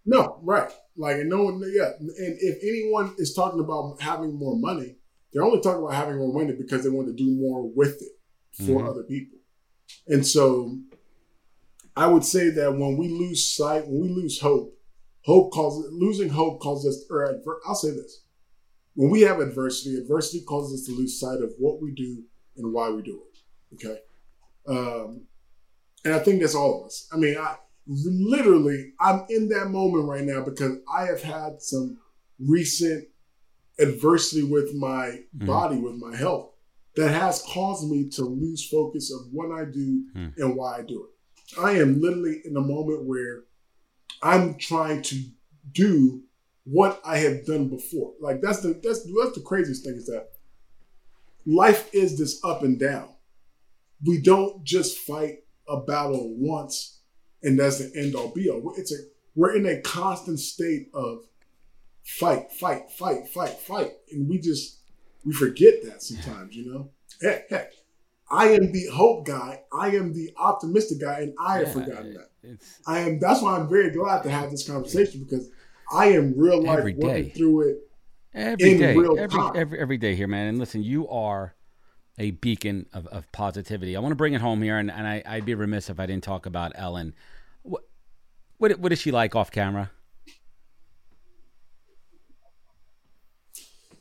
No, 0.07 0.39
right. 0.43 0.71
Like, 0.99 1.19
and 1.21 1.31
no 1.31 1.45
one, 1.45 1.63
yeah. 1.73 1.93
And 2.01 2.11
if 2.19 2.59
anyone 2.63 3.15
is 3.19 3.33
talking 3.33 3.61
about 3.61 4.03
having 4.03 4.35
more 4.35 4.57
money, 4.57 4.97
they're 5.33 5.45
only 5.45 5.61
talking 5.61 5.83
about 5.83 5.95
having 5.95 6.19
more 6.19 6.33
money 6.33 6.55
because 6.59 6.83
they 6.83 6.91
want 6.91 7.07
to 7.07 7.15
do 7.15 7.31
more 7.31 7.71
with 7.71 8.03
it 8.03 8.19
for 8.67 8.83
Mhm. 8.83 8.89
other 8.91 9.05
people. 9.05 9.39
And 10.09 10.27
so 10.27 10.77
I 11.97 12.09
would 12.09 12.25
say 12.25 12.51
that 12.51 12.73
when 12.77 12.97
we 12.97 13.09
lose 13.09 13.47
sight, 13.47 13.87
when 13.87 14.01
we 14.01 14.09
lose 14.09 14.41
hope, 14.41 14.77
hope 15.23 15.53
causes 15.53 15.93
losing 15.93 16.31
hope 16.31 16.61
causes 16.61 16.97
us 16.97 17.11
or 17.11 17.27
adver- 17.31 17.61
I'll 17.65 17.75
say 17.75 17.91
this. 17.91 18.23
When 18.95 19.11
we 19.11 19.21
have 19.21 19.39
adversity, 19.39 19.97
adversity 19.97 20.45
causes 20.45 20.81
us 20.81 20.87
to 20.87 20.93
lose 20.93 21.21
sight 21.21 21.41
of 21.41 21.55
what 21.59 21.81
we 21.81 21.93
do 21.93 22.25
and 22.57 22.73
why 22.73 22.91
we 22.91 23.03
do 23.03 23.23
it. 23.23 23.75
Okay. 23.75 24.01
Um, 24.67 25.29
and 26.05 26.15
I 26.15 26.19
think 26.19 26.41
that's 26.41 26.55
all 26.57 26.81
of 26.81 26.87
us. 26.87 27.07
I 27.13 27.17
mean, 27.17 27.37
I 27.37 27.57
literally 27.89 28.93
I'm 29.01 29.25
in 29.31 29.49
that 29.49 29.71
moment 29.71 30.07
right 30.07 30.25
now 30.25 30.45
because 30.45 30.79
I 30.93 31.07
have 31.07 31.23
had 31.23 31.63
some 31.63 31.99
recent 32.39 33.09
adversity 33.79 34.43
with 34.43 34.75
my 34.75 35.25
Mhm. 35.37 35.47
body, 35.47 35.79
with 35.79 35.95
my 35.97 36.15
health, 36.15 36.53
that 36.97 37.11
has 37.11 37.43
caused 37.43 37.89
me 37.91 38.09
to 38.11 38.25
lose 38.25 38.69
focus 38.69 39.11
of 39.13 39.33
what 39.33 39.51
I 39.53 39.65
do 39.65 40.05
Hmm. 40.13 40.27
and 40.37 40.57
why 40.57 40.79
I 40.79 40.83
do 40.83 41.05
it. 41.05 41.59
I 41.59 41.79
am 41.79 42.01
literally 42.01 42.43
in 42.45 42.57
a 42.57 42.61
moment 42.61 43.05
where 43.05 43.45
I'm 44.23 44.57
trying 44.59 45.03
to 45.03 45.17
do 45.73 46.23
what 46.65 47.01
I 47.05 47.19
have 47.19 47.47
done 47.47 47.69
before. 47.69 48.15
Like 48.21 48.41
that's 48.43 48.61
the 48.61 48.75
that's 48.75 49.05
that's 49.05 49.35
the 49.35 49.43
craziest 49.45 49.85
thing 49.85 49.95
is 49.95 50.07
that 50.07 50.33
life 51.47 51.89
is 51.95 52.19
this 52.19 52.43
up 52.45 52.63
and 52.63 52.79
down. 52.79 53.09
We 54.05 54.21
don't 54.21 54.63
just 54.65 54.99
fight 54.99 55.45
a 55.67 55.81
battle 55.81 56.35
once 56.37 56.98
and 57.43 57.59
that's 57.59 57.79
the 57.79 57.99
end 57.99 58.15
all 58.15 58.29
be 58.29 58.49
all. 58.49 58.75
It's 58.77 58.93
a 58.93 58.97
we're 59.35 59.55
in 59.55 59.67
a 59.67 59.81
constant 59.81 60.41
state 60.41 60.89
of 60.93 61.25
fight, 62.05 62.51
fight, 62.51 62.91
fight, 62.91 63.29
fight, 63.29 63.59
fight, 63.61 63.93
and 64.11 64.29
we 64.29 64.39
just 64.39 64.79
we 65.25 65.33
forget 65.33 65.75
that 65.85 66.03
sometimes. 66.03 66.57
You 66.57 66.73
know, 66.73 66.91
heck, 67.23 67.49
heck, 67.49 67.73
I 68.31 68.49
am 68.49 68.73
the 68.73 68.87
hope 68.93 69.27
guy. 69.27 69.63
I 69.73 69.91
am 69.91 70.13
the 70.13 70.33
optimistic 70.37 71.01
guy, 71.01 71.21
and 71.21 71.35
I 71.39 71.59
have 71.59 71.73
forgotten 71.73 72.15
that. 72.15 72.59
I 72.87 73.01
am. 73.01 73.19
That's 73.19 73.43
why 73.43 73.57
I'm 73.57 73.69
very 73.69 73.91
glad 73.91 74.23
to 74.23 74.31
have 74.31 74.51
this 74.51 74.67
conversation 74.67 75.25
because 75.25 75.49
I 75.93 76.07
am 76.07 76.35
real 76.37 76.63
life 76.63 76.85
working 76.97 77.31
through 77.31 77.71
it. 77.71 77.77
every 78.35 78.79
day, 78.79 78.97
every, 78.97 79.41
every 79.55 79.79
every 79.79 79.99
day 79.99 80.15
here, 80.15 80.29
man. 80.29 80.49
And 80.49 80.59
listen, 80.59 80.83
you 80.83 81.09
are 81.09 81.55
a 82.19 82.33
beacon 82.33 82.87
of, 82.93 83.07
of 83.09 83.31
positivity. 83.33 83.97
I 83.97 84.01
want 84.01 84.13
to 84.13 84.17
bring 84.17 84.35
it 84.35 84.41
home 84.41 84.63
here, 84.63 84.79
and, 84.79 84.91
and 84.91 85.07
I, 85.07 85.23
I'd 85.25 85.45
be 85.45 85.55
remiss 85.55 85.89
if 85.89 86.01
I 86.01 86.07
didn't 86.07 86.25
talk 86.25 86.47
about 86.47 86.73
Ellen. 86.75 87.15
What 87.63 87.85
what 88.59 88.79
what 88.81 88.93
is 88.93 88.99
she 89.01 89.13
like 89.13 89.37
off 89.37 89.51
camera? 89.51 89.91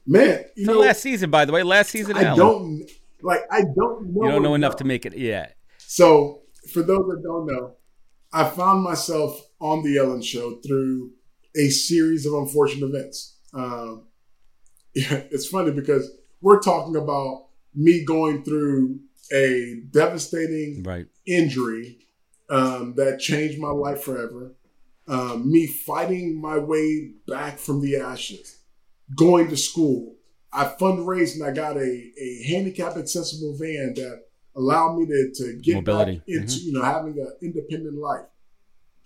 Man, 0.05 0.45
you 0.55 0.65
know, 0.65 0.79
last 0.79 1.01
season, 1.01 1.29
by 1.29 1.45
the 1.45 1.51
way, 1.51 1.63
last 1.63 1.89
season. 1.89 2.17
I 2.17 2.23
Ellen. 2.23 2.37
don't 2.37 2.91
like. 3.21 3.41
I 3.51 3.61
don't 3.61 4.13
know. 4.13 4.23
You 4.23 4.31
don't 4.31 4.43
know 4.43 4.55
enough 4.55 4.77
to 4.77 4.83
make 4.83 5.05
it. 5.05 5.15
Yeah. 5.17 5.49
So, 5.77 6.41
for 6.71 6.81
those 6.81 7.07
that 7.09 7.21
don't 7.23 7.45
know, 7.45 7.75
I 8.33 8.49
found 8.49 8.83
myself 8.83 9.39
on 9.59 9.83
the 9.83 9.97
Ellen 9.97 10.21
Show 10.21 10.59
through 10.65 11.11
a 11.55 11.69
series 11.69 12.25
of 12.25 12.33
unfortunate 12.33 12.87
events. 12.87 13.37
Um, 13.53 14.07
yeah, 14.95 15.23
it's 15.31 15.47
funny 15.47 15.71
because 15.71 16.09
we're 16.41 16.61
talking 16.61 16.95
about 16.95 17.46
me 17.77 18.03
going 18.03 18.43
through 18.43 18.99
a 19.31 19.81
devastating 19.91 20.83
Right. 20.83 21.05
injury 21.25 21.99
um, 22.49 22.95
that 22.95 23.19
changed 23.19 23.59
my 23.59 23.69
life 23.69 24.01
forever. 24.03 24.55
Um, 25.07 25.49
me 25.49 25.67
fighting 25.67 26.41
my 26.41 26.57
way 26.57 27.13
back 27.27 27.59
from 27.59 27.81
the 27.81 27.95
ashes, 27.97 28.59
going 29.15 29.47
to 29.49 29.55
school. 29.57 30.15
I 30.51 30.65
fundraised 30.65 31.35
and 31.35 31.43
I 31.45 31.51
got 31.51 31.77
a, 31.77 32.11
a 32.19 32.43
handicap 32.47 32.97
accessible 32.97 33.55
van 33.57 33.93
that 33.95 34.23
allowed 34.55 34.97
me 34.97 35.05
to, 35.05 35.31
to 35.35 35.59
get 35.61 35.75
Mobility. 35.75 36.21
into 36.27 36.55
you 36.59 36.73
know 36.73 36.81
having 36.83 37.17
an 37.19 37.31
independent 37.41 37.95
life. 37.95 38.25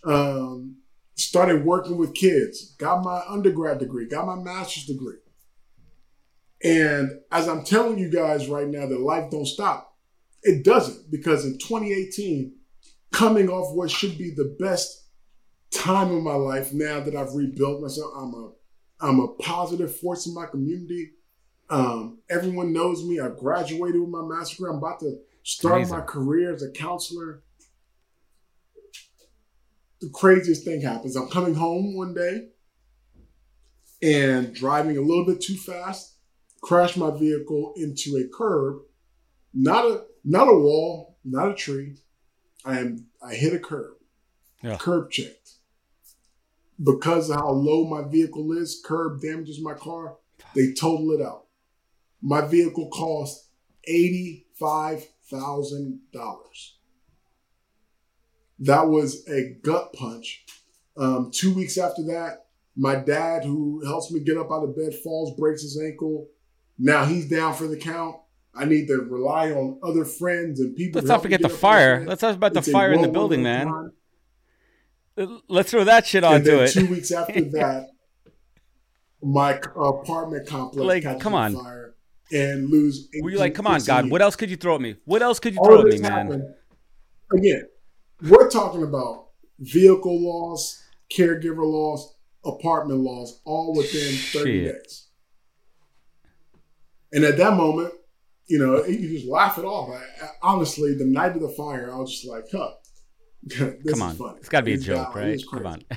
Um, 0.03 0.77
started 1.15 1.65
working 1.65 1.97
with 1.97 2.15
kids, 2.15 2.71
got 2.79 3.03
my 3.03 3.21
undergrad 3.27 3.79
degree, 3.79 4.07
got 4.07 4.25
my 4.25 4.35
master's 4.35 4.85
degree. 4.85 5.17
And 6.63 7.11
as 7.31 7.47
I'm 7.47 7.63
telling 7.63 7.97
you 7.97 8.09
guys 8.09 8.47
right 8.47 8.67
now 8.67 8.85
that 8.85 8.99
life 8.99 9.31
don't 9.31 9.47
stop, 9.47 9.95
it 10.43 10.63
doesn't 10.63 11.11
because 11.11 11.45
in 11.45 11.57
2018, 11.57 12.53
coming 13.11 13.49
off 13.49 13.75
what 13.75 13.91
should 13.91 14.17
be 14.17 14.31
the 14.31 14.55
best 14.59 15.07
time 15.71 16.11
of 16.11 16.23
my 16.23 16.33
life, 16.33 16.73
now 16.73 16.99
that 16.99 17.15
I've 17.15 17.33
rebuilt 17.33 17.81
myself, 17.81 18.11
I'm 18.15 18.33
a 18.33 18.51
I'm 19.01 19.19
a 19.19 19.29
positive 19.29 19.95
force 19.95 20.27
in 20.27 20.33
my 20.33 20.45
community. 20.45 21.13
Um, 21.69 22.19
everyone 22.29 22.73
knows 22.73 23.03
me. 23.03 23.19
I 23.19 23.29
graduated 23.29 23.99
with 23.99 24.09
my 24.09 24.21
master's 24.21 24.57
degree. 24.57 24.69
I'm 24.69 24.77
about 24.77 24.99
to 24.99 25.17
start 25.43 25.75
Amazing. 25.77 25.97
my 25.97 26.03
career 26.03 26.53
as 26.53 26.61
a 26.61 26.69
counselor. 26.69 27.41
The 30.01 30.09
craziest 30.09 30.65
thing 30.65 30.81
happens. 30.81 31.15
I'm 31.15 31.29
coming 31.29 31.55
home 31.55 31.95
one 31.95 32.13
day 32.13 32.49
and 34.01 34.53
driving 34.53 34.97
a 34.97 35.01
little 35.01 35.25
bit 35.25 35.41
too 35.41 35.55
fast, 35.55 36.10
crash 36.61 36.95
my 36.95 37.11
vehicle 37.11 37.73
into 37.75 38.17
a 38.17 38.27
curb, 38.35 38.81
not 39.53 39.85
a 39.85 40.03
not 40.23 40.47
a 40.47 40.57
wall, 40.57 41.17
not 41.25 41.49
a 41.49 41.55
tree. 41.55 41.97
I 42.63 42.79
am 42.79 43.07
I 43.21 43.33
hit 43.33 43.53
a 43.53 43.59
curb. 43.59 43.93
Yeah. 44.63 44.77
Curb 44.77 45.11
checked. 45.11 45.53
Because 46.83 47.29
of 47.29 47.35
how 47.37 47.49
low 47.49 47.87
my 47.87 48.07
vehicle 48.07 48.51
is, 48.53 48.81
curb 48.83 49.21
damages 49.21 49.61
my 49.61 49.73
car, 49.73 50.17
they 50.55 50.73
total 50.73 51.11
it 51.11 51.21
out. 51.21 51.45
My 52.21 52.41
vehicle 52.41 52.89
cost 52.89 53.49
eighty-five 53.85 55.05
thousand 55.29 56.01
dollars. 56.13 56.77
That 58.59 58.87
was 58.87 59.27
a 59.27 59.55
gut 59.63 59.93
punch. 59.93 60.45
Um, 60.95 61.31
two 61.33 61.53
weeks 61.53 61.77
after 61.79 62.03
that, 62.03 62.45
my 62.75 62.95
dad, 62.95 63.43
who 63.43 63.83
helps 63.85 64.11
me 64.11 64.19
get 64.19 64.37
up 64.37 64.51
out 64.51 64.63
of 64.63 64.75
bed, 64.75 64.93
falls, 65.03 65.35
breaks 65.39 65.63
his 65.63 65.81
ankle. 65.81 66.27
Now 66.83 67.05
he's 67.05 67.29
down 67.29 67.53
for 67.53 67.67
the 67.67 67.77
count. 67.77 68.15
I 68.55 68.65
need 68.65 68.87
to 68.87 68.97
rely 68.97 69.51
on 69.51 69.79
other 69.83 70.03
friends 70.03 70.59
and 70.59 70.75
people. 70.75 70.99
Let's 70.99 71.07
not 71.07 71.21
forget 71.21 71.41
the 71.41 71.47
fire. 71.47 72.03
Let's 72.05 72.19
talk 72.21 72.35
about 72.35 72.53
the 72.53 72.59
It's 72.59 72.67
a 72.67 72.71
fire 72.71 72.91
in 72.91 73.01
the 73.01 73.07
building, 73.07 73.43
man. 73.43 73.67
time. 73.67 75.41
Let's 75.47 75.69
throw 75.71 75.83
that 75.83 76.07
shit 76.07 76.23
onto 76.23 76.57
it. 76.59 76.71
two 76.71 76.87
weeks 76.87 77.11
after 77.11 77.39
that, 77.51 77.89
my 79.21 79.59
apartment 79.75 80.47
complex 80.47 80.85
Like, 80.87 81.03
catches 81.03 81.21
come 81.21 81.35
on 81.35 81.53
fire 81.53 81.93
and 82.31 82.69
lose. 82.69 83.07
Were 83.21 83.29
you 83.29 83.37
like, 83.37 83.53
come 83.53 83.67
on, 83.67 83.81
God, 83.83 84.09
what 84.09 84.21
else 84.21 84.35
could 84.35 84.49
you 84.49 84.57
throw 84.57 84.75
at 84.75 84.81
me? 84.81 84.95
What 85.05 85.21
else 85.21 85.39
could 85.39 85.53
you 85.53 85.59
All 85.59 85.67
throw 85.67 85.81
at 85.81 85.87
me, 85.87 85.99
man? 85.99 86.55
Again, 87.31 87.67
we're 88.23 88.49
talking 88.49 88.83
about 88.83 89.27
vehicle 89.59 90.19
loss, 90.19 90.83
caregiver 91.15 91.63
loss, 91.63 92.15
apartment 92.43 92.99
loss, 93.01 93.39
all 93.45 93.75
within 93.75 94.13
30 94.15 94.43
Shit. 94.65 94.73
days. 94.83 95.07
And 97.13 97.23
at 97.23 97.37
that 97.37 97.55
moment, 97.57 97.93
you 98.47 98.59
know, 98.59 98.83
you 98.85 99.09
just 99.17 99.27
laugh 99.27 99.57
it 99.57 99.65
off. 99.65 99.89
I, 99.89 100.25
I- 100.25 100.29
honestly, 100.41 100.95
the 100.95 101.05
night 101.05 101.35
of 101.35 101.41
the 101.41 101.49
fire, 101.49 101.91
I 101.93 101.97
was 101.97 102.11
just 102.11 102.27
like, 102.27 102.45
huh. 102.51 102.71
this 103.43 103.59
Come 103.59 103.75
is 103.85 104.01
on. 104.01 104.15
funny. 104.15 104.37
It's 104.39 104.49
got 104.49 104.59
to 104.61 104.65
be 104.65 104.73
a 104.73 104.77
joke, 104.77 105.15
right? 105.15 105.41
Come 105.49 105.65
on. 105.65 105.83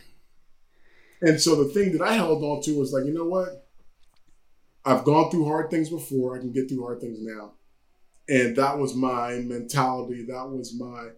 And 1.23 1.41
so 1.41 1.57
the 1.57 1.73
thing 1.73 1.93
that 1.97 2.03
I 2.03 2.15
held 2.15 2.43
on 2.43 2.61
to 2.62 2.79
was 2.79 2.93
like, 2.93 3.07
you 3.07 3.15
know 3.15 3.25
what? 3.25 3.67
I've 4.85 5.05
gone 5.05 5.31
through 5.31 5.47
hard 5.47 5.71
things 5.71 5.89
before. 5.89 6.37
I 6.37 6.41
can 6.41 6.53
get 6.53 6.69
through 6.69 6.83
hard 6.83 7.01
things 7.01 7.19
now. 7.23 7.53
And 8.29 8.55
that 8.57 8.79
was 8.79 8.95
my 8.95 9.37
mentality. 9.37 10.27
That 10.27 10.47
was 10.51 10.79
my 10.79 11.11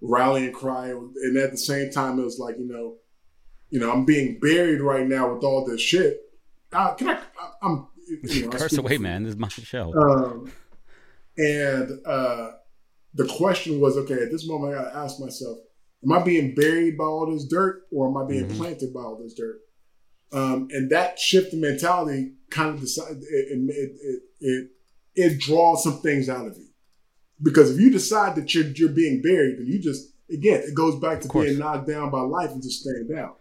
rallying 0.00 0.52
cry. 0.52 0.88
And 0.90 1.36
at 1.36 1.50
the 1.50 1.58
same 1.58 1.90
time, 1.90 2.18
it 2.18 2.24
was 2.24 2.38
like, 2.38 2.56
you 2.58 2.66
know, 2.68 2.94
you 3.68 3.80
know, 3.80 3.92
I'm 3.92 4.06
being 4.06 4.38
buried 4.40 4.80
right 4.80 5.06
now 5.06 5.34
with 5.34 5.44
all 5.44 5.66
this 5.66 5.82
shit. 5.82 6.20
Uh, 6.72 6.94
can 6.94 7.08
I? 7.08 7.14
I 7.14 7.50
I'm. 7.62 7.86
You 8.10 8.42
know, 8.46 8.50
Curse 8.50 8.76
away, 8.76 8.98
man. 8.98 9.22
This 9.24 9.34
is 9.34 9.38
my 9.38 9.48
show. 9.48 9.94
Um, 9.94 10.52
and 11.38 12.06
uh, 12.06 12.50
the 13.14 13.26
question 13.26 13.80
was, 13.80 13.96
okay, 13.96 14.14
at 14.22 14.30
this 14.30 14.46
moment, 14.46 14.74
I 14.74 14.82
got 14.82 14.90
to 14.90 14.96
ask 14.96 15.20
myself, 15.20 15.58
am 16.04 16.12
I 16.12 16.22
being 16.22 16.54
buried 16.54 16.98
by 16.98 17.04
all 17.04 17.30
this 17.32 17.46
dirt 17.46 17.82
or 17.92 18.08
am 18.08 18.16
I 18.16 18.28
being 18.28 18.46
Mhm. 18.48 18.56
planted 18.56 18.92
by 18.92 19.00
all 19.00 19.16
this 19.22 19.34
dirt? 19.34 19.60
Um, 20.32 20.68
and 20.70 20.90
that 20.90 21.18
shift 21.18 21.52
in 21.52 21.60
mentality 21.60 22.34
kind 22.50 22.74
of 22.74 22.80
decided 22.80 23.18
it, 23.22 23.26
it, 23.28 23.96
it, 24.00 24.22
it, 24.40 24.70
it 25.14 25.40
draws 25.40 25.82
some 25.82 26.00
things 26.02 26.28
out 26.28 26.46
of 26.46 26.56
you. 26.56 26.68
Because 27.42 27.70
if 27.70 27.80
you 27.80 27.90
decide 27.90 28.36
that 28.36 28.54
you're, 28.54 28.66
you're 28.66 28.90
being 28.90 29.22
buried, 29.22 29.58
then 29.58 29.66
you 29.66 29.78
just, 29.80 30.12
again, 30.30 30.62
it 30.64 30.74
goes 30.74 30.96
back 31.00 31.20
to 31.22 31.28
being 31.28 31.58
knocked 31.58 31.88
down 31.88 32.10
by 32.10 32.20
life 32.20 32.50
and 32.50 32.62
just 32.62 32.82
staying 32.82 33.08
down. 33.12 33.32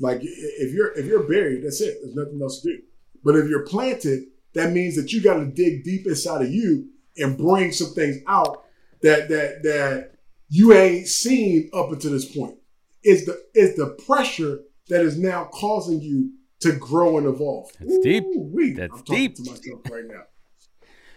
Like 0.00 0.18
if 0.22 0.74
you're 0.74 0.92
if 0.98 1.06
you're 1.06 1.22
buried, 1.22 1.64
that's 1.64 1.80
it. 1.80 1.98
There's 2.02 2.16
nothing 2.16 2.40
else 2.42 2.60
to 2.62 2.68
do. 2.68 2.82
But 3.24 3.36
if 3.36 3.48
you're 3.48 3.66
planted, 3.66 4.24
that 4.54 4.72
means 4.72 4.96
that 4.96 5.12
you 5.12 5.22
got 5.22 5.34
to 5.34 5.46
dig 5.46 5.82
deep 5.84 6.06
inside 6.06 6.42
of 6.42 6.50
you 6.52 6.88
and 7.16 7.36
bring 7.38 7.72
some 7.72 7.94
things 7.94 8.18
out 8.26 8.64
that 9.02 9.28
that 9.28 9.62
that 9.62 10.12
you 10.48 10.72
ain't 10.72 11.06
seen 11.08 11.70
up 11.74 11.90
until 11.90 12.12
this 12.12 12.24
point. 12.36 12.56
It's 13.02 13.24
the 13.26 13.42
it's 13.54 13.76
the 13.76 13.96
pressure 14.06 14.60
that 14.88 15.00
is 15.00 15.18
now 15.18 15.44
causing 15.52 16.00
you 16.00 16.32
to 16.60 16.72
grow 16.72 17.18
and 17.18 17.26
evolve. 17.26 17.70
That's 17.80 17.98
deep. 18.00 18.24
Ooh-wee. 18.24 18.72
That's 18.72 18.92
I'm 18.92 19.02
deep. 19.04 19.36
to 19.36 19.42
myself 19.50 19.80
right 19.90 20.04
now. 20.06 20.22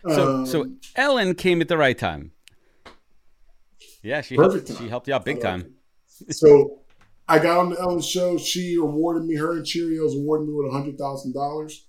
So, 0.08 0.36
Um, 0.36 0.46
so 0.46 0.66
Ellen 0.96 1.36
came 1.36 1.60
at 1.60 1.68
the 1.68 1.76
right 1.78 1.98
time. 1.98 2.32
Yeah, 4.02 4.22
she 4.22 4.36
helped, 4.36 4.68
time. 4.68 4.78
she 4.78 4.88
helped 4.88 5.08
you 5.10 5.14
out 5.14 5.26
big 5.26 5.42
time. 5.42 5.74
so 6.30 6.80
I 7.28 7.40
got 7.40 7.58
on 7.58 7.72
the 7.72 7.80
Ellen 7.80 8.00
show. 8.00 8.38
She 8.38 8.76
awarded 8.76 9.26
me 9.26 9.36
her 9.36 9.54
and 9.54 9.66
Cheerios 9.66 10.16
awarded 10.16 10.48
me 10.48 10.54
with 10.54 10.68
a 10.68 10.72
hundred 10.72 10.98
thousand 10.98 11.34
dollars. 11.34 11.87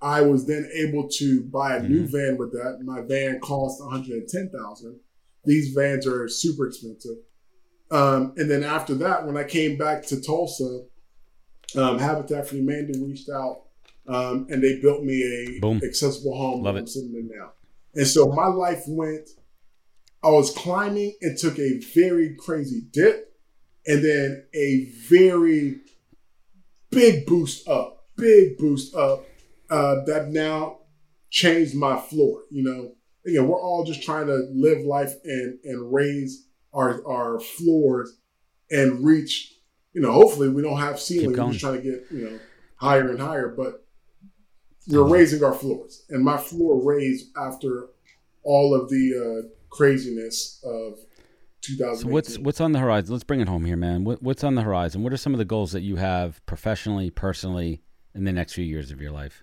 I 0.00 0.20
was 0.20 0.46
then 0.46 0.68
able 0.74 1.08
to 1.08 1.42
buy 1.44 1.76
a 1.76 1.82
new 1.82 2.02
Mm-hmm. 2.02 2.16
van 2.16 2.36
with 2.36 2.52
that. 2.52 2.80
My 2.84 3.00
van 3.00 3.40
cost 3.40 3.80
one 3.80 3.90
hundred 3.90 4.18
and 4.18 4.28
ten 4.28 4.50
thousand. 4.50 5.00
These 5.44 5.72
vans 5.74 6.06
are 6.06 6.28
super 6.28 6.66
expensive. 6.66 7.18
Um, 7.90 8.34
and 8.36 8.50
then 8.50 8.64
after 8.64 8.94
that, 8.96 9.24
when 9.26 9.36
I 9.36 9.44
came 9.44 9.78
back 9.78 10.04
to 10.06 10.20
Tulsa, 10.20 10.84
um, 11.76 11.98
Habitat 11.98 12.48
for 12.48 12.56
Humanity 12.56 13.00
reached 13.00 13.28
out 13.30 13.62
um, 14.08 14.46
and 14.50 14.62
they 14.62 14.80
built 14.80 15.04
me 15.04 15.22
a 15.22 15.60
Boom. 15.60 15.80
accessible 15.84 16.36
home 16.36 16.62
Love 16.62 16.76
it. 16.76 16.80
I'm 16.80 16.86
sitting 16.86 17.14
in 17.14 17.28
now. 17.32 17.52
And 17.94 18.06
so 18.06 18.26
my 18.26 18.46
life 18.48 18.82
went. 18.88 19.28
I 20.24 20.30
was 20.30 20.50
climbing 20.52 21.14
and 21.22 21.38
took 21.38 21.58
a 21.58 21.78
very 21.94 22.34
crazy 22.36 22.82
dip, 22.90 23.32
and 23.86 24.04
then 24.04 24.46
a 24.54 24.90
very 25.08 25.80
big 26.90 27.26
boost 27.26 27.68
up, 27.68 28.08
big 28.16 28.58
boost 28.58 28.96
up 28.96 29.24
uh, 29.70 30.04
that 30.06 30.28
now 30.28 30.78
changed 31.30 31.74
my 31.74 31.98
floor. 31.98 32.42
You 32.50 32.62
know, 32.62 32.92
again, 33.26 33.48
we're 33.48 33.60
all 33.60 33.84
just 33.84 34.02
trying 34.02 34.26
to 34.26 34.48
live 34.52 34.84
life 34.84 35.14
and 35.24 35.58
and 35.64 35.92
raise 35.92 36.46
our 36.72 37.06
our 37.06 37.40
floors 37.40 38.18
and 38.70 39.04
reach. 39.04 39.54
You 39.92 40.02
know, 40.02 40.12
hopefully 40.12 40.48
we 40.48 40.62
don't 40.62 40.78
have 40.78 41.00
ceiling. 41.00 41.36
We're 41.36 41.48
just 41.48 41.60
trying 41.60 41.76
to 41.76 41.82
get 41.82 42.06
you 42.10 42.30
know 42.30 42.38
higher 42.76 43.08
and 43.08 43.20
higher, 43.20 43.48
but 43.48 43.86
we're 44.88 45.08
raising 45.08 45.42
our 45.42 45.54
floors, 45.54 46.04
and 46.10 46.24
my 46.24 46.36
floor 46.36 46.82
raised 46.82 47.36
after 47.36 47.88
all 48.42 48.74
of 48.74 48.88
the 48.88 49.44
uh, 49.44 49.48
craziness 49.70 50.60
of 50.64 50.98
2018. 51.62 51.96
So 51.96 52.08
what's 52.08 52.38
what's 52.38 52.60
on 52.60 52.72
the 52.72 52.78
horizon? 52.78 53.12
Let's 53.12 53.24
bring 53.24 53.40
it 53.40 53.48
home 53.48 53.64
here, 53.64 53.76
man. 53.76 54.04
What, 54.04 54.22
what's 54.22 54.44
on 54.44 54.54
the 54.54 54.62
horizon? 54.62 55.02
What 55.02 55.12
are 55.12 55.16
some 55.16 55.34
of 55.34 55.38
the 55.38 55.44
goals 55.44 55.72
that 55.72 55.82
you 55.82 55.96
have 55.96 56.44
professionally, 56.46 57.10
personally, 57.10 57.82
in 58.14 58.24
the 58.24 58.32
next 58.32 58.52
few 58.52 58.64
years 58.64 58.90
of 58.90 59.00
your 59.00 59.10
life? 59.10 59.42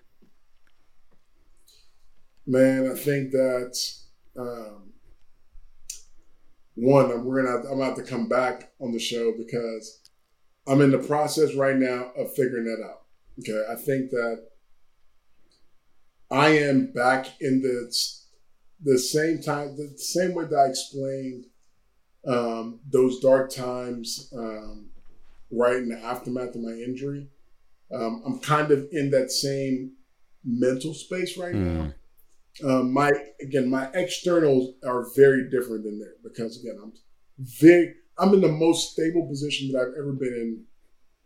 Man, 2.46 2.90
I 2.90 2.94
think 2.98 3.30
that 3.32 3.78
um, 4.38 4.92
one, 6.74 7.10
I'm 7.10 7.24
we're 7.24 7.42
gonna 7.42 7.56
have, 7.56 7.66
I'm 7.66 7.78
gonna 7.78 7.84
have 7.86 7.96
to 7.96 8.02
come 8.02 8.28
back 8.28 8.72
on 8.80 8.92
the 8.92 8.98
show 8.98 9.32
because 9.36 10.00
I'm 10.66 10.80
in 10.80 10.90
the 10.90 10.98
process 10.98 11.54
right 11.54 11.76
now 11.76 12.10
of 12.16 12.34
figuring 12.34 12.64
that 12.64 12.84
out. 12.84 13.02
Okay, 13.40 13.64
I 13.70 13.76
think 13.76 14.10
that 14.10 14.46
I 16.30 16.48
am 16.48 16.92
back 16.92 17.26
in 17.40 17.62
the 17.62 17.92
the 18.82 18.98
same 18.98 19.40
time, 19.40 19.76
the 19.76 19.96
same 19.96 20.34
way 20.34 20.44
that 20.44 20.56
I 20.56 20.68
explained 20.68 21.46
um, 22.26 22.80
those 22.90 23.20
dark 23.20 23.50
times 23.50 24.32
um, 24.36 24.90
right 25.50 25.76
in 25.76 25.88
the 25.88 25.98
aftermath 25.98 26.54
of 26.54 26.62
my 26.62 26.72
injury. 26.72 27.28
Um, 27.94 28.22
I'm 28.26 28.38
kind 28.40 28.70
of 28.70 28.88
in 28.92 29.10
that 29.10 29.30
same 29.30 29.92
mental 30.44 30.92
space 30.94 31.38
right 31.38 31.54
now. 31.54 31.92
Um, 32.62 32.92
my 32.92 33.10
again, 33.40 33.68
my 33.68 33.88
externals 33.94 34.74
are 34.86 35.06
very 35.16 35.50
different 35.50 35.84
than 35.84 35.98
that 35.98 36.22
because 36.22 36.60
again, 36.60 36.78
I'm 36.82 36.92
very 37.38 37.94
I'm 38.16 38.32
in 38.32 38.40
the 38.40 38.48
most 38.48 38.92
stable 38.92 39.26
position 39.26 39.72
that 39.72 39.80
I've 39.80 39.98
ever 39.98 40.12
been 40.12 40.34
in 40.34 40.64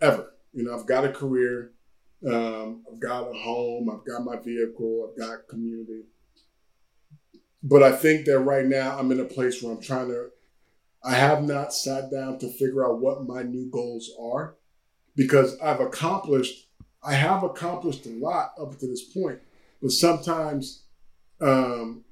ever. 0.00 0.32
You 0.54 0.64
know, 0.64 0.74
I've 0.78 0.86
got 0.86 1.04
a 1.04 1.12
career, 1.12 1.72
um, 2.26 2.84
I've 2.90 3.00
got 3.00 3.28
a 3.28 3.34
home, 3.34 3.90
I've 3.90 4.06
got 4.06 4.24
my 4.24 4.36
vehicle, 4.36 5.10
I've 5.10 5.18
got 5.18 5.48
community. 5.48 6.04
But 7.62 7.82
I 7.82 7.92
think 7.92 8.24
that 8.26 8.38
right 8.38 8.64
now 8.64 8.98
I'm 8.98 9.12
in 9.12 9.20
a 9.20 9.24
place 9.24 9.62
where 9.62 9.72
I'm 9.72 9.82
trying 9.82 10.08
to. 10.08 10.30
I 11.04 11.14
have 11.14 11.44
not 11.44 11.72
sat 11.72 12.10
down 12.10 12.38
to 12.38 12.50
figure 12.52 12.84
out 12.86 13.00
what 13.00 13.26
my 13.26 13.42
new 13.42 13.70
goals 13.70 14.10
are 14.20 14.56
because 15.14 15.58
I've 15.60 15.80
accomplished. 15.80 16.68
I 17.02 17.14
have 17.14 17.42
accomplished 17.42 18.06
a 18.06 18.10
lot 18.10 18.52
up 18.60 18.78
to 18.78 18.86
this 18.86 19.04
point, 19.04 19.40
but 19.82 19.92
sometimes 19.92 20.84
um 21.40 22.04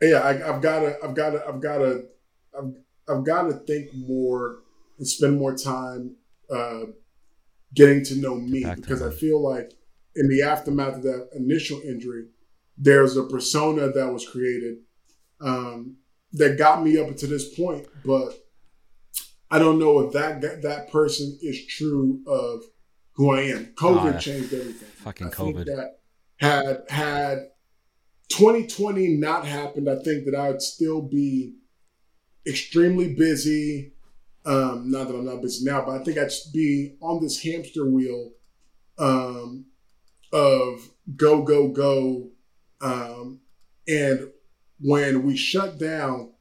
yeah 0.00 0.18
I, 0.18 0.48
i've 0.54 0.62
got 0.62 0.80
to 0.80 0.96
i've 1.02 1.14
got 1.14 1.30
to 1.30 1.46
i've 1.46 1.60
got 1.60 1.78
to 1.78 2.04
I've, 2.56 2.74
I've 3.08 3.24
got 3.24 3.42
to 3.44 3.52
think 3.54 3.94
more 3.94 4.58
and 4.98 5.06
spend 5.06 5.38
more 5.38 5.56
time 5.56 6.16
uh 6.52 6.82
getting 7.74 8.04
to 8.04 8.16
know 8.16 8.34
me 8.34 8.64
Back 8.64 8.76
because 8.76 9.02
i 9.02 9.10
feel 9.10 9.40
like 9.40 9.72
in 10.16 10.28
the 10.28 10.42
aftermath 10.42 10.96
of 10.96 11.02
that 11.04 11.28
initial 11.34 11.80
injury 11.82 12.26
there's 12.76 13.16
a 13.16 13.24
persona 13.24 13.90
that 13.90 14.12
was 14.12 14.28
created 14.28 14.78
um 15.40 15.96
that 16.32 16.58
got 16.58 16.82
me 16.82 16.98
up 16.98 17.16
to 17.16 17.26
this 17.26 17.54
point 17.56 17.86
but 18.04 18.34
i 19.50 19.58
don't 19.58 19.78
know 19.78 20.00
if 20.00 20.12
that 20.12 20.40
that 20.62 20.90
person 20.90 21.38
is 21.42 21.66
true 21.66 22.20
of 22.26 22.62
who 23.14 23.32
i 23.32 23.40
am. 23.42 23.66
Covid 23.76 24.14
Ah, 24.14 24.18
changed 24.18 24.54
everything. 24.54 24.88
Fucking 25.04 25.26
I 25.26 25.30
COVID. 25.30 25.66
that 25.66 25.98
had 26.36 26.82
had 26.88 27.38
2020 28.30 29.16
not 29.16 29.46
happened, 29.46 29.88
I 29.88 29.96
think 29.96 30.24
that 30.24 30.34
I 30.34 30.50
would 30.50 30.62
still 30.62 31.02
be 31.02 31.54
extremely 32.46 33.14
busy. 33.14 33.92
Um, 34.46 34.90
not 34.90 35.08
that 35.08 35.14
I'm 35.14 35.26
not 35.26 35.42
busy 35.42 35.64
now, 35.64 35.84
but 35.84 36.00
I 36.00 36.04
think 36.04 36.16
I'd 36.16 36.30
be 36.52 36.96
on 37.00 37.20
this 37.20 37.42
hamster 37.42 37.86
wheel 37.86 38.30
um, 38.98 39.66
of 40.32 40.90
go, 41.16 41.42
go, 41.42 41.68
go. 41.68 42.30
Um, 42.80 43.40
and 43.86 44.30
when 44.80 45.24
we 45.24 45.36
shut 45.36 45.78
down, 45.78 46.32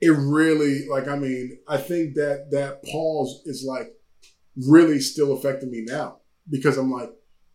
it 0.00 0.10
really, 0.10 0.86
like, 0.88 1.08
I 1.08 1.16
mean, 1.16 1.58
I 1.68 1.76
think 1.76 2.14
that 2.14 2.50
that 2.52 2.82
pause 2.84 3.42
is 3.44 3.64
like 3.64 3.92
really 4.56 5.00
still 5.00 5.32
affecting 5.32 5.70
me 5.70 5.84
now 5.86 6.18
because 6.50 6.76
I'm 6.76 6.90
like, 6.90 7.10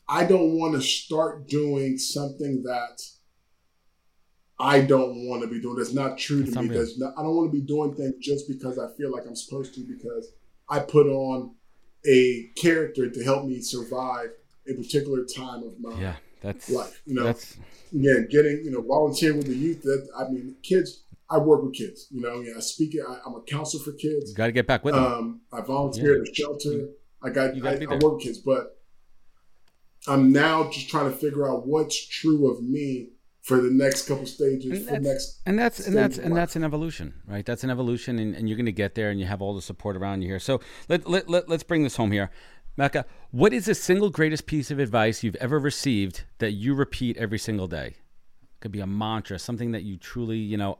I 0.09 0.25
don't 0.25 0.57
want 0.57 0.75
to 0.75 0.81
start 0.81 1.47
doing 1.47 1.97
something 1.97 2.63
that 2.63 3.01
I 4.59 4.81
don't 4.81 5.27
want 5.27 5.43
to 5.43 5.47
be 5.47 5.61
doing. 5.61 5.75
That's 5.75 5.93
not 5.93 6.17
true 6.17 6.43
That's 6.43 6.55
to 6.55 6.61
me. 6.63 6.69
That's 6.69 6.97
not, 6.97 7.13
I 7.17 7.21
don't 7.21 7.35
want 7.35 7.51
to 7.51 7.59
be 7.59 7.65
doing 7.65 7.93
things 7.93 8.15
just 8.21 8.47
because 8.47 8.79
I 8.79 8.87
feel 8.97 9.11
like 9.11 9.23
I'm 9.27 9.35
supposed 9.35 9.75
to 9.75 9.81
because 9.81 10.31
I 10.69 10.79
put 10.79 11.07
on 11.07 11.55
a 12.07 12.49
character 12.55 13.09
to 13.09 13.23
help 13.23 13.45
me 13.45 13.61
survive 13.61 14.29
a 14.67 14.73
particular 14.73 15.25
time 15.25 15.63
of 15.63 15.79
my 15.79 15.99
Yeah, 15.99 16.15
that's 16.41 16.69
life. 16.69 17.01
You 17.05 17.15
know, 17.15 17.23
that's 17.23 17.57
again, 17.93 18.27
getting 18.31 18.61
you 18.63 18.71
know 18.71 18.81
volunteering 18.81 19.37
with 19.37 19.47
the 19.47 19.55
youth. 19.55 19.81
That 19.83 20.07
I 20.17 20.29
mean, 20.29 20.55
kids. 20.63 21.03
I 21.29 21.37
work 21.37 21.61
with 21.61 21.73
kids. 21.73 22.07
You 22.09 22.21
know, 22.21 22.39
yeah, 22.39 22.53
I 22.55 22.61
speak. 22.61 22.95
I, 23.05 23.17
I'm 23.25 23.35
a 23.35 23.41
counselor 23.41 23.83
for 23.83 23.91
kids. 23.91 24.33
got 24.33 24.45
to 24.45 24.53
get 24.53 24.65
back 24.65 24.85
with 24.85 24.95
them. 24.95 25.03
Um, 25.03 25.41
I 25.51 25.59
volunteer 25.59 26.21
at 26.21 26.29
a 26.29 26.33
shelter. 26.33 26.87
I 27.21 27.29
got. 27.31 27.53
you 27.53 27.67
I, 27.67 27.73
I 27.73 27.95
work 27.95 28.13
with 28.13 28.23
kids, 28.23 28.37
but 28.37 28.76
I'm 30.07 30.31
now 30.31 30.69
just 30.69 30.89
trying 30.89 31.11
to 31.11 31.17
figure 31.17 31.49
out 31.49 31.67
what's 31.67 32.07
true 32.07 32.51
of 32.51 32.63
me 32.63 33.09
for 33.41 33.61
the 33.61 33.69
next 33.71 34.07
couple 34.07 34.25
stages. 34.25 34.71
And 34.71 34.79
For 34.85 34.85
that's- 34.93 35.03
next, 35.03 35.41
and 35.45 35.57
that's 35.59 35.79
and 35.87 35.95
that's 35.95 36.17
and 36.17 36.35
that's 36.35 36.55
an 36.55 36.63
evolution 36.63 37.13
right 37.27 37.45
that's 37.45 37.63
an 37.63 37.69
evolution 37.69 38.19
and, 38.19 38.35
and 38.35 38.47
you're 38.49 38.57
going 38.57 38.65
to 38.65 38.71
get 38.73 38.95
there 38.95 39.09
and 39.09 39.19
you 39.19 39.25
have 39.25 39.41
all 39.41 39.55
the 39.55 39.61
support 39.61 39.95
around 39.95 40.21
you 40.21 40.27
here 40.27 40.39
so 40.39 40.59
let, 40.89 41.07
let, 41.07 41.29
let, 41.29 41.47
let's 41.47 41.63
bring 41.63 41.83
this 41.83 41.95
home 41.95 42.11
here 42.11 42.29
Emeka 42.77 43.05
what 43.31 43.53
is 43.53 43.65
the 43.65 43.73
single 43.75 44.09
greatest 44.09 44.45
piece 44.47 44.69
of 44.69 44.79
advice 44.79 45.23
you've 45.23 45.35
ever 45.37 45.59
received 45.59 46.25
that 46.39 46.51
you 46.51 46.73
repeat 46.73 47.15
every 47.17 47.39
single 47.39 47.67
day 47.67 47.87
It 47.95 48.59
could 48.59 48.71
be 48.73 48.81
a 48.81 48.87
mantra 48.87 49.39
something 49.39 49.71
that 49.71 49.83
you 49.83 49.95
truly 49.97 50.37
you 50.37 50.57
know 50.57 50.79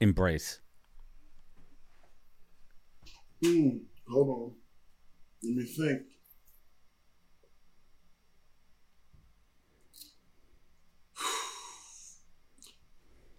embrace 0.00 0.60
Hmm, 3.44 3.68
hold 4.10 4.28
on. 4.28 4.52
Let 5.42 5.56
me 5.56 5.64
think. 5.64 6.02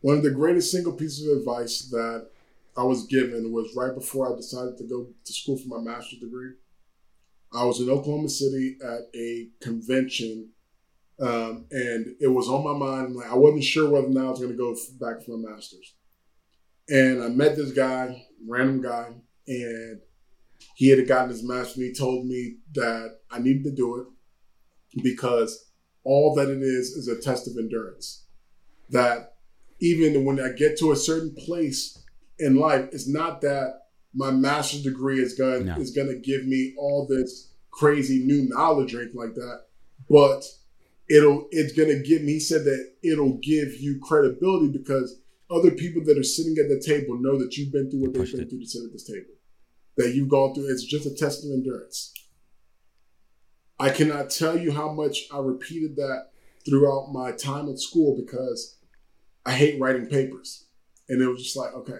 One 0.02 0.18
of 0.18 0.24
the 0.24 0.32
greatest 0.32 0.72
single 0.72 0.93
pieces 0.93 1.28
of 1.28 1.39
advice 1.39 1.89
that 1.91 2.30
I 2.78 2.84
was 2.84 3.08
given 3.08 3.52
was 3.52 3.74
right 3.76 3.93
before 3.93 4.32
I 4.32 4.36
decided 4.36 4.78
to 4.78 4.84
go 4.84 5.08
to 5.26 5.34
school 5.34 5.58
for 5.58 5.68
my 5.68 5.80
master's 5.80 6.20
degree. 6.20 6.52
I 7.52 7.66
was 7.66 7.80
in 7.80 7.89
Oklahoma 7.89 8.30
City 8.30 8.78
at 8.84 9.08
a 9.16 9.50
convention, 9.62 10.50
um, 11.20 11.66
and 11.72 12.16
it 12.20 12.28
was 12.28 12.48
on 12.48 12.64
my 12.64 12.78
mind. 12.78 13.16
Like 13.16 13.32
I 13.32 13.36
wasn't 13.36 13.64
sure 13.64 13.89
whether 13.89 14.08
or 14.08 14.12
not 14.12 14.28
I 14.28 14.30
was 14.30 14.39
going 14.39 14.52
to 14.52 14.58
go 14.58 14.76
back 15.00 15.24
for 15.26 15.38
my 15.38 15.50
master's. 15.50 15.95
And 16.89 17.24
I 17.24 17.30
met 17.30 17.56
this 17.56 17.72
guy, 17.72 18.26
random 18.48 18.82
guy, 18.82 19.14
and 19.48 20.02
he 20.76 20.89
had 20.89 21.08
gotten 21.08 21.30
his 21.30 21.43
master's. 21.43 21.78
And 21.78 21.86
he 21.86 21.93
told 21.93 22.28
me 22.28 22.58
that 22.74 23.20
I 23.32 23.39
needed 23.39 23.64
to 23.64 23.72
do 23.72 24.02
it 24.02 25.04
because 25.04 25.72
all 26.04 26.36
that 26.36 26.50
it 26.50 26.62
is 26.62 26.91
is 26.91 27.08
a 27.08 27.20
test 27.20 27.48
of 27.48 27.58
endurance. 27.58 28.26
That 28.89 29.37
even 29.80 30.26
when 30.26 30.40
I 30.40 30.52
get 30.52 30.78
to 30.80 30.92
a 30.92 30.96
certain 30.96 31.34
place 31.36 32.04
in 32.40 32.56
life, 32.56 32.90
it's 32.92 33.08
not 33.08 33.42
that 33.42 33.82
my 34.14 34.32
master's 34.32 34.84
degree 34.84 35.20
is 35.20 35.34
going 35.34 35.66
No. 35.66 35.76
is 35.76 35.92
going 35.92 36.08
to 36.08 36.18
give 36.20 36.46
me 36.46 36.74
all 36.78 37.06
this 37.08 37.52
crazy 37.72 38.20
new 38.26 38.48
knowledge 38.50 38.96
or 38.96 39.02
anything 39.02 39.20
like 39.20 39.36
that, 39.36 39.66
but 40.10 40.44
it'll 41.10 41.48
it's 41.52 41.74
gonna 41.74 42.00
give 42.00 42.24
me. 42.24 42.34
He 42.34 42.40
said 42.40 42.64
that 42.66 42.92
it'll 43.04 43.38
give 43.38 43.80
you 43.80 44.00
credibility 44.02 44.70
because 44.76 45.20
other 45.50 45.72
people 45.72 46.04
that 46.06 46.18
are 46.18 46.24
sitting 46.24 46.58
at 46.58 46.70
the 46.70 46.82
table 46.86 47.18
know 47.20 47.38
that 47.38 47.56
you've 47.56 47.72
been 47.72 47.90
through 47.90 48.02
what 48.02 48.14
they've 48.14 48.32
been 48.32 48.42
it. 48.42 48.50
through 48.50 48.60
to 48.60 48.66
sit 48.66 48.84
at 48.84 48.92
this 48.92 49.06
table. 49.06 49.34
That 49.96 50.14
you've 50.16 50.30
gone 50.30 50.54
through. 50.54 50.72
It's 50.72 50.84
just 50.84 51.06
a 51.06 51.14
test 51.14 51.46
of 51.46 51.52
endurance. 51.52 52.14
I 53.80 53.90
cannot 53.90 54.32
tell 54.32 54.58
you 54.58 54.72
how 54.72 54.92
much 54.92 55.28
I 55.32 55.40
repeated 55.40 55.96
that 55.98 56.30
throughout 56.66 57.12
my 57.14 57.32
time 57.32 57.70
at 57.70 57.80
school 57.80 58.18
because 58.18 58.77
I 59.48 59.54
hate 59.54 59.80
writing 59.80 60.08
papers. 60.08 60.66
And 61.10 61.22
it 61.22 61.28
was 61.28 61.41
just 61.41 61.56
like, 61.56 61.74
okay, 61.74 62.00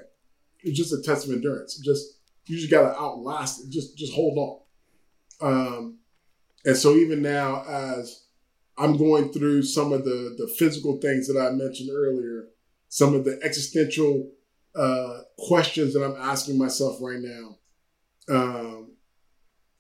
it's 0.60 0.78
just 0.78 0.94
a 0.94 1.02
test 1.02 1.26
of 1.26 1.34
endurance. 1.34 1.78
Just 1.78 2.20
you 2.46 2.58
just 2.58 2.70
gotta 2.70 2.96
outlast 3.00 3.64
it. 3.64 3.70
Just 3.70 3.98
just 3.98 4.14
hold 4.14 4.38
on. 5.42 5.48
Um, 5.50 6.00
and 6.66 6.76
so 6.76 6.96
even 6.96 7.22
now, 7.22 7.64
as 7.64 8.26
I'm 8.78 8.98
going 8.98 9.32
through 9.32 9.64
some 9.64 9.94
of 9.94 10.04
the 10.04 10.36
the 10.38 10.54
physical 10.58 10.98
things 10.98 11.28
that 11.28 11.40
I 11.40 11.52
mentioned 11.52 11.90
earlier, 11.92 12.50
some 12.90 13.16
of 13.16 13.24
the 13.24 13.40
existential 13.42 14.30
uh, 14.76 15.22
questions 15.38 15.94
that 15.94 16.04
I'm 16.04 16.22
asking 16.22 16.58
myself 16.58 16.98
right 17.02 17.20
now. 17.20 17.58
Um, 18.30 18.92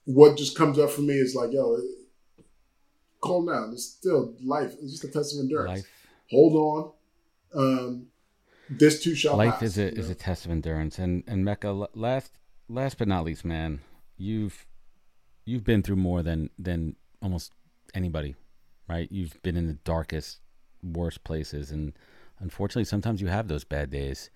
what 0.05 0.37
just 0.37 0.57
comes 0.57 0.79
up 0.79 0.89
for 0.89 1.01
me 1.01 1.15
is 1.15 1.35
like, 1.35 1.51
yo, 1.51 1.77
calm 3.21 3.47
down. 3.47 3.71
It's 3.73 3.83
still 3.83 4.33
life. 4.41 4.73
It's 4.81 4.93
just 4.93 5.03
a 5.03 5.09
test 5.09 5.35
of 5.35 5.41
endurance. 5.41 5.79
Life. 5.79 5.87
Hold 6.31 6.53
on. 6.53 6.93
Um, 7.53 8.07
this 8.69 9.01
too 9.01 9.15
shall 9.15 9.37
life 9.37 9.53
pass, 9.55 9.63
is 9.63 9.77
a 9.77 9.93
is 9.93 10.07
know? 10.07 10.11
a 10.11 10.15
test 10.15 10.45
of 10.45 10.51
endurance. 10.51 10.99
And 10.99 11.23
and 11.27 11.45
Emeka, 11.45 11.87
last 11.93 12.39
last 12.67 12.97
but 12.97 13.07
not 13.07 13.23
least, 13.23 13.45
man, 13.45 13.81
you've 14.17 14.65
you've 15.45 15.63
been 15.63 15.83
through 15.83 15.95
more 15.95 16.23
than 16.23 16.49
than 16.59 16.95
almost 17.21 17.53
anybody, 17.93 18.35
right? 18.87 19.11
You've 19.11 19.41
been 19.41 19.57
in 19.57 19.67
the 19.67 19.73
darkest, 19.73 20.39
worst 20.83 21.23
places, 21.23 21.71
and 21.71 21.93
unfortunately, 22.39 22.85
sometimes 22.85 23.21
you 23.21 23.27
have 23.27 23.47
those 23.47 23.63
bad 23.63 23.89
days. 23.89 24.29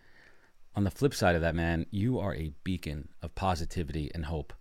On 0.73 0.85
the 0.85 0.91
flip 0.91 1.13
side 1.13 1.35
of 1.35 1.41
that, 1.41 1.53
man, 1.53 1.85
you 1.91 2.17
are 2.17 2.33
a 2.33 2.53
beacon 2.63 3.09
of 3.21 3.35
positivity 3.35 4.09
and 4.15 4.25
hope. 4.25 4.53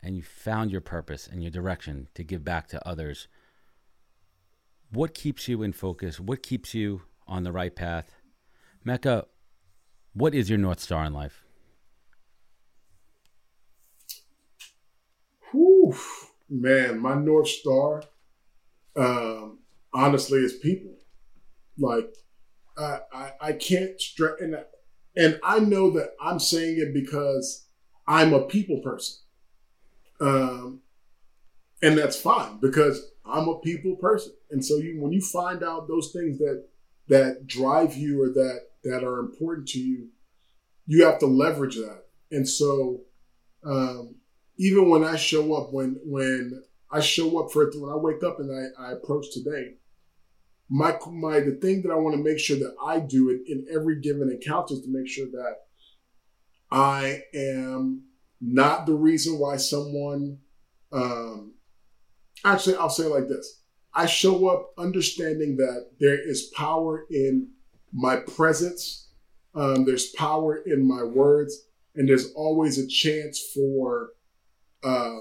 And 0.00 0.16
you 0.16 0.22
found 0.22 0.70
your 0.70 0.80
purpose 0.80 1.26
and 1.26 1.42
your 1.42 1.50
direction 1.50 2.08
to 2.14 2.22
give 2.22 2.44
back 2.44 2.68
to 2.68 2.88
others. 2.88 3.26
What 4.90 5.12
keeps 5.12 5.48
you 5.48 5.62
in 5.62 5.72
focus? 5.72 6.20
What 6.20 6.42
keeps 6.42 6.72
you 6.72 7.02
on 7.26 7.42
the 7.42 7.52
right 7.52 7.74
path? 7.74 8.12
Emeka, 8.86 9.26
what 10.12 10.34
is 10.34 10.48
your 10.48 10.58
North 10.58 10.80
Star 10.80 11.04
in 11.04 11.12
life? 11.12 11.44
Whew, 15.50 15.94
man, 16.48 16.98
my 16.98 17.14
North 17.14 17.48
Star, 17.48 18.02
um, 18.96 19.58
honestly, 19.92 20.40
is 20.40 20.54
people. 20.54 20.96
Like, 21.78 22.14
I, 22.76 23.00
I, 23.12 23.32
I 23.40 23.52
can't 23.52 24.00
stress, 24.00 24.34
and, 24.40 24.56
and 25.16 25.40
I 25.42 25.60
know 25.60 25.90
that 25.92 26.14
I'm 26.20 26.38
saying 26.38 26.78
it 26.78 26.94
because 26.94 27.66
I'm 28.06 28.32
a 28.32 28.42
people 28.42 28.78
person. 28.80 29.16
Um, 30.20 30.80
and 31.82 31.98
that's 31.98 32.20
fine 32.20 32.58
because 32.60 33.12
I'm 33.24 33.48
a 33.48 33.58
people 33.58 33.96
person. 33.96 34.32
And 34.50 34.64
so 34.64 34.76
you, 34.76 35.00
when 35.00 35.12
you 35.12 35.20
find 35.20 35.62
out 35.62 35.88
those 35.88 36.12
things 36.12 36.38
that 36.38 36.64
that 37.08 37.46
drive 37.46 37.96
you 37.96 38.22
or 38.22 38.28
that 38.28 38.60
that 38.84 39.04
are 39.04 39.18
important 39.18 39.68
to 39.68 39.78
you, 39.78 40.08
you 40.86 41.04
have 41.04 41.18
to 41.18 41.26
leverage 41.26 41.76
that. 41.76 42.04
And 42.30 42.48
so 42.48 43.02
um, 43.64 44.16
even 44.58 44.88
when 44.88 45.04
I 45.04 45.16
show 45.16 45.54
up, 45.54 45.72
when 45.72 45.98
when 46.04 46.62
I 46.90 47.00
show 47.00 47.38
up 47.42 47.50
for 47.52 47.62
it, 47.64 47.74
when 47.80 47.90
I 47.90 47.96
wake 47.96 48.22
up 48.22 48.38
and 48.38 48.50
I, 48.50 48.82
I 48.82 48.92
approach 48.92 49.26
today, 49.32 49.74
my 50.68 50.96
my 51.10 51.40
the 51.40 51.58
thing 51.60 51.82
that 51.82 51.90
I 51.90 51.96
want 51.96 52.16
to 52.16 52.22
make 52.22 52.38
sure 52.38 52.58
that 52.58 52.74
I 52.82 53.00
do 53.00 53.30
it 53.30 53.40
in 53.46 53.66
every 53.72 54.00
given 54.00 54.30
encounter 54.30 54.74
is 54.74 54.82
to 54.82 54.88
make 54.88 55.08
sure 55.08 55.26
that 55.26 55.56
I 56.70 57.22
am 57.34 58.04
not 58.40 58.86
the 58.86 58.94
reason 58.94 59.38
why 59.38 59.56
someone. 59.56 60.38
Um, 60.92 61.54
actually, 62.44 62.76
I'll 62.76 62.90
say 62.90 63.04
it 63.04 63.10
like 63.10 63.28
this: 63.28 63.62
I 63.94 64.06
show 64.06 64.48
up 64.48 64.72
understanding 64.76 65.56
that 65.58 65.90
there 66.00 66.18
is 66.18 66.50
power 66.56 67.06
in 67.10 67.48
my 67.92 68.16
presence. 68.16 69.08
Um, 69.54 69.84
there's 69.84 70.10
power 70.10 70.56
in 70.66 70.86
my 70.86 71.04
words, 71.04 71.66
and 71.94 72.08
there's 72.08 72.32
always 72.32 72.78
a 72.78 72.88
chance 72.88 73.40
for 73.54 74.10
uh, 74.82 75.18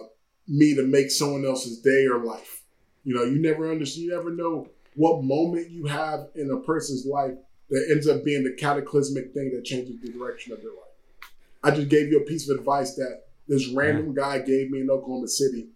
me 0.47 0.75
to 0.75 0.83
make 0.83 1.11
someone 1.11 1.45
else's 1.45 1.79
day 1.79 2.05
or 2.07 2.23
life. 2.23 2.63
You 3.03 3.13
know, 3.13 3.23
you 3.23 3.39
never 3.39 3.71
understand. 3.71 4.05
You 4.05 4.15
never 4.15 4.31
know 4.31 4.67
what 4.95 5.23
moment 5.23 5.69
you 5.69 5.85
have 5.85 6.29
in 6.35 6.49
a 6.51 6.57
person's 6.57 7.05
life 7.05 7.33
that 7.69 7.87
ends 7.91 8.07
up 8.07 8.23
being 8.23 8.43
the 8.43 8.53
cataclysmic 8.53 9.33
thing 9.33 9.51
that 9.53 9.65
changes 9.65 9.99
the 10.01 10.11
direction 10.11 10.51
of 10.53 10.61
their 10.61 10.71
life. 10.71 11.29
I 11.63 11.71
just 11.71 11.89
gave 11.89 12.09
you 12.09 12.19
a 12.19 12.25
piece 12.25 12.49
of 12.49 12.57
advice 12.57 12.95
that 12.95 13.23
this 13.47 13.69
random 13.69 14.13
guy 14.13 14.39
gave 14.39 14.71
me 14.71 14.81
in 14.81 14.89
Oklahoma 14.89 15.27
City 15.27 15.69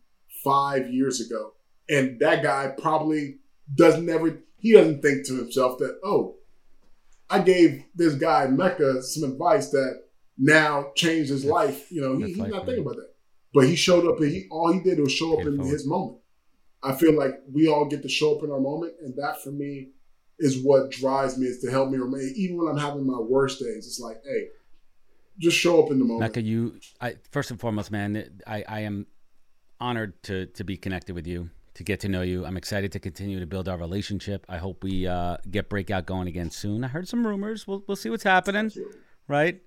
five 0.43 0.91
years 0.91 1.22
ago. 1.22 1.54
And 1.90 2.20
that 2.20 2.44
guy 2.44 2.74
probably 2.78 3.38
does 3.74 3.98
never, 3.98 4.40
he 4.58 4.74
doesn't 4.74 5.02
think 5.02 5.26
to 5.28 5.38
himself 5.38 5.78
that, 5.80 6.00
oh, 6.04 6.36
I 7.30 7.40
gave 7.40 7.84
this 7.96 8.16
guy 8.16 8.48
Emeka 8.48 9.02
some 9.04 9.30
advice 9.32 9.70
that 9.72 10.04
now 10.38 10.92
changed 10.96 11.30
his 11.30 11.46
life. 11.46 11.92
You 11.92 12.02
know, 12.02 12.18
he, 12.18 12.34
he's 12.34 12.38
not 12.38 12.66
thinking 12.66 12.86
about 12.86 12.96
that. 12.98 13.14
But 13.54 13.68
he 13.68 13.76
showed 13.76 14.08
up 14.08 14.20
and 14.20 14.32
he 14.32 14.48
all 14.52 14.72
he 14.72 14.80
did 14.80 15.00
was 15.00 15.12
show 15.12 15.40
up 15.40 15.46
in 15.46 15.60
his 15.60 15.86
moment. 15.86 16.20
I 16.84 16.94
feel 16.94 17.14
like 17.14 17.42
we 17.52 17.68
all 17.68 17.86
get 17.86 18.04
to 18.04 18.10
show 18.10 18.38
up 18.38 18.44
in 18.44 18.52
our 18.52 18.60
moment, 18.60 18.94
and 19.02 19.16
that 19.18 19.42
for 19.42 19.52
me 19.52 19.90
is 20.38 20.62
what 20.62 20.92
drives 20.92 21.38
me 21.38 21.48
is 21.48 21.60
to 21.62 21.72
help 21.72 21.90
me 21.90 21.98
remain. 21.98 22.34
Even 22.36 22.58
when 22.58 22.68
I'm 22.68 22.78
having 22.78 23.08
my 23.08 23.18
worst 23.18 23.60
days, 23.60 23.88
it's 23.88 24.00
like, 24.00 24.18
hey, 24.24 24.50
just 25.40 25.58
show 25.58 25.84
up 25.84 25.92
in 25.92 25.98
the 25.98 26.06
moment. 26.06 26.32
Emeka, 26.32 26.44
you, 26.44 26.80
I, 27.02 27.16
first 27.32 27.50
and 27.50 27.60
foremost, 27.60 27.92
man, 27.92 28.42
I, 28.46 28.64
I 28.68 28.80
am 28.82 29.08
honored 29.80 30.22
to 30.24 30.46
to 30.46 30.64
be 30.64 30.78
connected 30.78 31.16
with 31.16 31.26
you, 31.26 31.50
to 31.78 31.84
get 31.84 32.00
to 32.00 32.10
know 32.10 32.24
you. 32.24 32.44
I'm 32.44 32.58
excited 32.58 32.92
to 32.94 33.00
continue 33.00 33.40
to 33.40 33.46
build 33.46 33.70
our 33.70 33.78
relationship. 33.78 34.46
I 34.50 34.58
hope 34.58 34.84
we 34.84 35.06
uh, 35.06 35.38
get 35.50 35.70
breakout 35.70 36.08
going 36.08 36.28
again 36.28 36.50
soon. 36.50 36.84
I 36.84 36.88
heard 36.88 37.08
some 37.08 37.26
rumors. 37.26 37.68
We'll 37.68 37.84
we'll 37.88 37.96
see 37.96 38.10
what's 38.10 38.24
happening, 38.24 38.72
right? 39.28 39.62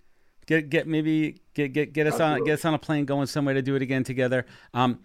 Get 0.46 0.70
get 0.70 0.88
maybe 0.88 1.40
get 1.54 1.72
get 1.72 1.92
get 1.92 2.08
us 2.08 2.14
Absolutely. 2.14 2.40
on 2.40 2.44
get 2.46 2.52
us 2.54 2.64
on 2.64 2.74
a 2.74 2.78
plane 2.78 3.04
going 3.04 3.28
somewhere 3.28 3.54
to 3.54 3.62
do 3.62 3.76
it 3.76 3.82
again 3.82 4.02
together. 4.02 4.44
Um, 4.74 4.98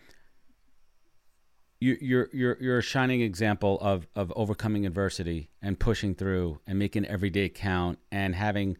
you're 1.79 2.27
you're 2.33 2.57
you're 2.59 2.77
a 2.79 2.83
shining 2.83 3.21
example 3.21 3.77
of 3.81 4.07
of 4.15 4.33
overcoming 4.35 4.87
adversity 4.87 5.51
and 5.61 5.79
pushing 5.79 6.15
through 6.15 6.59
and 6.65 6.79
making 6.79 7.05
every 7.05 7.29
day 7.29 7.49
count 7.49 7.99
and 8.11 8.33
having 8.33 8.77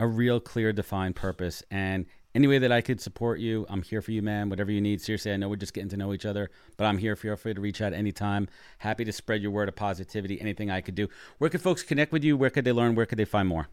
a 0.00 0.06
real 0.06 0.40
clear 0.40 0.72
defined 0.72 1.14
purpose 1.14 1.62
and 1.70 2.06
any 2.36 2.46
way 2.46 2.58
that 2.58 2.70
I 2.70 2.82
could 2.82 3.00
support 3.00 3.40
you, 3.40 3.64
I'm 3.70 3.80
here 3.80 4.02
for 4.02 4.12
you, 4.12 4.20
man. 4.20 4.50
Whatever 4.50 4.70
you 4.70 4.82
need. 4.82 5.00
Seriously, 5.00 5.32
I 5.32 5.38
know 5.38 5.48
we're 5.48 5.56
just 5.56 5.72
getting 5.72 5.88
to 5.88 5.96
know 5.96 6.12
each 6.12 6.26
other, 6.26 6.50
but 6.76 6.84
I'm 6.84 6.98
here. 6.98 7.16
Feel 7.16 7.34
free 7.34 7.54
to 7.54 7.60
reach 7.62 7.80
out 7.80 7.94
anytime. 7.94 8.46
Happy 8.78 9.06
to 9.06 9.12
spread 9.12 9.40
your 9.40 9.50
word 9.50 9.70
of 9.70 9.74
positivity. 9.74 10.38
Anything 10.38 10.70
I 10.70 10.82
could 10.82 10.94
do. 10.94 11.08
Where 11.38 11.48
could 11.48 11.62
folks 11.62 11.82
connect 11.82 12.12
with 12.12 12.22
you? 12.22 12.36
Where 12.36 12.50
could 12.50 12.66
they 12.66 12.72
learn? 12.72 12.94
Where 12.94 13.06
could 13.06 13.18
they 13.18 13.24
find 13.24 13.48
more? 13.48 13.68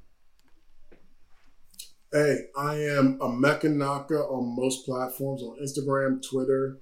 Hey, 2.13 2.45
I 2.55 2.75
am 2.75 3.19
a 3.19 3.27
Emeka 3.27 4.31
on 4.31 4.55
most 4.55 4.85
platforms 4.85 5.43
on 5.43 5.57
Instagram, 5.61 6.21
Twitter, 6.21 6.79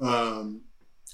um, 0.00 0.62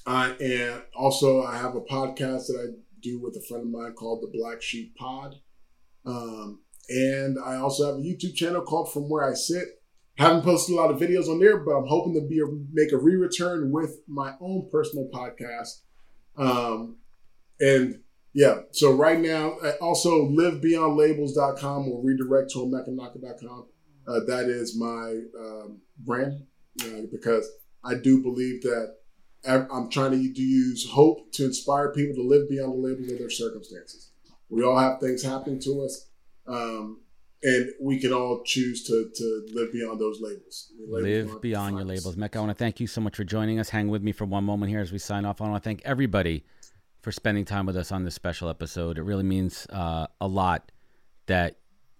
I 0.07 0.29
and 0.39 0.81
also 0.95 1.43
I 1.43 1.57
have 1.57 1.75
a 1.75 1.81
podcast 1.81 2.47
that 2.47 2.57
I 2.59 2.79
do 3.01 3.19
with 3.19 3.35
a 3.35 3.41
friend 3.41 3.63
of 3.63 3.69
mine 3.69 3.93
called 3.93 4.23
the 4.23 4.35
Black 4.35 4.63
Sheep 4.63 4.95
Pod. 4.95 5.35
Um, 6.05 6.61
and 6.89 7.37
I 7.37 7.57
also 7.57 7.85
have 7.85 7.95
a 7.95 8.07
YouTube 8.07 8.33
channel 8.33 8.61
called 8.61 8.91
From 8.91 9.09
Where 9.09 9.29
I 9.29 9.33
Sit. 9.33 9.76
Haven't 10.17 10.43
posted 10.43 10.75
a 10.75 10.77
lot 10.77 10.91
of 10.91 10.99
videos 10.99 11.29
on 11.29 11.39
there, 11.39 11.57
but 11.57 11.71
I'm 11.71 11.87
hoping 11.87 12.13
to 12.15 12.21
be 12.21 12.39
a, 12.39 12.45
make 12.73 12.91
a 12.91 12.97
re-return 12.97 13.71
with 13.71 13.99
my 14.07 14.33
own 14.41 14.67
personal 14.71 15.07
podcast. 15.13 15.81
Um, 16.35 16.97
and 17.59 18.01
yeah, 18.33 18.61
so 18.71 18.93
right 18.93 19.19
now, 19.19 19.57
also 19.81 20.27
livebeyondlabels.com 20.29 21.89
will 21.89 22.01
redirect 22.01 22.51
to 22.51 22.59
emekannaka.com. 22.59 23.67
Uh, 24.07 24.19
that 24.25 24.45
is 24.45 24.77
my 24.77 25.21
um, 25.39 25.81
brand 25.99 26.45
uh, 26.83 27.01
because 27.11 27.49
I 27.83 27.95
do 27.95 28.21
believe 28.21 28.61
that 28.63 28.95
I'm 29.45 29.89
trying 29.89 30.11
to 30.11 30.17
use 30.17 30.89
hope 30.89 31.31
to 31.33 31.45
inspire 31.45 31.93
people 31.93 32.15
to 32.15 32.27
live 32.27 32.49
beyond 32.49 32.73
the 32.73 32.87
labels 32.87 33.11
of 33.11 33.19
their 33.19 33.29
circumstances. 33.29 34.11
We 34.49 34.63
all 34.63 34.77
have 34.77 34.99
things 34.99 35.23
happening 35.23 35.59
to 35.61 35.83
us, 35.83 36.07
um, 36.47 37.01
and 37.43 37.69
we 37.79 37.99
can 37.99 38.13
all 38.13 38.41
choose 38.43 38.83
to, 38.87 39.09
to 39.13 39.47
live 39.53 39.71
beyond 39.71 39.99
those 39.99 40.19
labels. 40.21 40.71
Live 40.87 41.41
beyond 41.41 41.77
your 41.77 41.85
labels. 41.85 42.15
Emeka, 42.15 42.37
I 42.37 42.39
want 42.39 42.49
to 42.49 42.55
thank 42.55 42.79
you 42.79 42.87
so 42.87 43.01
much 43.01 43.15
for 43.15 43.23
joining 43.23 43.59
us. 43.59 43.69
Hang 43.69 43.89
with 43.89 44.01
me 44.01 44.11
for 44.11 44.25
one 44.25 44.43
moment 44.43 44.71
here 44.71 44.79
as 44.79 44.91
we 44.91 44.97
sign 44.97 45.25
off. 45.25 45.41
I 45.41 45.47
want 45.47 45.61
to 45.61 45.67
thank 45.67 45.81
everybody 45.85 46.43
for 47.01 47.11
spending 47.11 47.45
time 47.45 47.65
with 47.65 47.77
us 47.77 47.91
on 47.91 48.03
this 48.03 48.15
special 48.15 48.49
episode. 48.49 48.97
It 48.97 49.03
really 49.03 49.23
means 49.23 49.67
uh, 49.69 50.07
a 50.19 50.27
lot 50.27 50.71
that 51.27 51.57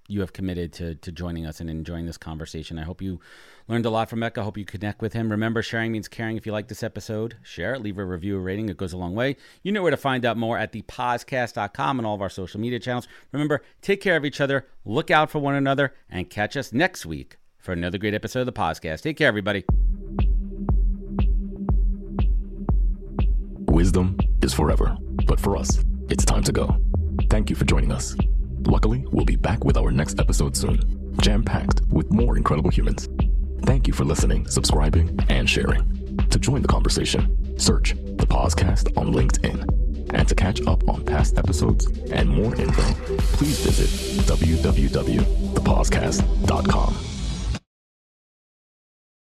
you 0.08 0.22
have 0.22 0.34
committed 0.34 0.74
to 0.74 0.96
to 0.96 1.12
joining 1.12 1.46
us 1.46 1.60
and 1.60 1.70
enjoying 1.70 2.06
this 2.06 2.18
conversation. 2.18 2.80
I 2.80 2.84
hope 2.84 3.02
you 3.02 3.20
learned 3.68 3.86
a 3.86 3.90
lot 3.90 4.10
from 4.10 4.22
Emeka. 4.22 4.40
I 4.40 4.44
hope 4.44 4.58
you 4.58 4.66
connect 4.66 5.02
with 5.02 5.14
him. 5.14 5.30
Remember, 5.30 5.62
sharing 5.62 5.92
means 5.92 6.08
caring. 6.08 6.38
If 6.38 6.46
you 6.46 6.52
like 6.52 6.68
this 6.68 6.84
episode, 6.84 7.38
share 7.44 7.74
it, 7.74 7.82
leave 7.82 7.98
a 7.98 8.06
review, 8.06 8.38
a 8.38 8.40
rating. 8.40 8.70
It 8.70 8.78
goes 8.78 8.94
a 8.94 8.98
long 8.98 9.16
way. 9.16 9.36
You 9.64 9.72
know 9.72 9.82
where 9.82 9.92
to 9.92 9.98
find 9.98 10.26
out 10.26 10.38
more 10.38 10.58
at 10.58 10.72
thepodcast.com 10.72 12.00
and 12.00 12.06
all 12.06 12.16
of 12.16 12.22
our 12.22 12.30
social 12.30 12.60
media 12.60 12.80
channels. 12.80 13.08
Remember, 13.32 13.62
take 13.82 14.02
care 14.02 14.16
of 14.16 14.26
each 14.26 14.42
other, 14.42 14.68
look 14.86 15.12
out 15.12 15.30
for 15.30 15.40
one 15.40 15.56
another, 15.56 15.94
and 16.10 16.30
catch 16.30 16.56
us 16.56 16.72
next 16.74 17.06
week 17.06 17.38
for 17.58 17.74
another 17.74 17.98
great 17.98 18.14
episode 18.14 18.42
of 18.42 18.46
the 18.46 18.54
podcast. 18.54 19.02
Take 19.02 19.18
care, 19.18 19.28
everybody. 19.28 19.66
Wisdom 23.70 24.18
is 24.42 24.54
forever, 24.54 24.98
but 25.28 25.40
for 25.40 25.56
us, 25.56 25.84
it's 26.10 26.26
time 26.26 26.44
to 26.44 26.52
go. 26.52 26.78
Thank 27.30 27.50
you 27.50 27.56
for 27.56 27.66
joining 27.66 27.92
us. 27.92 28.16
Luckily, 28.68 29.04
we'll 29.14 29.24
be 29.24 29.38
back 29.38 29.64
with 29.64 29.78
our 29.78 29.92
next 29.92 30.20
episode 30.20 30.58
soon, 30.58 30.82
jam 31.22 31.42
packed 31.42 31.84
with 31.90 32.12
more 32.12 32.36
incredible 32.36 32.70
humans. 32.70 33.08
Thank 33.62 33.88
you 33.88 33.94
for 33.94 34.04
listening, 34.04 34.46
subscribing, 34.48 35.18
and 35.30 35.50
sharing. 35.50 36.18
To 36.30 36.38
join 36.38 36.64
the 36.64 36.68
conversation, 36.68 37.58
search 37.58 37.94
the 37.94 38.28
Podcast 38.28 38.98
on 38.98 39.14
LinkedIn. 39.14 40.14
And 40.14 40.28
to 40.28 40.36
catch 40.36 40.60
up 40.68 40.86
on 40.90 41.06
past 41.06 41.38
episodes 41.38 41.86
and 42.12 42.30
more 42.30 42.54
info, 42.56 42.82
please 43.38 43.66
visit 43.66 43.88
www.thepodcast.com. 44.28 47.17